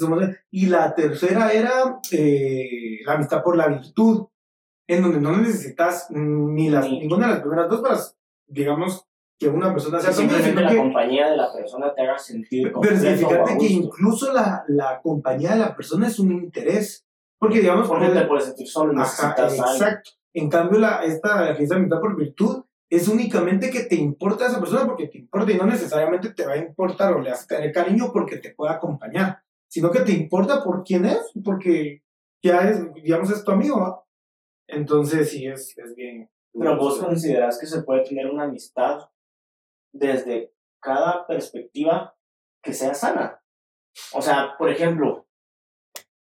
Y 0.51 0.67
la 0.67 0.95
tercera 0.95 1.53
era 1.53 2.01
eh, 2.11 2.99
la 3.07 3.13
amistad 3.15 3.43
por 3.43 3.57
la 3.57 3.69
virtud, 3.69 4.27
en 4.89 5.03
donde 5.03 5.21
no 5.21 5.37
necesitas 5.37 6.09
ni 6.11 6.69
las, 6.69 6.85
Ni- 6.89 7.01
ninguna 7.01 7.27
de 7.29 7.33
las 7.35 7.41
primeras 7.43 7.69
dos 7.71 7.81
para, 7.81 7.97
digamos, 8.49 9.07
que 9.39 9.49
una 9.49 9.73
persona 9.73 10.01
sea 10.01 10.11
amigo, 10.11 10.23
simplemente 10.35 10.63
la 10.63 10.71
que 10.71 10.77
compañía 10.77 11.31
de 11.31 11.37
la 11.37 11.53
persona 11.53 11.95
te 11.95 12.03
haga 12.03 12.19
sentir 12.19 12.73
pero 12.81 12.97
fíjate 12.97 13.59
que 13.59 13.67
incluso 13.67 14.33
la, 14.33 14.65
la 14.69 15.01
compañía 15.03 15.53
de 15.53 15.59
la 15.61 15.75
persona 15.77 16.07
es 16.09 16.19
un 16.19 16.33
interés. 16.33 17.05
Porque, 17.39 17.61
digamos, 17.61 17.89
Porque 17.89 18.07
puede- 18.07 18.21
te 18.21 18.27
puedes 18.27 18.45
sentir 18.45 18.69
solo, 18.69 18.93
Ajá, 18.93 19.01
necesitas 19.03 19.53
algo. 19.59 19.73
exacto. 19.75 20.11
En 20.35 20.49
cambio, 20.49 20.79
la, 20.79 21.03
esta 21.05 21.51
esta 21.51 21.75
amistad 21.77 22.01
por 22.01 22.17
virtud 22.17 22.65
es 22.93 23.09
únicamente 23.09 23.71
que 23.71 23.85
te 23.85 23.95
importa 23.95 24.47
esa 24.47 24.61
persona 24.61 24.85
porque 24.85 25.09
te 25.09 25.17
importa 25.17 25.51
y 25.51 25.57
no 25.57 25.65
necesariamente 25.65 26.35
te 26.35 26.45
va 26.45 26.53
a 26.53 26.59
importar 26.59 27.15
o 27.15 27.21
le 27.21 27.31
vas 27.31 27.45
a 27.45 27.47
tener 27.47 27.73
cariño 27.73 28.11
porque 28.13 28.37
te 28.37 28.53
puede 28.55 28.75
acompañar, 28.75 29.43
sino 29.67 29.91
que 29.91 30.01
te 30.01 30.13
importa 30.13 30.63
por 30.63 30.85
quién 30.85 31.07
es, 31.07 31.33
porque 31.43 32.03
ya 32.43 32.69
es, 32.69 32.93
digamos, 32.93 33.31
es 33.31 33.43
tu 33.43 33.51
amigo. 33.51 34.07
Entonces, 34.69 35.31
sí, 35.31 35.47
es, 35.47 35.77
es 35.79 35.95
bien. 35.95 36.29
Pero 36.53 36.77
vos 36.77 36.99
considerás 36.99 37.59
que 37.59 37.67
se 37.67 37.83
puede 37.83 38.05
tener 38.05 38.27
una 38.27 38.45
amistad 38.45 39.09
desde 39.95 40.53
cada 40.79 41.27
perspectiva 41.27 42.15
que 42.63 42.75
sea 42.75 42.93
sana. 42.93 43.43
O 44.13 44.21
sea, 44.21 44.55
por 44.59 44.69
ejemplo, 44.69 45.27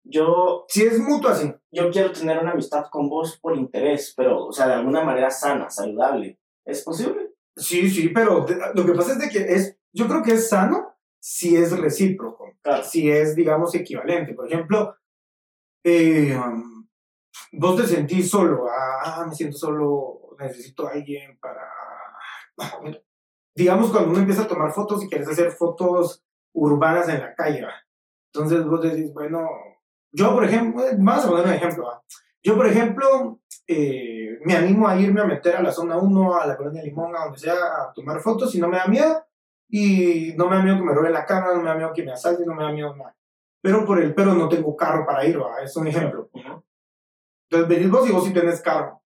yo, 0.05 0.67
Si 0.69 0.83
es 0.83 0.99
mutuo 0.99 1.31
así. 1.31 1.51
yo 1.71 1.91
quiero 1.91 2.13
tener 2.13 2.39
una 2.41 2.53
amistad 2.53 2.87
con 2.91 3.09
vos 3.09 3.39
por 3.39 3.57
interés, 3.57 4.13
pero, 4.15 4.49
o 4.49 4.53
sea, 4.53 4.67
de 4.67 4.75
alguna 4.75 5.03
manera 5.03 5.31
sana, 5.31 5.71
saludable. 5.71 6.41
¿Es 6.65 6.83
posible? 6.83 7.35
Sí, 7.57 7.91
sí, 7.91 8.09
pero 8.09 8.47
lo 8.75 8.87
que 8.87 8.93
pasa 8.93 9.13
es 9.13 9.19
de 9.19 9.29
que 9.29 9.53
es, 9.53 9.79
yo 9.93 10.09
creo 10.09 10.23
que 10.23 10.35
es 10.35 10.49
sano 10.49 10.97
si 11.21 11.57
es 11.57 11.79
recíproco, 11.79 12.57
Claro. 12.63 12.83
si 12.83 13.11
es, 13.11 13.37
digamos, 13.37 13.75
equivalente. 13.75 14.35
Por 14.35 14.47
ejemplo, 14.47 14.97
eh, 15.85 16.39
vos 17.53 17.77
te 17.77 17.87
sentís 17.87 18.31
solo, 18.31 18.67
ah, 18.69 19.25
me 19.29 19.35
siento 19.35 19.57
solo, 19.57 20.37
necesito 20.39 20.87
a 20.87 20.93
alguien 20.93 21.39
para... 21.39 21.63
Digamos, 23.55 23.91
cuando 23.91 24.11
uno 24.11 24.21
empieza 24.21 24.43
a 24.43 24.49
tomar 24.49 24.73
fotos 24.73 25.05
y 25.05 25.09
quieres 25.09 25.29
hacer 25.29 25.51
fotos 25.53 26.25
urbanas 26.55 27.09
en 27.09 27.21
la 27.21 27.35
calle, 27.35 27.63
¿va? 27.63 27.75
entonces 28.33 28.65
vos 28.65 28.81
decís, 28.83 29.13
bueno, 29.13 29.47
yo, 30.11 30.33
por 30.35 30.45
ejemplo, 30.45 30.87
eh, 30.87 30.97
vamos 30.99 31.25
a 31.25 31.29
poner 31.29 31.47
un 31.47 31.53
ejemplo, 31.53 31.85
¿va? 31.85 32.03
yo, 32.43 32.57
por 32.57 32.67
ejemplo, 32.67 33.42
eh, 33.67 34.39
me 34.45 34.55
animo 34.55 34.89
a 34.89 34.97
irme 34.99 35.21
a 35.21 35.25
meter 35.25 35.57
a 35.57 35.63
la 35.63 35.73
zona 35.73 35.97
1, 35.99 36.41
a 36.41 36.47
la 36.47 36.57
colonia 36.57 36.83
Limón, 36.83 37.15
a 37.17 37.25
donde 37.25 37.39
sea, 37.39 37.55
a 37.55 37.93
tomar 37.95 38.21
fotos 38.21 38.55
y 38.55 38.61
no 38.61 38.69
me 38.69 38.77
da 38.79 38.87
miedo. 38.87 39.25
Y 39.69 40.35
no 40.37 40.49
me 40.51 40.57
da 40.57 40.63
miedo 40.63 40.77
que 40.77 40.83
me 40.85 40.93
roben 40.95 41.13
la 41.13 41.25
cámara, 41.25 41.55
no 41.55 41.63
me 41.63 41.69
da 41.71 41.75
miedo 41.77 41.93
que 41.95 42.03
me 42.03 42.13
asalten, 42.13 42.47
no 42.47 42.55
me 42.55 42.63
da 42.65 42.73
miedo 42.73 42.95
nada. 42.95 43.17
Pero 43.63 43.87
por 43.87 44.01
el 44.03 44.15
pero 44.15 44.35
no 44.35 44.49
tengo 44.49 44.77
carro 44.77 45.07
para 45.07 45.25
ir, 45.25 45.41
¿va? 45.41 45.63
es 45.63 45.75
un 45.77 45.87
ejemplo. 45.87 46.29
Ujú. 46.33 46.63
Entonces 47.49 47.69
venís 47.69 47.91
vos 47.91 48.09
y 48.09 48.13
vos 48.13 48.25
sí 48.25 48.33
tenés 48.33 48.61
carro. 48.61 49.01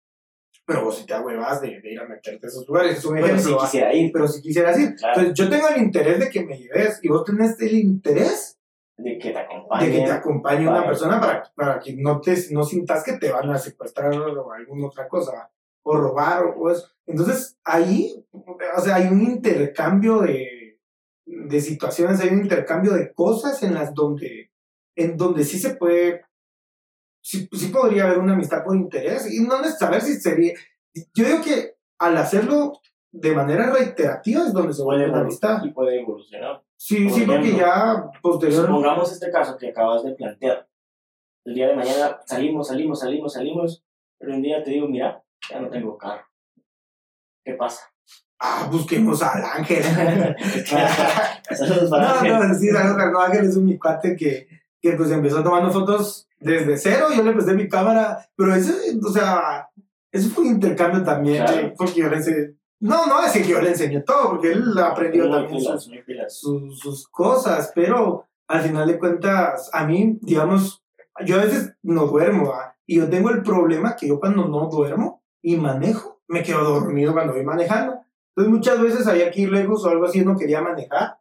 Pero 0.65 0.85
vos 0.85 0.97
sí 0.97 1.05
te 1.05 1.13
ahuevas 1.13 1.61
de, 1.61 1.79
de 1.81 1.91
ir 1.93 1.99
a 1.99 2.07
meterte 2.07 2.47
a 2.47 2.49
esos 2.49 2.67
lugares, 2.67 2.97
es 2.97 3.05
un 3.05 3.13
Pero 3.15 3.27
ejemplo. 3.27 3.59
si 3.59 3.65
quisiera 3.65 3.93
ir, 3.93 4.11
Pero 4.11 4.27
si 4.27 4.41
quisieras 4.41 4.79
ir. 4.79 4.95
Claro. 4.95 5.19
Entonces 5.19 5.45
yo 5.45 5.49
tengo 5.51 5.67
el 5.69 5.81
interés 5.83 6.19
de 6.19 6.29
que 6.29 6.43
me 6.43 6.57
lleves 6.57 6.99
y 7.03 7.09
vos 7.09 7.23
tenés 7.23 7.59
el 7.61 7.75
interés 7.75 8.54
de 8.97 9.17
que 9.17 9.29
te 9.29 9.33
de 9.33 9.39
acompañe. 9.39 9.91
que 9.91 9.97
te 10.05 10.11
acompañe 10.11 10.67
una 10.67 10.85
persona 10.85 11.19
para, 11.19 11.43
para 11.55 11.79
que 11.79 11.95
no, 11.97 12.21
te, 12.21 12.35
no 12.51 12.63
sintas 12.63 13.03
que 13.03 13.13
te 13.13 13.31
van 13.31 13.49
a 13.49 13.57
secuestrar 13.57 14.13
o 14.13 14.51
alguna 14.53 14.87
otra 14.87 15.07
cosa, 15.07 15.51
o 15.83 15.97
robar 15.97 16.43
o, 16.45 16.55
o 16.61 16.71
eso. 16.71 16.87
Entonces, 17.05 17.57
ahí, 17.63 18.25
o 18.31 18.81
sea, 18.81 18.95
hay 18.95 19.07
un 19.07 19.21
intercambio 19.21 20.19
de, 20.21 20.79
de 21.25 21.61
situaciones, 21.61 22.19
hay 22.21 22.29
un 22.29 22.41
intercambio 22.41 22.93
de 22.93 23.13
cosas 23.13 23.61
en 23.63 23.73
las 23.73 23.93
donde, 23.93 24.51
en 24.95 25.17
donde 25.17 25.43
sí 25.43 25.59
se 25.59 25.75
puede, 25.75 26.21
sí, 27.21 27.47
sí 27.51 27.67
podría 27.67 28.05
haber 28.05 28.19
una 28.19 28.33
amistad 28.33 28.63
por 28.63 28.75
interés, 28.75 29.31
y 29.31 29.41
no 29.41 29.63
saber 29.65 30.01
si 30.01 30.15
sería, 30.19 30.53
yo 31.13 31.25
digo 31.25 31.41
que 31.43 31.75
al 31.99 32.17
hacerlo 32.17 32.73
de 33.11 33.33
manera 33.33 33.71
reiterativa 33.71 34.45
es 34.45 34.53
donde 34.53 34.73
se 34.73 34.83
vuelve 34.83 35.07
evolu- 35.07 35.21
amistad. 35.21 35.63
y 35.63 35.71
puede 35.71 36.01
evolucionar. 36.01 36.63
Sí, 36.77 37.05
Por 37.07 37.13
sí, 37.17 37.25
porque 37.25 37.41
ejemplo, 37.41 37.65
ya 37.65 38.11
posteriormente... 38.21 38.71
Supongamos 38.71 39.11
este 39.11 39.31
caso 39.31 39.57
que 39.57 39.69
acabas 39.69 40.03
de 40.03 40.13
plantear. 40.13 40.67
El 41.45 41.53
día 41.55 41.67
de 41.67 41.75
mañana 41.75 42.19
salimos, 42.25 42.67
salimos, 42.67 42.99
salimos, 42.99 43.33
salimos, 43.33 43.83
pero 44.19 44.33
un 44.33 44.41
día 44.41 44.63
te 44.63 44.71
digo, 44.71 44.87
mira, 44.87 45.23
ya 45.49 45.59
no 45.59 45.69
tengo 45.69 45.97
carro. 45.97 46.25
¿Qué 47.43 47.53
pasa? 47.53 47.81
Ah, 48.39 48.67
busquemos 48.71 49.21
al 49.23 49.43
ángel. 49.43 49.83
Saludos 51.55 51.89
para 51.89 52.07
no, 52.07 52.13
Ángel. 52.19 52.33
no, 52.49 52.53
sí, 52.55 52.69
saludos, 52.69 53.11
no, 53.11 53.19
Ángel 53.21 53.45
es 53.45 53.55
un 53.55 53.65
mi 53.65 53.77
cuate 53.77 54.15
que, 54.15 54.47
que 54.81 54.91
pues 54.93 55.11
empezó 55.11 55.43
tomando 55.43 55.71
fotos 55.71 56.27
desde 56.39 56.77
cero, 56.77 57.07
yo 57.15 57.23
le 57.23 57.31
presté 57.31 57.53
mi 57.53 57.69
cámara, 57.69 58.27
pero 58.35 58.53
eso, 58.53 58.73
o 59.03 59.11
sea, 59.11 59.69
eso 60.11 60.29
fue 60.29 60.43
un 60.43 60.51
intercambio 60.51 61.03
también, 61.03 61.43
Claro. 61.45 61.73
porque 61.77 62.01
yo 62.01 62.09
le 62.09 62.17
no, 62.85 63.05
no 63.07 63.23
es 63.23 63.31
que 63.31 63.43
yo 63.43 63.61
le 63.61 63.69
enseñé 63.69 64.01
todo, 64.01 64.31
porque 64.31 64.51
él 64.51 64.77
aprendió 64.77 65.29
también 65.29 65.61
sus, 65.61 65.89
sus, 66.29 66.79
sus 66.79 67.07
cosas, 67.09 67.71
pero 67.73 68.27
al 68.47 68.61
final 68.61 68.87
de 68.87 68.99
cuentas, 68.99 69.69
a 69.73 69.85
mí, 69.85 70.17
digamos, 70.21 70.83
yo 71.25 71.35
a 71.35 71.43
veces 71.43 71.73
no 71.81 72.05
duermo, 72.07 72.49
¿va? 72.49 72.75
y 72.85 72.97
yo 72.97 73.09
tengo 73.09 73.29
el 73.29 73.41
problema 73.41 73.95
que 73.95 74.07
yo 74.07 74.19
cuando 74.19 74.47
no 74.47 74.69
duermo 74.69 75.23
y 75.41 75.55
manejo, 75.55 76.21
me 76.27 76.43
quedo 76.43 76.63
dormido 76.63 77.13
cuando 77.13 77.33
voy 77.33 77.43
manejando. 77.43 77.99
Entonces 78.29 78.53
muchas 78.53 78.81
veces 78.81 79.07
había 79.07 79.31
que 79.31 79.41
ir 79.41 79.51
lejos 79.51 79.83
o 79.85 79.89
algo 79.89 80.05
así, 80.05 80.23
no 80.23 80.35
quería 80.35 80.61
manejar. 80.61 81.19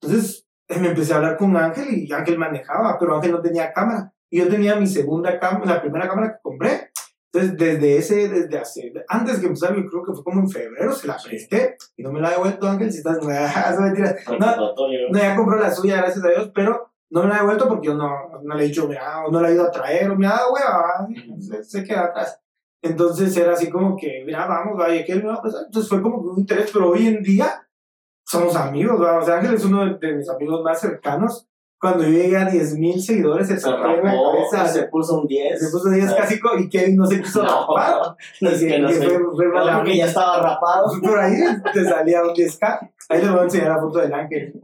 Entonces 0.00 0.46
me 0.68 0.88
empecé 0.88 1.12
a 1.12 1.16
hablar 1.16 1.36
con 1.36 1.56
Ángel 1.56 1.86
y 1.90 2.12
Ángel 2.12 2.38
manejaba, 2.38 2.98
pero 2.98 3.16
Ángel 3.16 3.32
no 3.32 3.40
tenía 3.40 3.72
cámara. 3.72 4.12
Y 4.30 4.38
yo 4.38 4.48
tenía 4.48 4.76
mi 4.76 4.86
segunda 4.86 5.38
cámara, 5.38 5.74
la 5.74 5.80
primera 5.80 6.08
cámara 6.08 6.32
que 6.32 6.42
compré. 6.42 6.89
Entonces 7.32 7.56
desde 7.56 7.96
ese, 7.96 8.28
desde 8.28 8.58
hace, 8.58 8.92
antes 9.08 9.38
que 9.38 9.46
empezara, 9.46 9.76
yo 9.76 9.86
creo 9.88 10.04
que 10.04 10.12
fue 10.14 10.24
como 10.24 10.40
en 10.40 10.50
febrero, 10.50 10.92
se 10.92 11.06
la 11.06 11.16
presté 11.16 11.76
y 11.96 12.02
no 12.02 12.10
me 12.10 12.20
la 12.20 12.28
ha 12.28 12.32
devuelto 12.32 12.66
Ángel, 12.66 12.90
si 12.90 12.98
estás, 12.98 13.18
no, 13.22 13.28
mentira. 13.80 14.16
No, 14.38 14.74
no, 14.74 15.18
ya 15.18 15.36
compró 15.36 15.56
la 15.56 15.70
suya, 15.70 15.98
gracias 15.98 16.24
a 16.24 16.28
Dios, 16.28 16.50
pero 16.52 16.90
no 17.10 17.22
me 17.22 17.28
la 17.28 17.36
he 17.36 17.38
devuelto 17.40 17.68
porque 17.68 17.86
yo 17.86 17.94
no, 17.94 18.10
no 18.42 18.54
le 18.56 18.64
he 18.64 18.68
dicho, 18.68 18.88
mira, 18.88 19.24
o 19.24 19.30
no 19.30 19.40
la 19.40 19.48
he 19.48 19.54
ido 19.54 19.64
a 19.64 19.70
traer, 19.70 20.10
o 20.10 20.16
me 20.16 20.26
ha 20.26 20.30
dado 20.30 20.52
hueva, 20.52 21.08
se, 21.38 21.62
se 21.62 21.84
queda 21.84 22.06
atrás. 22.06 22.40
Entonces 22.82 23.36
era 23.36 23.52
así 23.52 23.70
como 23.70 23.96
que, 23.96 24.24
mira, 24.26 24.46
vamos, 24.46 24.76
vaya, 24.76 25.04
que 25.04 25.16
prestar. 25.16 25.64
Entonces 25.66 25.88
fue 25.88 26.02
como 26.02 26.22
que 26.22 26.28
un 26.30 26.38
interés, 26.40 26.70
pero 26.72 26.90
hoy 26.90 27.06
en 27.06 27.22
día 27.22 27.68
somos 28.26 28.56
amigos, 28.56 29.00
o 29.00 29.22
sea, 29.22 29.36
Ángel 29.36 29.54
es 29.54 29.64
uno 29.64 29.84
de, 29.84 29.98
de 29.98 30.14
mis 30.14 30.28
amigos 30.28 30.62
más 30.64 30.80
cercanos. 30.80 31.49
Cuando 31.80 32.04
yo 32.04 32.10
llegué 32.10 32.36
a 32.36 32.46
10.000 32.50 33.00
seguidores, 33.00 33.48
se 33.48 33.58
Se 33.58 33.66
en 33.68 33.80
la 33.80 33.86
rapó, 33.86 34.32
cabeza, 34.52 34.66
se 34.68 34.82
puso 34.88 35.20
un 35.20 35.26
10. 35.26 35.58
se 35.58 35.70
puso 35.70 35.88
10 35.88 36.12
casi, 36.12 36.38
y 36.58 36.68
Kevin 36.68 36.96
no 36.96 37.06
se 37.06 37.22
quiso 37.22 37.42
No, 37.42 37.66
rapar. 37.74 38.16
no, 38.42 38.50
es 38.50 38.60
que 38.60 38.78
no 38.78 38.88
fue- 38.90 39.08
fue 39.34 39.46
No, 39.48 39.76
porque 39.78 39.96
ya 39.96 40.04
estaba 40.06 40.42
rapado. 40.42 40.86
por 41.02 41.18
ahí 41.18 41.36
te 41.72 41.84
salía 41.84 42.22
un 42.22 42.34
10K. 42.34 42.90
Ahí 43.08 43.22
les 43.22 43.30
voy 43.30 43.40
a 43.40 43.44
enseñar 43.44 43.68
la 43.68 43.78
foto 43.80 43.98
del 43.98 44.12
ángel. 44.12 44.60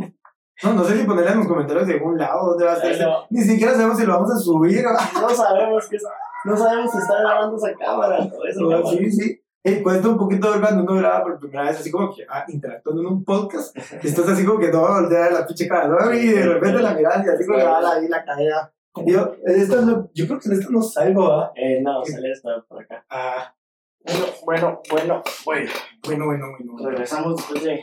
No, 0.62 0.72
no 0.74 0.84
sé 0.84 0.98
si 0.98 1.04
ponerla 1.06 1.32
en 1.32 1.38
los 1.38 1.48
comentarios 1.48 1.86
de 1.86 1.94
algún 1.94 2.18
lado, 2.18 2.48
dónde 2.50 2.64
va 2.66 2.72
a 2.72 2.76
estar. 2.76 3.08
No, 3.08 3.16
Ni 3.30 3.40
siquiera 3.42 3.72
sabemos 3.72 3.98
si 3.98 4.06
lo 4.06 4.12
vamos 4.14 4.30
a 4.32 4.36
subir. 4.38 4.84
¿no? 4.84 5.28
sabemos 5.30 5.88
que 5.88 5.96
no 6.44 6.56
sabemos 6.56 6.92
si 6.92 6.98
está 6.98 7.18
grabando 7.20 7.56
esa 7.56 7.74
cámara. 7.78 8.18
o 8.20 8.46
esa 8.46 8.60
cámara. 8.70 8.86
Sí, 8.90 9.10
sí. 9.10 9.40
Eh, 9.76 9.82
cuesta 9.82 10.08
un 10.08 10.16
poquito 10.16 10.48
ver 10.52 10.60
cuando 10.60 10.84
uno 10.84 10.94
graba 10.94 11.24
por 11.24 11.40
primera 11.40 11.64
vez, 11.64 11.80
así 11.80 11.90
como 11.90 12.14
que 12.14 12.24
ah, 12.28 12.44
interactuando 12.46 13.02
en 13.02 13.08
un 13.08 13.24
podcast. 13.24 13.76
estás 13.76 14.28
así 14.28 14.44
como 14.44 14.60
que 14.60 14.68
todo 14.68 15.00
voltea 15.00 15.30
la 15.30 15.44
pinche 15.44 15.66
cara, 15.66 15.88
¿no? 15.88 16.14
Y 16.14 16.28
de 16.28 16.46
repente 16.46 16.80
la 16.80 16.94
miras 16.94 17.26
y 17.26 17.28
así 17.28 17.44
como 17.44 17.58
que 17.58 17.64
va 17.64 17.92
ahí 17.92 18.06
la 18.06 18.24
cadera. 18.24 18.72
Yo, 19.04 19.34
esta 19.44 19.80
no, 19.82 20.08
yo 20.14 20.26
creo 20.26 20.38
que 20.38 20.48
en 20.48 20.54
esta 20.54 20.70
no 20.70 20.82
salgo, 20.82 21.32
¿ah? 21.32 21.52
Eh, 21.56 21.80
no, 21.82 22.04
sale 22.04 22.30
esta 22.30 22.64
por 22.68 22.80
acá. 22.80 23.04
Ah, 23.10 23.54
Bueno, 24.04 24.26
bueno, 24.44 24.82
bueno, 24.88 25.22
bueno. 25.44 25.70
bueno, 26.04 26.26
bueno, 26.26 26.46
bueno. 26.56 26.88
Regresamos 26.88 27.36
después 27.36 27.64
de 27.64 27.80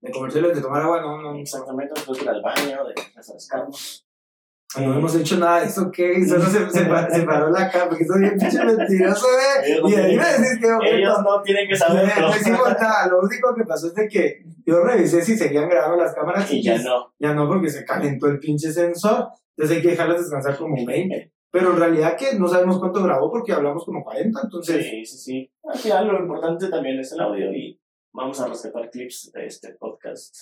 De 0.00 0.12
comerciales 0.12 0.54
de 0.54 0.62
tomar 0.62 0.82
agua, 0.82 1.00
no, 1.00 1.20
no, 1.20 1.34
exactamente 1.34 1.92
después 1.94 2.18
de 2.18 2.24
ir 2.24 2.30
al 2.30 2.40
baño, 2.40 2.84
de 2.86 2.94
refrescarnos. 3.16 4.05
No 4.80 4.94
hemos 4.98 5.14
hecho 5.14 5.38
nada 5.38 5.60
de 5.60 5.66
eso, 5.66 5.90
¿qué? 5.90 6.24
Solo 6.26 6.44
se, 6.44 6.70
se, 6.70 6.84
pa- 6.86 7.08
se 7.10 7.22
paró 7.22 7.50
la 7.50 7.70
cara, 7.70 7.88
porque 7.88 8.04
soy 8.04 8.20
bien 8.20 8.36
pinche 8.38 8.62
mentiroso, 8.64 9.26
¿eh? 9.28 9.80
Y 9.88 9.94
ahí 9.94 10.16
me 10.16 10.24
decís 10.24 10.58
que 10.60 10.96
Ellos 10.96 11.18
no 11.24 11.42
tienen 11.42 11.68
que 11.68 11.74
no 12.20 12.28
hicimos 12.36 12.68
nada. 12.80 13.08
Lo 13.08 13.20
único 13.20 13.54
que 13.54 13.64
pasó 13.64 13.86
es 13.88 13.94
de 13.94 14.08
que 14.08 14.44
yo 14.64 14.80
revisé 14.82 15.22
si 15.22 15.36
seguían 15.36 15.68
grabando 15.68 16.02
las 16.02 16.14
cámaras 16.14 16.50
Y 16.52 16.62
ya 16.62 16.78
no. 16.78 17.12
ya 17.18 17.32
no, 17.34 17.46
porque 17.48 17.70
se 17.70 17.84
calentó 17.84 18.26
el 18.26 18.38
pinche 18.38 18.72
sensor. 18.72 19.28
Entonces 19.56 19.76
hay 19.76 19.82
que 19.82 19.90
dejarlas 19.90 20.20
descansar 20.20 20.56
como 20.56 20.84
20. 20.84 21.32
Pero 21.50 21.70
en 21.70 21.78
realidad 21.78 22.16
que 22.16 22.38
no 22.38 22.48
sabemos 22.48 22.78
cuánto 22.78 23.02
grabó 23.02 23.30
porque 23.30 23.52
hablamos 23.52 23.84
como 23.84 24.02
40. 24.04 24.40
Entonces, 24.44 24.84
Sí, 24.90 25.06
sí, 25.06 25.16
sí. 25.18 25.52
Al 25.64 25.78
final 25.78 26.08
lo 26.08 26.18
importante 26.20 26.68
también 26.68 26.98
es 27.00 27.12
el 27.12 27.20
audio 27.20 27.50
y 27.52 27.80
vamos 28.12 28.38
a 28.40 28.48
rescatar 28.48 28.90
clips 28.90 29.30
de 29.32 29.46
este 29.46 29.74
podcast. 29.74 30.34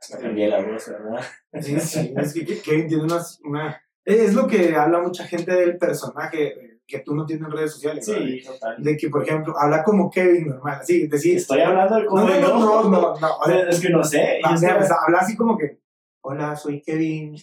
Hasta 0.00 0.18
cambié 0.18 0.48
la 0.48 0.60
voz, 0.62 0.88
¿verdad? 0.88 1.20
sí, 1.60 1.78
sí, 1.80 2.14
es 2.16 2.32
que 2.34 2.60
Kevin 2.62 2.86
tiene 2.88 3.02
unas- 3.04 3.40
una... 3.44 3.82
Es 4.04 4.32
lo 4.34 4.46
que 4.46 4.74
habla 4.74 5.00
mucha 5.00 5.24
gente 5.24 5.52
del 5.52 5.76
personaje 5.76 6.46
eh, 6.46 6.80
que 6.86 7.00
tú 7.00 7.14
no 7.14 7.26
tienes 7.26 7.44
en 7.46 7.52
redes 7.52 7.72
sociales. 7.72 8.06
Sí, 8.06 8.42
total. 8.42 8.82
De 8.82 8.96
que, 8.96 9.10
por 9.10 9.22
ejemplo, 9.22 9.54
habla 9.58 9.82
como 9.82 10.10
Kevin 10.10 10.48
normal, 10.48 10.78
así, 10.80 11.06
decir... 11.08 11.36
Estoy 11.36 11.60
hablando 11.60 11.96
de 11.96 12.02
No, 12.04 12.08
cómo 12.08 12.24
no, 12.26 12.38
no, 12.38 12.90
no, 12.90 13.14
no, 13.20 13.68
Es 13.68 13.80
que 13.80 13.90
no 13.90 14.02
sé. 14.02 14.40
Habla 14.42 15.18
así 15.20 15.36
como 15.36 15.58
que, 15.58 15.80
hola, 16.22 16.56
soy 16.56 16.80
Kevin, 16.80 17.36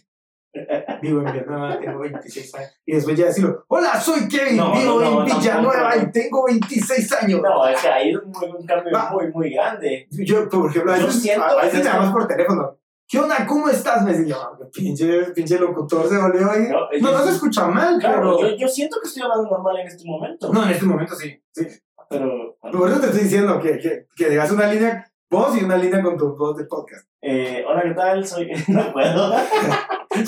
vivo 1.02 1.20
en 1.22 1.26
Villanueva, 1.34 1.80
tengo 1.80 2.00
26 2.00 2.56
años. 2.56 2.72
Y 2.86 2.94
después 2.96 3.18
ya 3.18 3.26
decirlo, 3.26 3.66
hola, 3.68 4.00
soy 4.00 4.28
Kevin, 4.28 4.58
No, 4.58 4.72
vivo 4.74 5.00
no, 5.00 5.12
no, 5.12 5.20
en 5.28 5.40
Villanueva 5.40 5.98
y 5.98 6.12
tengo 6.12 6.46
26 6.46 7.14
años. 7.14 7.42
No, 7.42 7.68
es 7.68 7.82
que 7.82 7.88
ahí 7.88 8.10
es 8.12 8.18
un 8.18 8.66
cambio 8.66 8.92
Va. 8.94 9.10
muy, 9.12 9.32
muy 9.32 9.50
grande. 9.54 10.08
Yo, 10.12 10.48
por 10.50 10.70
ejemplo, 10.70 10.94
a 10.94 10.98
Yo 10.98 11.06
veces, 11.08 11.22
siento 11.22 11.44
a 11.46 11.56
veces 11.64 11.80
me 11.80 11.86
llamas 11.86 12.12
por 12.12 12.28
teléfono. 12.28 12.78
¿Qué 13.08 13.20
onda? 13.20 13.46
¿Cómo 13.48 13.70
estás? 13.70 14.04
Me 14.04 14.28
yo, 14.28 14.36
"Ah, 14.42 14.58
pinche, 14.74 15.26
pinche 15.36 15.60
locutor 15.60 16.10
se 16.10 16.18
volvió 16.18 16.50
ahí. 16.50 16.64
No, 16.70 16.88
No, 17.02 17.12
no 17.20 17.24
se 17.24 17.34
escucha 17.34 17.68
mal, 17.68 18.00
Claro, 18.00 18.36
pero... 18.38 18.50
yo, 18.50 18.56
yo 18.58 18.68
siento 18.68 18.98
que 19.00 19.08
estoy 19.08 19.22
hablando 19.22 19.48
normal 19.50 19.78
en 19.78 19.88
este 19.88 20.04
momento. 20.06 20.52
No, 20.52 20.64
en 20.64 20.72
este 20.72 20.86
momento 20.86 21.14
sí. 21.16 21.40
sí. 21.52 21.68
Pero, 22.10 22.58
Por 22.60 22.90
eso 22.90 23.00
te 23.00 23.08
estoy 23.08 23.24
diciendo 23.24 23.60
que, 23.60 23.78
que, 23.80 24.08
que 24.16 24.30
digas 24.30 24.50
una 24.52 24.68
línea 24.68 25.12
voz 25.30 25.60
y 25.60 25.64
una 25.64 25.78
línea 25.78 26.02
con 26.02 26.18
tu 26.18 26.36
voz 26.36 26.58
de 26.58 26.66
podcast. 26.66 27.08
eh, 27.22 27.64
hola, 27.68 27.84
¿qué 27.84 27.94
tal? 27.94 28.26
Soy. 28.26 28.52
No 28.68 28.92
puedo. 28.94 29.32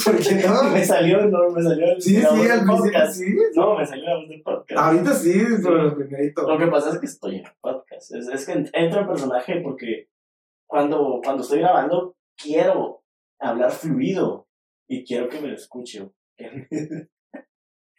¿Por 0.03 0.19
qué 0.19 0.35
no? 0.45 0.63
me 0.71 0.83
salió, 0.83 1.25
no, 1.27 1.49
me 1.49 1.63
salió 1.63 1.85
el, 1.93 2.01
Sí, 2.01 2.17
la 2.17 2.29
voz 2.29 2.39
sí, 2.39 2.43
del 2.47 2.51
al 2.59 2.65
podcast. 2.65 3.13
sí. 3.15 3.35
No, 3.55 3.75
me 3.77 3.85
salió 3.85 4.03
la 4.05 4.15
voz 4.17 4.29
del 4.29 4.41
podcast. 4.41 4.79
Ahorita 4.81 5.13
sí, 5.13 5.43
pero 5.63 5.83
lo 5.83 5.95
primerito. 5.95 6.41
Lo 6.41 6.57
que 6.57 6.67
pasa 6.67 6.89
es 6.89 6.99
que 6.99 7.05
estoy 7.05 7.35
en 7.37 7.45
el 7.45 7.51
podcast. 7.61 8.13
Es, 8.13 8.27
es 8.27 8.45
que 8.45 8.53
ent- 8.53 8.69
entro 8.73 9.01
en 9.01 9.07
personaje 9.07 9.61
porque 9.61 10.09
cuando, 10.67 11.21
cuando 11.23 11.43
estoy 11.43 11.59
grabando, 11.59 12.17
quiero 12.37 13.03
hablar 13.39 13.71
fluido 13.71 14.47
y 14.89 15.05
quiero 15.05 15.29
que 15.29 15.39
me 15.39 15.47
lo 15.49 15.53
escuchen. 15.55 16.13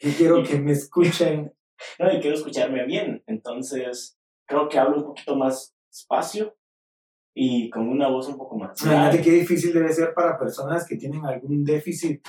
y 0.01 0.11
quiero 0.13 0.43
que 0.47 0.59
me 0.59 0.73
escuchen. 0.73 1.55
No, 1.99 2.13
y 2.13 2.21
quiero 2.21 2.37
escucharme 2.37 2.85
bien. 2.85 3.23
Entonces, 3.27 4.19
creo 4.47 4.69
que 4.69 4.79
hablo 4.79 4.99
un 4.99 5.05
poquito 5.05 5.37
más 5.37 5.75
espacio 5.91 6.55
y 7.41 7.71
con 7.71 7.89
una 7.89 8.09
voz 8.09 8.27
un 8.29 8.37
poco 8.37 8.59
más. 8.59 8.83
Imagínate 8.83 9.23
qué 9.23 9.31
difícil 9.31 9.73
debe 9.73 9.93
ser 9.93 10.13
para 10.13 10.37
personas 10.37 10.85
que 10.85 10.97
tienen 10.97 11.25
algún 11.25 11.63
déficit. 11.63 12.27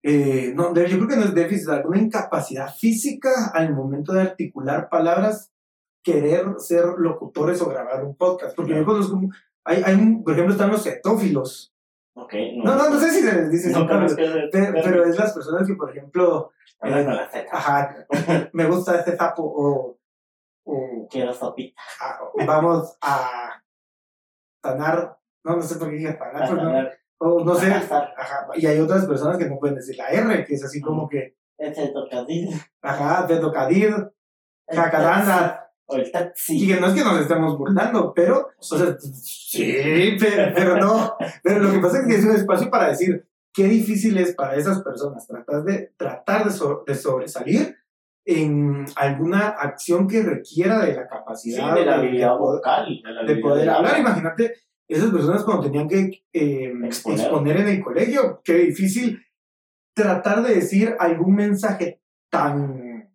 Eh, 0.00 0.52
no, 0.54 0.72
yo 0.72 0.96
creo 0.96 1.08
que 1.08 1.16
no 1.16 1.24
es 1.24 1.34
déficit, 1.34 1.70
alguna 1.70 1.98
incapacidad 1.98 2.72
física 2.72 3.50
al 3.52 3.74
momento 3.74 4.12
de 4.12 4.20
articular 4.20 4.88
palabras, 4.88 5.50
querer 6.04 6.44
ser 6.58 6.84
locutores 6.98 7.60
o 7.60 7.68
grabar 7.68 8.04
un 8.04 8.14
podcast. 8.14 8.54
Porque 8.54 8.76
yo 8.76 8.84
conozco, 8.84 9.20
hay, 9.64 9.82
hay 9.84 9.96
un, 9.96 10.22
por 10.22 10.34
ejemplo, 10.34 10.54
están 10.54 10.70
los 10.70 10.84
cetófilos. 10.84 11.74
Okay, 12.14 12.56
no, 12.58 12.76
no, 12.76 12.88
no, 12.88 13.00
sé 13.00 13.10
si 13.10 13.22
se 13.22 13.34
les 13.34 13.50
dice 13.50 13.70
no, 13.70 13.88
pero, 13.88 14.06
pero, 14.52 15.04
es 15.04 15.18
las 15.18 15.32
personas 15.32 15.66
que, 15.66 15.74
por 15.74 15.90
ejemplo, 15.90 16.52
eh, 16.80 17.46
ajá, 17.50 18.06
me 18.52 18.66
gusta 18.66 19.00
este 19.00 19.16
sapo 19.16 19.42
o, 19.42 19.98
o 20.64 21.08
quiero 21.10 21.34
sopita. 21.34 21.82
vamos 22.46 22.96
a 23.02 23.64
sanar, 24.66 25.18
no, 25.44 25.56
no 25.56 25.62
sé 25.62 25.76
por 25.76 25.90
qué 25.90 25.96
dije 25.96 26.16
sanar, 26.16 26.48
pero 26.48 26.62
no, 26.62 26.88
o 27.18 27.44
no 27.44 27.54
sé, 27.54 27.72
ajá, 27.72 28.48
y 28.54 28.66
hay 28.66 28.78
otras 28.78 29.06
personas 29.06 29.38
que 29.38 29.48
no 29.48 29.58
pueden 29.58 29.76
decir 29.76 29.96
la 29.96 30.08
R, 30.08 30.44
que 30.44 30.54
es 30.54 30.64
así 30.64 30.80
como 30.80 31.08
que... 31.08 31.36
El 31.56 31.92
tocadil. 31.92 32.50
Ajá, 32.82 33.26
el 33.28 33.40
tocadil, 33.40 33.94
jacadanda. 34.68 35.72
O 35.86 35.96
el 35.96 36.10
taxi. 36.10 36.64
Y 36.64 36.66
que 36.68 36.80
no 36.80 36.88
es 36.88 36.94
que 36.94 37.04
nos 37.04 37.20
estemos 37.20 37.56
burlando, 37.56 38.12
pero, 38.12 38.48
o 38.58 38.62
sea, 38.62 38.96
sí, 38.98 40.16
pero, 40.18 40.52
pero 40.54 40.76
no. 40.76 41.16
Pero 41.42 41.60
lo 41.60 41.72
que 41.72 41.78
pasa 41.78 42.00
es 42.00 42.06
que 42.06 42.16
es 42.16 42.24
un 42.24 42.34
espacio 42.34 42.68
para 42.68 42.88
decir 42.88 43.26
qué 43.54 43.64
difícil 43.64 44.18
es 44.18 44.34
para 44.34 44.56
esas 44.56 44.82
personas 44.82 45.26
tratar 45.26 45.62
de, 45.62 45.92
tratar 45.96 46.44
de, 46.44 46.50
de 46.86 46.94
sobresalir 46.94 47.76
en 48.28 48.84
alguna 48.96 49.50
acción 49.50 50.08
que 50.08 50.20
requiera 50.20 50.84
de 50.84 50.94
la 50.94 51.06
capacidad 51.06 51.76
de 51.76 51.86
la 51.86 51.94
habilidad 51.94 52.36
vocal, 52.36 53.00
de, 53.24 53.36
poder 53.36 53.70
hablar. 53.70 54.00
Imagínate, 54.00 54.54
esas 54.88 55.12
personas 55.12 55.44
cuando 55.44 55.62
tenían 55.62 55.88
que 55.88 56.24
eh, 56.32 56.72
exponer. 56.84 57.56
en 57.58 57.68
el 57.68 57.84
colegio, 57.84 58.40
qué 58.42 58.54
difícil 58.54 59.22
tratar 59.94 60.42
de 60.42 60.56
decir 60.56 60.96
algún 60.98 61.36
mensaje 61.36 62.02
tan 62.28 63.12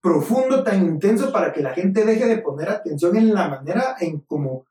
profundo, 0.00 0.62
tan 0.62 0.84
intenso 0.84 1.32
para 1.32 1.52
que 1.52 1.60
la 1.60 1.74
gente 1.74 2.04
deje 2.04 2.26
de 2.26 2.38
poner 2.38 2.68
atención 2.68 3.16
en 3.16 3.34
la 3.34 3.48
manera 3.48 3.96
en 3.98 4.20
cómo 4.20 4.66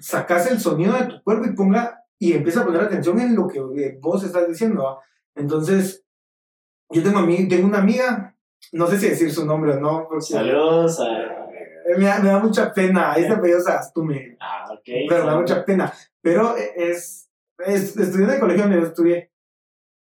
sacas 0.00 0.50
el 0.50 0.60
sonido 0.60 0.94
de 0.94 1.06
tu 1.06 1.22
cuerpo 1.24 1.46
y 1.46 1.54
ponga 1.54 2.04
y 2.16 2.32
empieza 2.32 2.60
a 2.60 2.64
poner 2.64 2.82
atención 2.82 3.18
en 3.18 3.34
lo 3.34 3.48
que 3.48 3.58
eh, 3.58 3.98
vos 4.00 4.22
estás 4.22 4.46
diciendo. 4.46 5.00
Entonces, 5.34 6.04
yo 6.90 7.02
tengo, 7.02 7.18
a 7.18 7.26
mí, 7.26 7.48
tengo 7.48 7.66
una 7.66 7.78
amiga 7.78 8.37
no 8.72 8.86
sé 8.86 8.98
si 8.98 9.08
decir 9.08 9.32
su 9.32 9.46
nombre 9.46 9.72
o 9.72 9.80
no. 9.80 10.08
Saludos 10.20 11.00
Me 11.96 12.04
da, 12.04 12.18
me 12.18 12.28
da, 12.28 12.38
mucha 12.38 12.72
pena, 12.72 13.14
este 13.14 13.32
apellido 13.32 13.66
Astume. 13.66 14.36
Ah, 14.40 14.68
ok. 14.72 14.84
Pero 15.08 15.24
me 15.24 15.30
da 15.30 15.38
mucha 15.38 15.64
pena. 15.64 15.92
Pero 16.20 16.56
es, 16.56 17.30
es 17.58 17.96
estudié 17.96 18.24
en 18.24 18.30
el 18.30 18.40
colegio 18.40 18.62
donde 18.64 18.80
yo 18.80 18.86
estudié. 18.86 19.30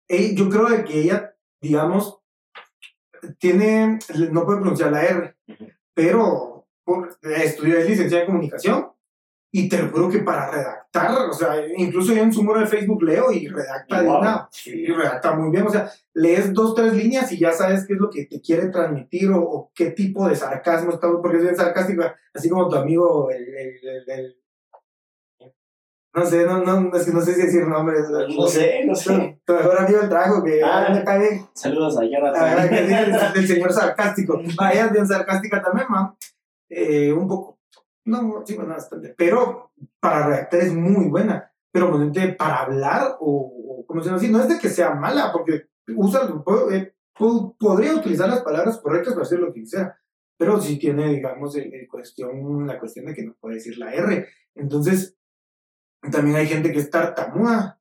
yo 0.09 0.48
creo 0.48 0.84
que 0.84 1.00
ella, 1.00 1.34
digamos, 1.61 2.18
tiene, 3.38 3.98
no 4.30 4.44
puede 4.44 4.61
pronunciar 4.61 4.92
la 4.92 5.04
R, 5.04 5.36
pero 5.94 6.66
estudió, 7.22 7.78
es 7.78 7.88
licenciada 7.88 8.22
en 8.22 8.26
comunicación 8.26 8.95
y 9.59 9.70
te 9.70 9.78
lo 9.78 9.88
juro 9.88 10.11
que 10.11 10.18
para 10.18 10.50
redactar, 10.50 11.12
o 11.30 11.32
sea, 11.32 11.54
incluso 11.78 12.12
yo 12.12 12.22
en 12.22 12.30
su 12.30 12.44
muro 12.44 12.61
de 12.61 12.66
Facebook 12.66 13.02
leo 13.02 13.32
y 13.32 13.48
redacta, 13.48 14.02
una, 14.02 14.50
y 14.66 14.92
redacta 14.92 15.34
muy 15.34 15.50
bien, 15.50 15.66
o 15.66 15.70
sea, 15.70 15.90
lees 16.12 16.52
dos, 16.52 16.74
tres 16.74 16.92
líneas 16.92 17.32
y 17.32 17.38
ya 17.38 17.52
sabes 17.52 17.86
qué 17.86 17.94
es 17.94 17.98
lo 17.98 18.11
que 18.11 18.26
te 18.26 18.42
quiere 18.42 18.68
transmitir 18.68 19.30
o, 19.32 19.70
qué 19.74 19.92
tipo 19.92 20.28
de 20.28 20.36
sarcasmo 20.36 20.90
está, 20.90 21.09
porque 21.22 21.38
es 21.38 21.42
bien 21.42 21.57
sarcástica, 21.57 22.14
así 22.34 22.50
como 22.50 22.68
tu 22.68 22.76
amigo, 22.76 23.30
el, 23.30 23.48
el, 24.07 24.36
no 26.12 26.26
sé, 26.26 26.44
no, 26.44 26.62
no, 26.62 26.94
es 26.94 27.07
que 27.07 27.12
no 27.12 27.22
sé 27.22 27.34
si 27.34 27.42
decir 27.42 27.66
nombres. 27.66 28.09
No 28.11 28.46
sé, 28.46 28.84
no 28.86 28.94
sé. 28.94 29.40
Tu, 29.44 29.52
mejor 29.52 29.80
amigo 29.80 30.00
el 30.00 30.09
trajo, 30.09 30.42
que 30.42 30.62
ah, 30.62 30.88
me 30.90 31.04
cae 31.04 31.44
Saludos 31.52 31.98
a 31.98 32.04
Jonathan. 32.04 32.42
Ah, 32.42 32.64
el, 32.64 33.14
el, 33.36 33.46
señor 33.46 33.70
sarcástico. 33.70 34.40
Vaya, 34.57 34.86
es 34.86 34.92
bien 34.92 35.07
sarcástica 35.07 35.62
también, 35.62 35.86
ma. 35.90 36.16
Eh, 36.70 37.12
un 37.12 37.28
poco 37.28 37.55
no, 38.07 38.42
sí, 38.46 38.54
bueno, 38.54 38.70
bastante. 38.70 39.14
Pero 39.18 39.72
para 40.00 40.26
redactar 40.26 40.61
es 40.61 40.72
muy 40.72 41.09
buena. 41.09 41.52
Pero 41.72 41.90
para 42.38 42.62
hablar 42.62 43.16
o, 43.20 43.84
como 43.86 44.02
se 44.02 44.11
así, 44.11 44.28
no 44.30 44.40
es 44.40 44.48
de 44.48 44.59
que 44.59 44.70
sea 44.70 44.94
mala, 44.94 45.30
porque 45.32 45.66
usa, 45.94 46.20
eh, 46.72 46.94
podría 47.59 47.94
utilizar 47.94 48.28
las 48.28 48.42
palabras 48.42 48.78
correctas 48.78 49.12
para 49.12 49.24
hacer 49.24 49.40
lo 49.40 49.52
que 49.52 49.66
sea. 49.66 49.98
Pero 50.38 50.61
sí 50.61 50.78
tiene, 50.78 51.12
digamos, 51.14 51.57
el, 51.57 51.88
cuestión, 51.90 52.66
la 52.66 52.78
cuestión 52.78 53.07
de 53.07 53.14
que 53.14 53.24
no 53.24 53.34
puede 53.40 53.57
decir 53.57 53.76
la 53.76 53.92
R. 53.92 54.26
Entonces, 54.54 55.16
también 56.11 56.36
hay 56.36 56.46
gente 56.46 56.72
que 56.72 56.78
es 56.78 56.90
tartamuda. 56.90 57.80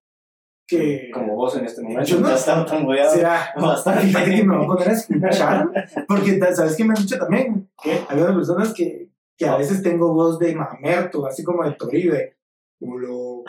Que, 0.68 1.12
como 1.14 1.36
vos 1.36 1.56
en 1.58 1.66
este 1.66 1.84
momento 1.84 2.04
yo 2.06 2.20
no 2.20 2.28
estás 2.28 2.46
tartamudeado 2.48 3.14
será 3.14 3.54
bastante 3.56 4.12
que 4.12 4.44
me 4.44 4.58
voy 4.58 4.66
a 4.66 4.68
poner 4.68 4.90
a 4.90 4.94
escuchar 4.94 5.70
porque 6.08 6.40
sabes 6.56 6.76
que 6.76 6.84
me 6.84 6.96
han 6.96 7.04
dicho 7.04 7.20
también 7.20 7.70
hay 7.84 8.20
otras 8.20 8.36
personas 8.36 8.74
que 8.74 9.05
que 9.38 9.46
a 9.46 9.58
veces 9.58 9.84
tengo 9.84 10.14
voz 10.14 10.40
de 10.40 10.56
mamerto, 10.56 11.26
así 11.26 11.44
como 11.44 11.64
de 11.64 11.72
Toribe. 11.72 12.38
Hola. 12.80 13.44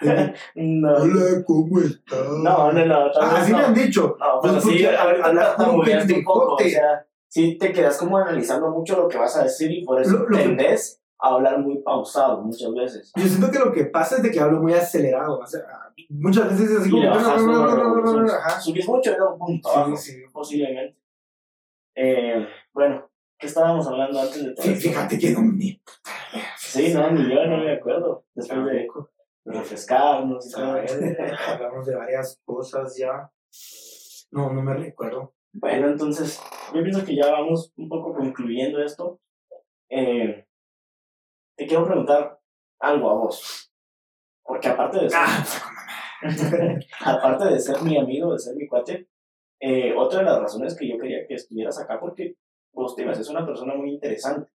no. 0.54 0.96
Hola, 0.96 1.44
¿cómo 1.46 1.80
estás? 1.80 2.28
No, 2.28 2.72
no, 2.72 2.86
no. 2.86 3.10
así 3.20 3.52
me 3.52 3.60
han 3.60 3.74
dicho. 3.74 4.16
No, 4.18 4.40
pero 4.42 4.60
sí, 4.60 4.84
hablar 4.84 5.56
como 5.56 5.82
un 5.82 6.24
poco, 6.24 6.54
o 6.54 6.58
sea, 6.58 7.06
sí 7.28 7.56
te 7.58 7.72
quedas 7.72 7.98
como 7.98 8.18
analizando 8.18 8.70
mucho 8.70 8.96
lo 8.96 9.08
que 9.08 9.18
vas 9.18 9.36
a 9.36 9.44
decir 9.44 9.70
y 9.70 9.84
por 9.84 10.00
eso 10.00 10.26
lo, 10.28 10.36
tendés 10.36 11.00
a 11.20 11.28
hablar 11.30 11.58
muy 11.58 11.78
pausado 11.78 12.42
muchas 12.42 12.72
veces. 12.72 13.12
Yo 13.16 13.24
siento 13.24 13.50
que 13.50 13.58
lo 13.58 13.72
que 13.72 13.84
pasa 13.86 14.16
es 14.16 14.22
de 14.22 14.30
que 14.30 14.40
hablo 14.40 14.60
muy 14.60 14.72
acelerado, 14.72 15.38
o 15.38 15.46
sea, 15.46 15.60
muchas 16.08 16.50
veces 16.50 16.70
es 16.70 16.80
así 16.80 16.90
como... 16.90 17.02
Subís 18.60 18.88
mucho 18.88 19.12
en 19.12 19.22
un 19.22 19.38
punto 19.38 19.96
sí, 19.96 20.12
sí. 20.12 20.22
posiblemente. 20.32 20.96
Eh, 21.96 22.46
bueno, 22.72 23.07
¿Qué 23.38 23.46
estábamos 23.46 23.86
hablando 23.86 24.20
antes 24.20 24.44
de 24.44 24.52
todo? 24.52 24.64
Sí, 24.64 24.74
fíjate 24.74 25.16
que 25.16 25.30
no 25.30 25.42
me. 25.42 25.80
Sí, 26.56 26.92
no, 26.92 27.10
ni 27.12 27.32
yo 27.32 27.46
no 27.46 27.58
me 27.58 27.72
acuerdo. 27.72 28.24
Después 28.34 28.64
de 28.64 28.88
refrescarnos 29.44 30.46
y 30.46 30.50
todo 30.50 30.74
Hablamos 31.48 31.86
de 31.86 31.94
varias 31.94 32.40
cosas 32.44 32.96
ya. 32.98 33.30
No, 34.32 34.52
no 34.52 34.62
me 34.62 34.74
recuerdo. 34.74 35.34
Bueno, 35.52 35.88
entonces, 35.88 36.40
yo 36.74 36.82
pienso 36.82 37.04
que 37.04 37.14
ya 37.14 37.30
vamos 37.30 37.72
un 37.76 37.88
poco 37.88 38.12
concluyendo 38.12 38.82
esto. 38.82 39.20
Eh, 39.88 40.44
te 41.56 41.66
quiero 41.66 41.86
preguntar 41.86 42.40
algo 42.80 43.10
a 43.10 43.14
vos. 43.14 43.72
Porque 44.42 44.68
aparte 44.68 44.98
de 44.98 45.10
ser, 45.10 45.18
ah, 45.20 45.44
aparte 47.04 47.44
de 47.44 47.60
ser 47.60 47.80
mi 47.82 47.96
amigo, 47.96 48.32
de 48.32 48.38
ser 48.40 48.56
mi 48.56 48.66
cuate, 48.66 49.08
eh, 49.60 49.94
otra 49.96 50.20
de 50.20 50.24
las 50.24 50.40
razones 50.40 50.76
que 50.76 50.88
yo 50.88 50.98
quería 50.98 51.26
que 51.26 51.34
estuvieras 51.34 51.78
acá, 51.78 52.00
porque 52.00 52.36
vos 52.72 52.94
te 52.94 53.08
es 53.10 53.28
una 53.28 53.44
persona 53.44 53.74
muy 53.74 53.90
interesante. 53.90 54.50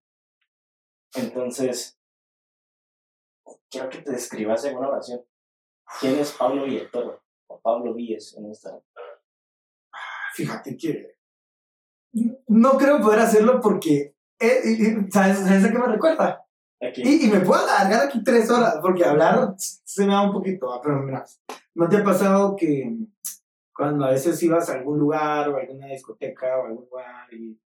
Entonces, 1.14 1.98
quiero 3.70 3.88
que 3.88 3.98
te 3.98 4.12
describas 4.12 4.64
en 4.64 4.76
una 4.76 4.88
oración. 4.88 5.24
¿Quién 6.00 6.18
es 6.18 6.32
Pablo 6.32 6.64
Villatoro? 6.64 7.22
O 7.46 7.60
Pablo 7.60 7.94
Víez 7.94 8.34
en 8.36 8.46
Instagram. 8.46 8.82
Fíjate 10.34 10.76
que 10.76 11.14
no 12.48 12.78
creo 12.78 13.00
poder 13.00 13.20
hacerlo 13.20 13.60
porque, 13.60 14.16
eh, 14.38 15.08
¿sabes, 15.12 15.38
¿sabes 15.38 15.64
a 15.64 15.70
qué 15.70 15.78
me 15.78 15.86
recuerda? 15.86 16.46
Y, 16.80 17.26
y, 17.26 17.30
me 17.30 17.40
puedo 17.40 17.62
alargar 17.62 18.06
aquí 18.06 18.22
tres 18.22 18.50
horas 18.50 18.78
porque 18.82 19.04
hablar 19.04 19.54
se 19.56 20.04
me 20.04 20.12
da 20.12 20.22
un 20.22 20.32
poquito, 20.32 20.72
ah, 20.72 20.80
pero 20.82 21.00
mira, 21.00 21.24
¿no 21.74 21.88
te 21.88 21.96
ha 21.96 22.04
pasado 22.04 22.54
que 22.56 22.94
cuando 23.74 24.04
a 24.04 24.10
veces 24.10 24.42
ibas 24.42 24.68
a 24.68 24.74
algún 24.74 24.98
lugar 24.98 25.48
o 25.48 25.56
a 25.56 25.60
alguna 25.60 25.86
discoteca 25.86 26.58
o 26.58 26.66
algún 26.66 26.84
lugar 26.84 27.32
y 27.32 27.58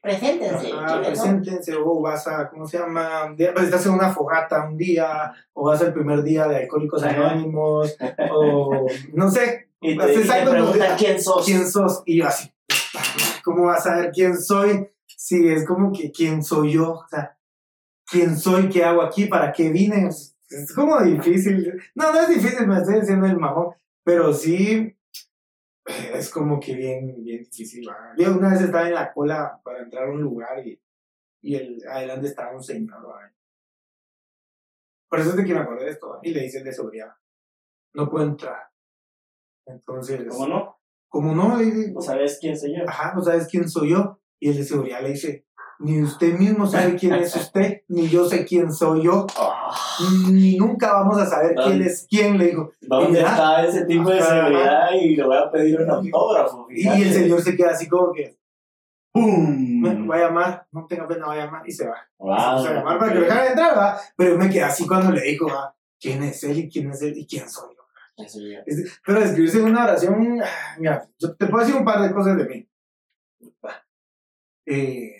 Preséntense. 0.00 0.70
Ah, 0.74 1.00
preséntense, 1.04 1.74
o 1.76 2.00
vas 2.00 2.26
a, 2.26 2.48
¿cómo 2.48 2.66
se 2.66 2.78
llama? 2.78 3.34
Pues, 3.36 3.64
estás 3.64 3.84
en 3.86 3.92
una 3.92 4.10
fogata 4.10 4.66
un 4.66 4.76
día, 4.76 5.32
o 5.52 5.64
vas 5.66 5.80
al 5.82 5.92
primer 5.92 6.22
día 6.22 6.46
de 6.46 6.56
Alcohólicos 6.56 7.02
Anónimos, 7.02 7.96
o 8.32 8.86
no 9.12 9.30
sé. 9.30 9.68
Y 9.80 9.96
te, 9.98 10.06
preguntan 10.50 10.96
quién 10.96 11.20
sos. 11.20 11.44
¿Quién 11.44 11.66
sos? 11.68 12.02
Y 12.06 12.18
yo 12.18 12.26
así, 12.26 12.50
¿cómo 13.44 13.66
vas 13.66 13.86
a 13.86 13.96
ver 13.96 14.10
quién 14.12 14.40
soy? 14.40 14.88
Sí, 15.06 15.46
es 15.48 15.66
como 15.66 15.92
que 15.92 16.10
quién 16.10 16.42
soy 16.42 16.72
yo, 16.72 16.92
o 16.92 17.08
sea, 17.08 17.36
quién 18.06 18.38
soy, 18.38 18.70
qué 18.70 18.84
hago 18.84 19.02
aquí, 19.02 19.26
para 19.26 19.52
qué 19.52 19.70
vine. 19.70 20.08
Es 20.08 20.72
como 20.74 20.98
difícil. 21.00 21.72
No, 21.94 22.12
no 22.12 22.20
es 22.20 22.28
difícil, 22.28 22.66
me 22.66 22.78
estoy 22.78 23.00
diciendo 23.00 23.26
el 23.26 23.38
mamón, 23.38 23.74
pero 24.02 24.32
sí 24.32 24.93
es 26.14 26.30
como 26.30 26.60
que 26.60 26.74
bien, 26.74 27.22
bien 27.22 27.42
difícil. 27.42 27.86
Yo 28.16 28.36
una 28.36 28.50
vez 28.50 28.62
estaba 28.62 28.88
en 28.88 28.94
la 28.94 29.12
cola 29.12 29.60
para 29.62 29.82
entrar 29.82 30.08
a 30.08 30.10
un 30.10 30.20
lugar 30.22 30.66
y, 30.66 30.80
y 31.42 31.56
el, 31.56 31.82
adelante 31.88 32.28
estaba 32.28 32.54
un 32.54 32.62
señor. 32.62 32.96
por 35.08 35.20
eso 35.20 35.30
es 35.30 35.36
de 35.36 35.44
que 35.44 35.54
me 35.54 35.60
acordé 35.60 35.84
de 35.84 35.90
esto. 35.90 36.18
Y 36.22 36.30
le 36.32 36.42
dice 36.42 36.58
el 36.58 36.64
de 36.64 36.72
seguridad, 36.72 37.14
no 37.94 38.08
puedo 38.08 38.24
entrar. 38.24 38.68
Entonces, 39.66 40.26
¿Cómo 40.28 40.46
no? 40.46 40.80
como 41.08 41.34
no, 41.34 41.56
le 41.56 41.64
dice, 41.66 41.92
¿No 41.92 42.00
sabes 42.00 42.38
quién 42.40 42.58
soy 42.58 42.76
yo? 42.76 42.84
ajá, 42.88 43.14
no 43.14 43.22
sabes 43.22 43.46
quién 43.48 43.68
soy 43.68 43.90
yo. 43.90 44.20
Y 44.40 44.50
el 44.50 44.56
de 44.56 44.64
seguridad 44.64 45.00
le 45.00 45.10
dice, 45.10 45.46
ni 45.80 46.02
usted 46.02 46.38
mismo 46.38 46.66
sabe 46.66 46.94
quién 46.96 47.14
es 47.14 47.34
usted, 47.36 47.82
ni 47.88 48.08
yo 48.08 48.28
sé 48.28 48.44
quién 48.44 48.72
soy 48.72 49.02
yo, 49.04 49.26
Ah, 49.38 49.74
ni 50.30 50.56
nunca 50.56 50.92
vamos 50.92 51.18
a 51.18 51.26
saber 51.26 51.54
quién 51.54 51.82
es 51.82 52.06
quién, 52.08 52.38
le 52.38 52.46
dijo. 52.46 52.72
¿Dónde 52.80 53.18
Mira. 53.18 53.30
está 53.30 53.64
ese 53.64 53.84
tipo 53.84 54.10
de 54.10 54.22
seguridad? 54.22 54.90
Y 55.00 55.16
le 55.16 55.22
voy 55.24 55.36
a 55.36 55.50
pedir 55.50 55.80
un 55.80 55.90
autógrafo. 55.90 56.66
Y, 56.70 56.86
y 56.88 57.02
el 57.02 57.12
señor 57.12 57.40
se 57.42 57.56
queda 57.56 57.70
así 57.70 57.88
como 57.88 58.12
que, 58.12 58.36
¡Pum! 59.12 59.80
"Me- 59.80 60.06
va 60.08 60.16
a 60.16 60.18
llamar, 60.20 60.66
no 60.72 60.86
tenga 60.86 61.06
pena, 61.06 61.26
va 61.26 61.34
a 61.34 61.36
llamar, 61.36 61.68
y 61.68 61.72
se 61.72 61.86
va. 61.86 61.96
Wow, 62.18 62.36
Se 62.36 62.56
puso 62.56 62.68
a 62.68 62.74
llamar 62.74 62.98
para 62.98 63.12
que 63.12 63.18
lo 63.18 63.24
dejaran 63.24 63.46
entrar, 63.48 63.78
¿va? 63.78 63.98
Pero 64.16 64.30
yo 64.32 64.38
me 64.38 64.48
quedé 64.50 64.62
así 64.64 64.86
cuando 64.86 65.12
le 65.12 65.22
dijo, 65.22 65.46
¿va? 65.46 65.74
¿quién 66.00 66.22
es 66.24 66.42
él 66.44 66.58
y 66.58 66.68
quién 66.68 66.90
es 66.90 67.00
él 67.02 67.16
y 67.16 67.26
quién 67.26 67.48
soy 67.48 67.74
yo? 67.76 67.82
Pero 69.06 69.20
escribirse 69.20 69.58
en 69.58 69.64
una 69.66 69.84
oración, 69.84 70.40
ah, 70.42 70.76
mira, 70.78 71.08
yo 71.18 71.34
te 71.34 71.46
puedo 71.46 71.64
decir 71.64 71.78
un 71.78 71.84
par 71.84 72.00
de 72.02 72.12
cosas 72.12 72.36
de 72.36 72.44
mí. 72.44 72.68
Eh, 74.66 75.16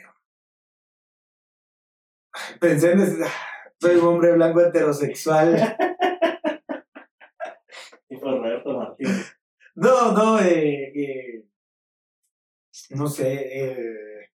pensé 2.61 2.93
en 2.93 3.01
ah, 3.01 3.29
soy 3.81 3.97
un 3.97 4.07
hombre 4.07 4.33
blanco 4.33 4.61
heterosexual. 4.61 5.77
Tipo 8.09 8.31
Roberto 8.31 8.79
Martínez. 8.79 9.37
No, 9.75 10.13
no, 10.13 10.39
eh, 10.39 10.93
eh, 10.95 11.45
no 12.91 13.09
sé. 13.09 13.33
Eh, 13.33 14.31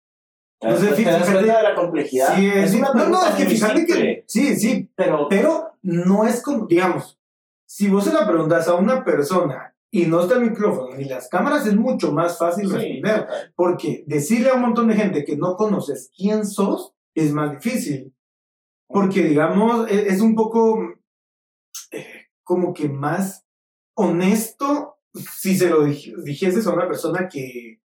¿Te 0.60 0.68
No 0.70 0.78
sé, 0.78 0.94
fíjate- 0.94 1.42
de 1.42 1.48
la 1.48 1.76
complejidad? 1.76 2.36
sí, 2.36 2.48
es 2.48 2.72
es 2.72 2.76
una 2.76 2.94
no, 2.94 3.10
no, 3.10 3.28
es 3.28 3.36
que 3.36 3.46
fíjate 3.46 3.78
simple, 3.86 3.96
que. 3.96 4.24
Sí, 4.28 4.56
sí, 4.56 4.90
Pero, 4.96 5.28
pero 5.30 5.74
no 5.82 6.26
es 6.26 6.42
como, 6.42 6.66
digamos, 6.66 7.20
si 7.66 7.90
vos 7.90 8.06
se 8.06 8.14
la 8.14 8.26
preguntas 8.26 8.68
a 8.68 8.76
una 8.76 9.04
persona 9.04 9.76
y 9.92 10.06
no 10.06 10.22
está 10.22 10.36
el 10.36 10.50
micrófono 10.50 10.96
ni 10.96 11.06
las 11.06 11.28
cámaras, 11.28 11.66
es 11.68 11.76
mucho 11.76 12.12
más 12.12 12.38
fácil 12.38 12.68
sí, 12.70 12.74
responder. 12.74 13.28
Porque 13.56 14.04
decirle 14.08 14.50
a 14.50 14.54
un 14.54 14.62
montón 14.62 14.88
de 14.88 14.96
gente 14.96 15.26
que 15.26 15.36
no 15.36 15.58
conoces 15.58 16.12
quién 16.16 16.46
sos 16.46 16.95
es 17.16 17.32
más 17.34 17.52
difícil. 17.52 18.14
Porque, 18.88 19.24
digamos, 19.24 19.90
e- 19.90 20.08
es 20.10 20.22
un 20.22 20.36
poco 20.36 20.80
eh, 21.92 22.28
como 22.44 22.74
que 22.74 22.88
más 22.88 23.44
honesto 23.98 25.00
si 25.14 25.56
se 25.56 25.70
lo 25.70 25.88
dij- 25.88 26.16
dijeses 26.24 26.68
a 26.68 26.74
una 26.74 26.88
persona 26.88 27.28
que, 27.28 27.82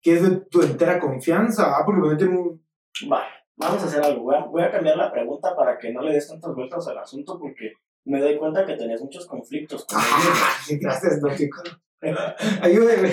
que 0.00 0.12
es 0.14 0.22
de 0.22 0.36
tu 0.46 0.62
entera 0.62 1.00
confianza. 1.00 1.68
¿va? 1.68 1.84
Porque 1.84 2.00
ponete 2.02 2.24
un- 2.26 2.64
Vale, 3.08 3.26
vamos 3.56 3.82
a 3.82 3.86
hacer 3.86 4.02
algo. 4.04 4.22
Voy 4.22 4.36
a, 4.36 4.44
voy 4.44 4.62
a 4.62 4.70
cambiar 4.70 4.96
la 4.96 5.10
pregunta 5.10 5.56
para 5.56 5.78
que 5.78 5.92
no 5.92 6.02
le 6.02 6.12
des 6.12 6.28
tantas 6.28 6.54
vueltas 6.54 6.86
al 6.86 6.98
asunto 6.98 7.38
porque 7.40 7.72
me 8.04 8.20
doy 8.20 8.38
cuenta 8.38 8.64
que 8.64 8.76
tenías 8.76 9.00
muchos 9.02 9.26
conflictos. 9.26 9.84
con 9.86 9.98
¡Ah! 10.00 10.56
Gracias, 10.80 11.20
don. 11.20 11.32
Ayúdeme. 12.62 13.10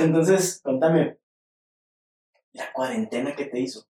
Entonces, 0.00 0.60
contame, 0.64 1.18
la 2.54 2.72
cuarentena 2.72 3.36
que 3.36 3.44
te 3.44 3.60
hizo. 3.60 3.86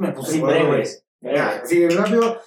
Me 0.00 0.12
puse 0.12 0.30
Así 0.32 0.40
gordo, 0.40 0.66
güey. 0.68 0.84
Sí, 1.64 1.88
rápido. 1.88 2.38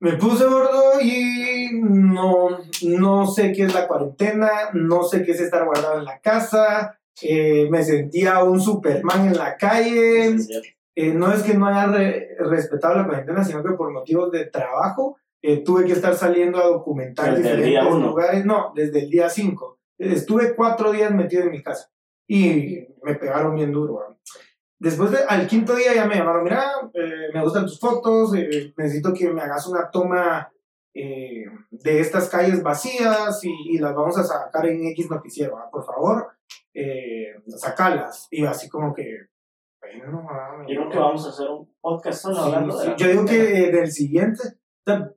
Me 0.00 0.12
puse 0.12 0.44
gordo 0.46 1.00
y 1.02 1.70
no, 1.82 2.48
no 2.82 3.26
sé 3.26 3.52
qué 3.52 3.64
es 3.64 3.74
la 3.74 3.88
cuarentena, 3.88 4.50
no 4.72 5.02
sé 5.02 5.24
qué 5.24 5.32
es 5.32 5.40
estar 5.40 5.64
guardado 5.64 5.98
en 5.98 6.04
la 6.04 6.20
casa. 6.20 6.98
eh, 7.20 7.66
me 7.68 7.82
sentía 7.82 8.44
un 8.44 8.60
Superman 8.60 9.26
en 9.26 9.36
la 9.36 9.56
calle. 9.56 10.38
Sí, 10.38 10.44
sí, 10.44 10.60
sí. 10.62 10.68
Eh, 10.94 11.14
no 11.14 11.32
es 11.32 11.42
que 11.42 11.54
no 11.54 11.66
haya 11.66 11.86
re- 11.86 12.28
respetado 12.38 12.94
la 12.96 13.06
cuarentena, 13.06 13.44
sino 13.44 13.62
que 13.62 13.72
por 13.72 13.92
motivos 13.92 14.30
de 14.32 14.46
trabajo 14.46 15.16
eh, 15.42 15.58
tuve 15.64 15.84
que 15.84 15.92
estar 15.92 16.14
saliendo 16.14 16.58
a 16.58 16.66
documentar 16.66 17.34
Desde 17.36 17.50
el 17.52 17.62
día 17.64 17.80
diferentes 17.80 18.02
lugares. 18.08 18.44
No, 18.44 18.72
desde 18.74 19.00
el 19.00 19.10
día 19.10 19.28
5. 19.28 19.78
Estuve 19.98 20.54
cuatro 20.54 20.92
días 20.92 21.10
metido 21.12 21.42
en 21.42 21.50
mi 21.50 21.62
casa 21.62 21.90
y 22.28 22.86
me 23.02 23.14
pegaron 23.16 23.54
bien 23.56 23.72
duro. 23.72 24.16
Después 24.80 25.10
de- 25.10 25.24
al 25.28 25.46
quinto 25.46 25.74
día 25.74 25.94
ya 25.94 26.06
me 26.06 26.14
llamaron, 26.16 26.44
mira, 26.44 26.64
eh, 26.94 27.28
me 27.34 27.42
gustan 27.42 27.64
tus 27.66 27.80
fotos, 27.80 28.34
eh, 28.36 28.72
necesito 28.76 29.12
que 29.12 29.28
me 29.30 29.40
hagas 29.42 29.66
una 29.66 29.90
toma 29.90 30.52
eh, 30.94 31.44
de 31.70 32.00
estas 32.00 32.28
calles 32.28 32.62
vacías 32.62 33.44
y, 33.44 33.50
y 33.74 33.78
las 33.78 33.94
vamos 33.94 34.18
a 34.18 34.24
sacar 34.24 34.66
en 34.66 34.84
X 34.88 35.08
noticiero, 35.10 35.54
¿va? 35.56 35.70
por 35.70 35.84
favor, 35.84 36.28
eh, 36.74 37.34
sacalas. 37.56 38.26
Y 38.30 38.44
así 38.44 38.68
como 38.68 38.92
que, 38.94 39.26
bueno, 39.80 40.26
ah, 40.30 40.64
Yo 40.66 40.76
creo 40.80 40.90
que 40.90 40.98
vamos 40.98 41.24
a 41.26 41.30
hacer 41.30 41.48
un 41.48 41.72
podcast 41.80 42.22
solo 42.22 42.36
Sí, 42.36 42.40
hablando 42.42 42.78
sí, 42.78 42.88
de 42.88 42.96
Yo 42.96 43.06
digo 43.08 43.24
que 43.26 43.42
del 43.70 43.92
siguiente, 43.92 44.42
o 44.44 44.90
sea, 44.90 45.12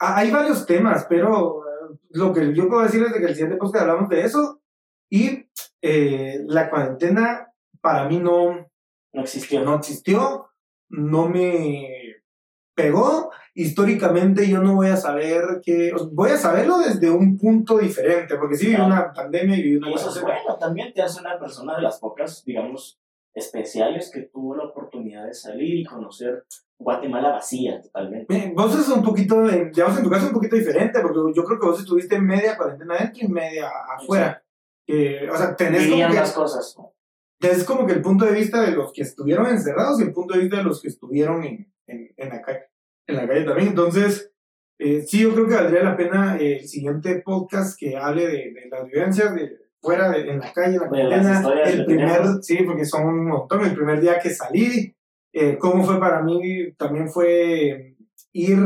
ha- 0.00 0.16
hay 0.18 0.30
varios 0.30 0.64
temas, 0.66 1.06
pero 1.08 1.62
eh, 1.66 1.96
lo 2.10 2.32
que 2.32 2.54
yo 2.54 2.68
puedo 2.68 2.82
decir 2.82 3.02
es 3.02 3.12
de 3.12 3.18
que 3.18 3.26
el 3.26 3.34
siguiente 3.34 3.56
podcast 3.56 3.82
hablamos 3.82 4.08
de 4.08 4.20
eso 4.20 4.60
y 5.10 5.48
eh, 5.82 6.40
la 6.46 6.70
cuarentena 6.70 7.52
para 7.80 8.08
mí 8.08 8.18
no, 8.20 8.66
no 9.16 9.22
existió. 9.22 9.62
no 9.62 9.76
existió, 9.76 10.50
no 10.90 11.28
me 11.28 12.16
pegó. 12.74 13.30
Históricamente 13.54 14.46
yo 14.48 14.62
no 14.62 14.74
voy 14.74 14.88
a 14.88 14.96
saber 14.96 15.62
que, 15.64 15.92
voy 16.12 16.30
a 16.30 16.36
saberlo 16.36 16.78
desde 16.78 17.10
un 17.10 17.38
punto 17.38 17.78
diferente, 17.78 18.36
porque 18.36 18.56
sí 18.56 18.66
viví 18.66 18.76
Claro. 18.76 18.92
una 18.92 19.12
pandemia 19.14 19.56
y 19.56 19.62
viví 19.62 19.76
una 19.76 19.90
Y 19.90 19.94
eso 19.94 20.10
es 20.10 20.20
bueno, 20.20 20.56
también 20.60 20.92
te 20.92 21.00
hace 21.00 21.20
una 21.20 21.38
persona 21.38 21.76
de 21.76 21.82
las 21.82 21.98
pocas, 21.98 22.44
digamos, 22.44 23.00
especiales 23.34 24.10
que 24.10 24.22
tuvo 24.22 24.54
la 24.54 24.64
oportunidad 24.64 25.26
de 25.26 25.34
salir 25.34 25.76
y 25.76 25.84
conocer 25.84 26.44
Guatemala 26.78 27.30
vacía 27.30 27.80
totalmente. 27.80 28.36
Eh, 28.36 28.52
Vos 28.54 28.78
es 28.78 28.88
un 28.88 29.02
poquito, 29.02 29.48
eh, 29.48 29.70
digamos, 29.72 29.96
en 29.96 30.04
tu 30.04 30.10
caso 30.10 30.26
un 30.26 30.34
poquito 30.34 30.56
diferente, 30.56 31.00
porque 31.00 31.18
yo 31.34 31.44
creo 31.44 31.58
que 31.58 31.66
vos 31.66 31.80
estuviste 31.80 32.20
media 32.20 32.56
cuarentena 32.58 32.96
adentro 32.96 33.24
y 33.24 33.28
media 33.28 33.70
afuera. 33.96 34.42
Que, 34.86 35.28
o 35.30 35.36
sea, 35.36 35.56
tenés 35.56 35.88
como, 35.88 36.06
que, 36.08 36.14
las 36.14 36.32
cosas. 36.32 36.76
¿no? 36.78 36.92
Tenés 37.38 37.64
como 37.64 37.86
que 37.86 37.92
el 37.94 38.02
punto 38.02 38.24
de 38.24 38.32
vista 38.32 38.62
de 38.62 38.72
los 38.72 38.92
que 38.92 39.02
estuvieron 39.02 39.46
encerrados 39.46 40.00
y 40.00 40.04
el 40.04 40.12
punto 40.12 40.34
de 40.34 40.40
vista 40.40 40.56
de 40.58 40.64
los 40.64 40.80
que 40.82 40.88
estuvieron 40.88 41.44
en, 41.44 41.72
en, 41.86 42.12
en, 42.16 42.28
la, 42.28 42.40
calle, 42.42 42.64
en 43.06 43.16
la 43.16 43.26
calle 43.28 43.44
también. 43.44 43.68
Entonces, 43.68 44.32
eh, 44.78 45.02
sí, 45.06 45.20
yo 45.22 45.32
creo 45.34 45.46
que 45.48 45.54
valdría 45.54 45.82
la 45.84 45.96
pena 45.96 46.36
eh, 46.38 46.58
el 46.60 46.68
siguiente 46.68 47.22
podcast 47.24 47.78
que 47.78 47.96
hable 47.96 48.26
de, 48.26 48.52
de 48.52 48.68
las 48.70 48.86
vivencias 48.86 49.34
de 49.34 49.56
fuera, 49.80 50.10
de- 50.10 50.30
en 50.30 50.38
la 50.40 50.52
calle, 50.52 50.74
en 50.76 50.80
la 50.82 50.88
cuarentena. 50.88 51.42
El 51.64 51.84
primer, 51.86 52.16
tenemos. 52.18 52.46
sí, 52.46 52.58
porque 52.64 52.84
son 52.84 53.06
un 53.06 53.26
montón. 53.26 53.64
El 53.64 53.74
primer 53.74 54.00
día 54.00 54.18
que 54.18 54.30
salí, 54.30 54.94
eh, 55.32 55.56
cómo 55.58 55.84
fue 55.84 56.00
para 56.00 56.22
mí, 56.22 56.72
también 56.72 57.08
fue 57.10 57.96
ir 58.32 58.58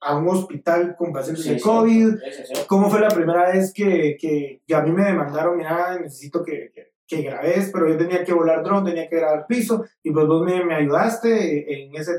a 0.00 0.16
un 0.18 0.28
hospital 0.28 0.96
con 0.98 1.12
pacientes 1.12 1.44
Sí, 1.44 1.54
de. 1.54 1.60
COVID. 1.60 2.08
Sí, 2.16 2.42
sí. 2.54 2.54
¿Cómo 2.66 2.90
fue 2.90 3.00
la 3.00 3.08
primera 3.08 3.52
vez 3.52 3.72
que, 3.72 4.16
que, 4.20 4.60
que 4.66 4.74
a 4.74 4.82
mí 4.82 4.90
me 4.90 5.04
demandaron, 5.04 5.56
mira, 5.56 5.98
necesito 6.00 6.42
que, 6.44 6.72
que, 6.74 6.91
que 7.06 7.22
grabes, 7.22 7.70
pero 7.72 7.88
yo 7.88 7.96
tenía 7.96 8.24
que 8.24 8.32
volar 8.32 8.62
dron, 8.62 8.84
tenía 8.84 9.08
que 9.08 9.16
grabar 9.16 9.46
piso, 9.46 9.84
y 10.02 10.10
pues 10.12 10.26
vos 10.26 10.42
me, 10.44 10.64
me 10.64 10.74
ayudaste 10.74 11.84
en 11.84 11.94
ese, 11.94 12.12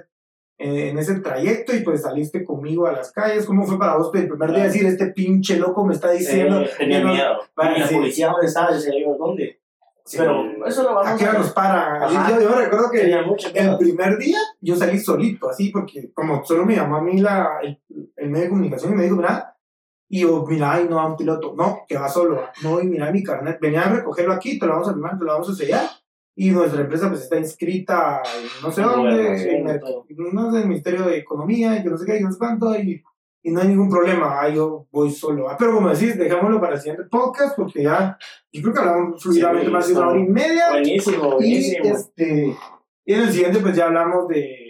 en 0.57 0.97
ese 0.97 1.19
trayecto 1.19 1.75
y 1.75 1.81
pues 1.81 2.03
saliste 2.03 2.43
conmigo 2.45 2.85
a 2.87 2.91
las 2.91 3.11
calles. 3.11 3.45
¿Cómo 3.45 3.65
fue 3.65 3.79
para 3.79 3.97
vos 3.97 4.11
el 4.13 4.27
primer 4.27 4.49
día 4.49 4.57
Claro. 4.59 4.71
decir, 4.71 4.85
este 4.85 5.07
pinche 5.07 5.57
loco 5.57 5.83
me 5.85 5.93
está 5.93 6.11
diciendo, 6.11 6.61
Eh, 6.61 6.69
tenía 6.77 7.01
no- 7.01 7.11
miedo. 7.13 7.37
Vale, 7.55 7.77
y 7.77 7.81
la 7.81 7.87
policía, 7.87 8.27
¿dónde 8.29 8.47
estaba? 8.47 8.71
Yo 8.71 8.91
yo, 8.91 9.15
¿dónde? 9.17 9.59
Sí, 10.05 10.17
Pero 10.17 10.43
eso 10.67 10.83
lo 10.83 10.95
vamos 10.95 11.11
¿a 11.13 11.15
qué 11.17 11.23
hora 11.23 11.33
a 11.33 11.37
nos 11.41 11.51
para? 11.53 12.05
Ajá. 12.05 12.29
Yo, 12.31 12.41
yo 12.41 12.55
recuerdo 12.55 12.91
que 12.91 13.01
el 13.03 13.77
primer 13.77 14.17
día 14.17 14.37
yo 14.59 14.75
salí 14.75 14.99
solito, 14.99 15.49
así, 15.49 15.69
porque 15.69 16.11
como 16.13 16.43
solo 16.43 16.65
me 16.65 16.75
llamó 16.75 16.97
a 16.97 17.01
mí 17.01 17.19
la, 17.21 17.59
el, 17.63 17.79
el 18.17 18.29
medio 18.29 18.43
de 18.43 18.49
comunicación 18.49 18.91
y 18.91 18.95
me 18.97 19.03
dijo, 19.03 19.15
mira, 19.15 19.52
y 20.13 20.19
yo, 20.19 20.45
mira, 20.47 20.73
ay, 20.73 20.85
no 20.87 20.97
va 20.97 21.07
un 21.07 21.17
piloto, 21.17 21.55
no, 21.57 21.85
que 21.87 21.97
va 21.97 22.07
solo, 22.07 22.39
no, 22.61 22.79
y 22.79 22.85
mira 22.85 23.11
mi 23.11 23.23
carnet, 23.23 23.57
venía 23.59 23.81
a 23.81 23.95
recogerlo 23.95 24.33
aquí, 24.33 24.59
te 24.59 24.67
lo 24.67 24.73
vamos 24.73 24.87
a 24.87 24.93
firmar, 24.93 25.17
te 25.17 25.25
lo 25.25 25.31
vamos 25.31 25.49
a 25.49 25.55
sellar, 25.55 25.89
y 26.35 26.51
nuestra 26.51 26.81
empresa 26.81 27.09
pues 27.09 27.21
está 27.21 27.39
inscrita 27.39 28.21
en 28.37 28.61
no 28.61 28.71
sé 28.71 28.83
dónde, 28.83 29.41
en 29.41 29.67
y 29.67 29.71
el, 29.71 29.81
no 30.31 30.51
sé, 30.51 30.61
el 30.61 30.67
Ministerio 30.67 31.05
de 31.05 31.17
Economía, 31.17 31.75
y 31.75 31.81
que 31.81 31.89
no 31.89 31.97
sé 31.97 32.05
qué, 32.05 32.19
y 32.19 32.21
no 32.21 32.31
sé 32.31 32.37
cuánto, 32.37 32.75
y, 32.75 33.01
y 33.41 33.51
no 33.51 33.61
hay 33.61 33.69
ningún 33.69 33.89
problema, 33.89 34.39
ah, 34.39 34.49
yo 34.49 34.85
voy 34.91 35.09
solo, 35.09 35.49
ah, 35.49 35.55
pero 35.57 35.73
como 35.73 35.89
decís, 35.89 36.15
dejámoslo 36.15 36.61
para 36.61 36.75
el 36.75 36.81
siguiente 36.81 37.05
podcast, 37.09 37.55
porque 37.55 37.81
ya, 37.81 38.15
yo 38.51 38.61
creo 38.61 38.71
que 38.71 38.79
hablamos 38.81 39.23
fluidamente 39.23 39.71
más 39.71 39.87
de 39.87 39.95
una 39.95 40.09
hora 40.09 40.19
y 40.19 40.27
media, 40.27 40.69
Buenísimo, 40.73 41.25
y, 41.25 41.33
buenísimo. 41.33 41.85
este, 41.85 42.55
y 43.03 43.13
en 43.13 43.21
el 43.21 43.31
siguiente, 43.31 43.59
pues 43.61 43.75
ya 43.75 43.85
hablamos 43.85 44.27
de. 44.27 44.62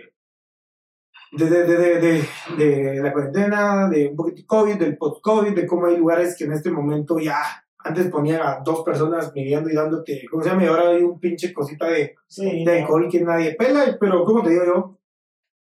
De, 1.35 1.49
de, 1.49 1.63
de, 1.65 1.77
de, 1.99 2.23
de, 2.57 2.91
de 2.91 3.01
la 3.01 3.11
cuarentena, 3.11 3.89
de 3.89 4.07
un 4.09 4.15
poquito 4.15 4.37
de 4.41 4.45
COVID, 4.45 4.75
del 4.75 4.97
post-COVID, 4.97 5.55
de 5.55 5.65
cómo 5.65 5.87
hay 5.87 5.97
lugares 5.97 6.35
que 6.37 6.43
en 6.45 6.53
este 6.53 6.69
momento 6.69 7.17
ya 7.19 7.41
antes 7.79 8.07
ponían 8.09 8.41
a 8.41 8.59
dos 8.63 8.83
personas 8.83 9.31
midiendo 9.33 9.69
y 9.69 9.73
dándote, 9.73 10.23
¿cómo 10.29 10.43
se 10.43 10.49
llama? 10.49 10.63
Y 10.63 10.67
ahora 10.67 10.89
hay 10.89 11.01
un 11.01 11.19
pinche 11.19 11.51
cosita 11.51 11.87
de, 11.87 12.15
Sí, 12.27 12.63
de 12.63 12.81
alcohol 12.81 13.07
que 13.11 13.21
nadie 13.21 13.55
pela, 13.55 13.97
pero 13.99 14.23
como 14.23 14.41
te 14.43 14.51
digo 14.51 14.63
yo, 14.65 14.99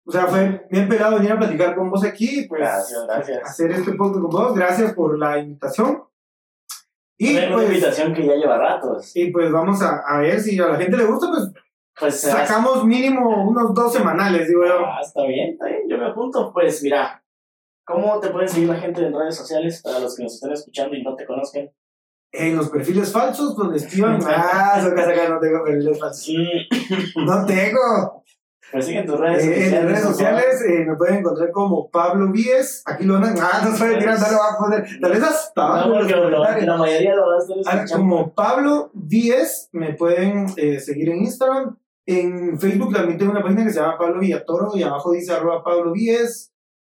o 0.06 0.12
sea, 0.12 0.26
fue 0.26 0.66
bien 0.70 0.86
pelado 0.88 1.16
venir 1.16 1.32
a 1.32 1.38
platicar 1.38 1.74
con 1.74 1.90
vos 1.90 2.04
aquí, 2.04 2.46
pues 2.48 2.60
Gracias, 2.60 3.06
gracias. 3.06 3.40
hacer 3.42 3.70
este 3.72 3.92
podcast 3.92 4.20
con 4.20 4.30
vos, 4.30 4.54
gracias 4.54 4.92
por 4.92 5.18
la 5.18 5.38
invitación. 5.38 6.04
Y 7.16 7.36
Una 7.38 7.54
pues, 7.54 7.68
invitación 7.68 8.12
que 8.12 8.26
ya 8.26 8.34
lleva 8.34 8.58
ratos. 8.58 9.16
y 9.16 9.30
pues 9.30 9.50
vamos 9.50 9.80
a, 9.82 10.02
a 10.06 10.18
ver 10.20 10.40
si 10.40 10.58
a 10.60 10.66
la 10.66 10.76
gente 10.76 10.96
le 10.96 11.04
gusta, 11.04 11.28
pues 11.30 11.50
Pues 11.98 12.26
va- 12.26 12.46
sacamos 12.46 12.84
mínimo 12.84 13.44
unos 13.48 13.72
dos 13.74 13.92
semanales, 13.92 14.48
digo 14.48 14.64
yo. 14.66 14.84
Ah, 14.84 15.00
está 15.00 15.22
bien, 15.26 15.52
está 15.52 15.66
bien, 15.66 15.82
yo 15.88 15.96
me 15.98 16.06
apunto. 16.06 16.52
Pues 16.52 16.82
mira, 16.82 17.22
¿cómo 17.86 18.18
te 18.20 18.30
pueden 18.30 18.48
seguir 18.48 18.68
la 18.68 18.76
gente 18.76 19.06
en 19.06 19.12
redes 19.14 19.36
sociales 19.36 19.80
para 19.82 20.00
los 20.00 20.16
que 20.16 20.24
nos 20.24 20.34
estén 20.34 20.52
escuchando 20.52 20.96
y 20.96 21.02
no 21.02 21.14
te 21.14 21.24
conozcan? 21.26 21.70
En 22.32 22.56
los 22.56 22.68
perfiles 22.68 23.12
falsos, 23.12 23.54
donde 23.56 23.76
escriban. 23.78 24.18
ah, 24.26 24.80
saca, 24.82 25.04
saca, 25.04 25.28
no 25.28 25.38
tengo 25.38 25.62
perfiles 25.64 25.98
falsos. 26.00 26.34
No 27.16 27.46
tengo. 27.46 28.24
Pues 28.72 28.86
siguen 28.86 29.06
tus 29.06 29.20
redes 29.20 29.44
Eh, 29.44 29.46
sociales. 29.46 29.72
en 29.74 29.86
redes 29.88 30.02
sociales 30.02 30.62
eh, 30.68 30.84
me 30.84 30.96
pueden 30.96 31.18
encontrar 31.18 31.50
como 31.52 31.88
Pablo 31.90 32.32
Víez. 32.32 32.82
Aquí 32.86 33.04
lo 33.04 33.14
van 33.20 33.24
a. 33.24 33.34
Ah, 33.40 33.62
no 33.64 33.76
sabe 33.76 33.98
tirar, 33.98 34.18
lo 34.18 34.42
a 34.42 34.58
poner. 34.58 34.84
Tal 35.00 35.12
vez 35.12 35.22
hasta 35.22 35.62
abajo 35.64 35.88
No, 35.90 35.94
porque 35.98 36.12
lo- 36.16 36.30
la 36.30 36.76
mayoría 36.76 37.14
lo 37.14 37.26
va 37.28 37.34
a 37.36 37.38
estar 37.38 37.56
Ah, 37.66 37.84
como 37.94 38.34
Pablo 38.34 38.90
Víez, 38.94 39.68
me 39.70 39.92
pueden 39.92 40.46
eh, 40.56 40.80
seguir 40.80 41.10
en 41.10 41.18
Instagram. 41.18 41.78
En 42.06 42.58
Facebook 42.60 42.92
también 42.92 43.18
tengo 43.18 43.32
una 43.32 43.42
página 43.42 43.64
que 43.64 43.70
se 43.70 43.80
llama 43.80 43.98
Pablo 43.98 44.20
Villatoro 44.20 44.72
y 44.74 44.82
abajo 44.82 45.12
dice 45.12 45.32
arroba 45.32 45.64
Pablo 45.64 45.92
Víez. 45.92 46.52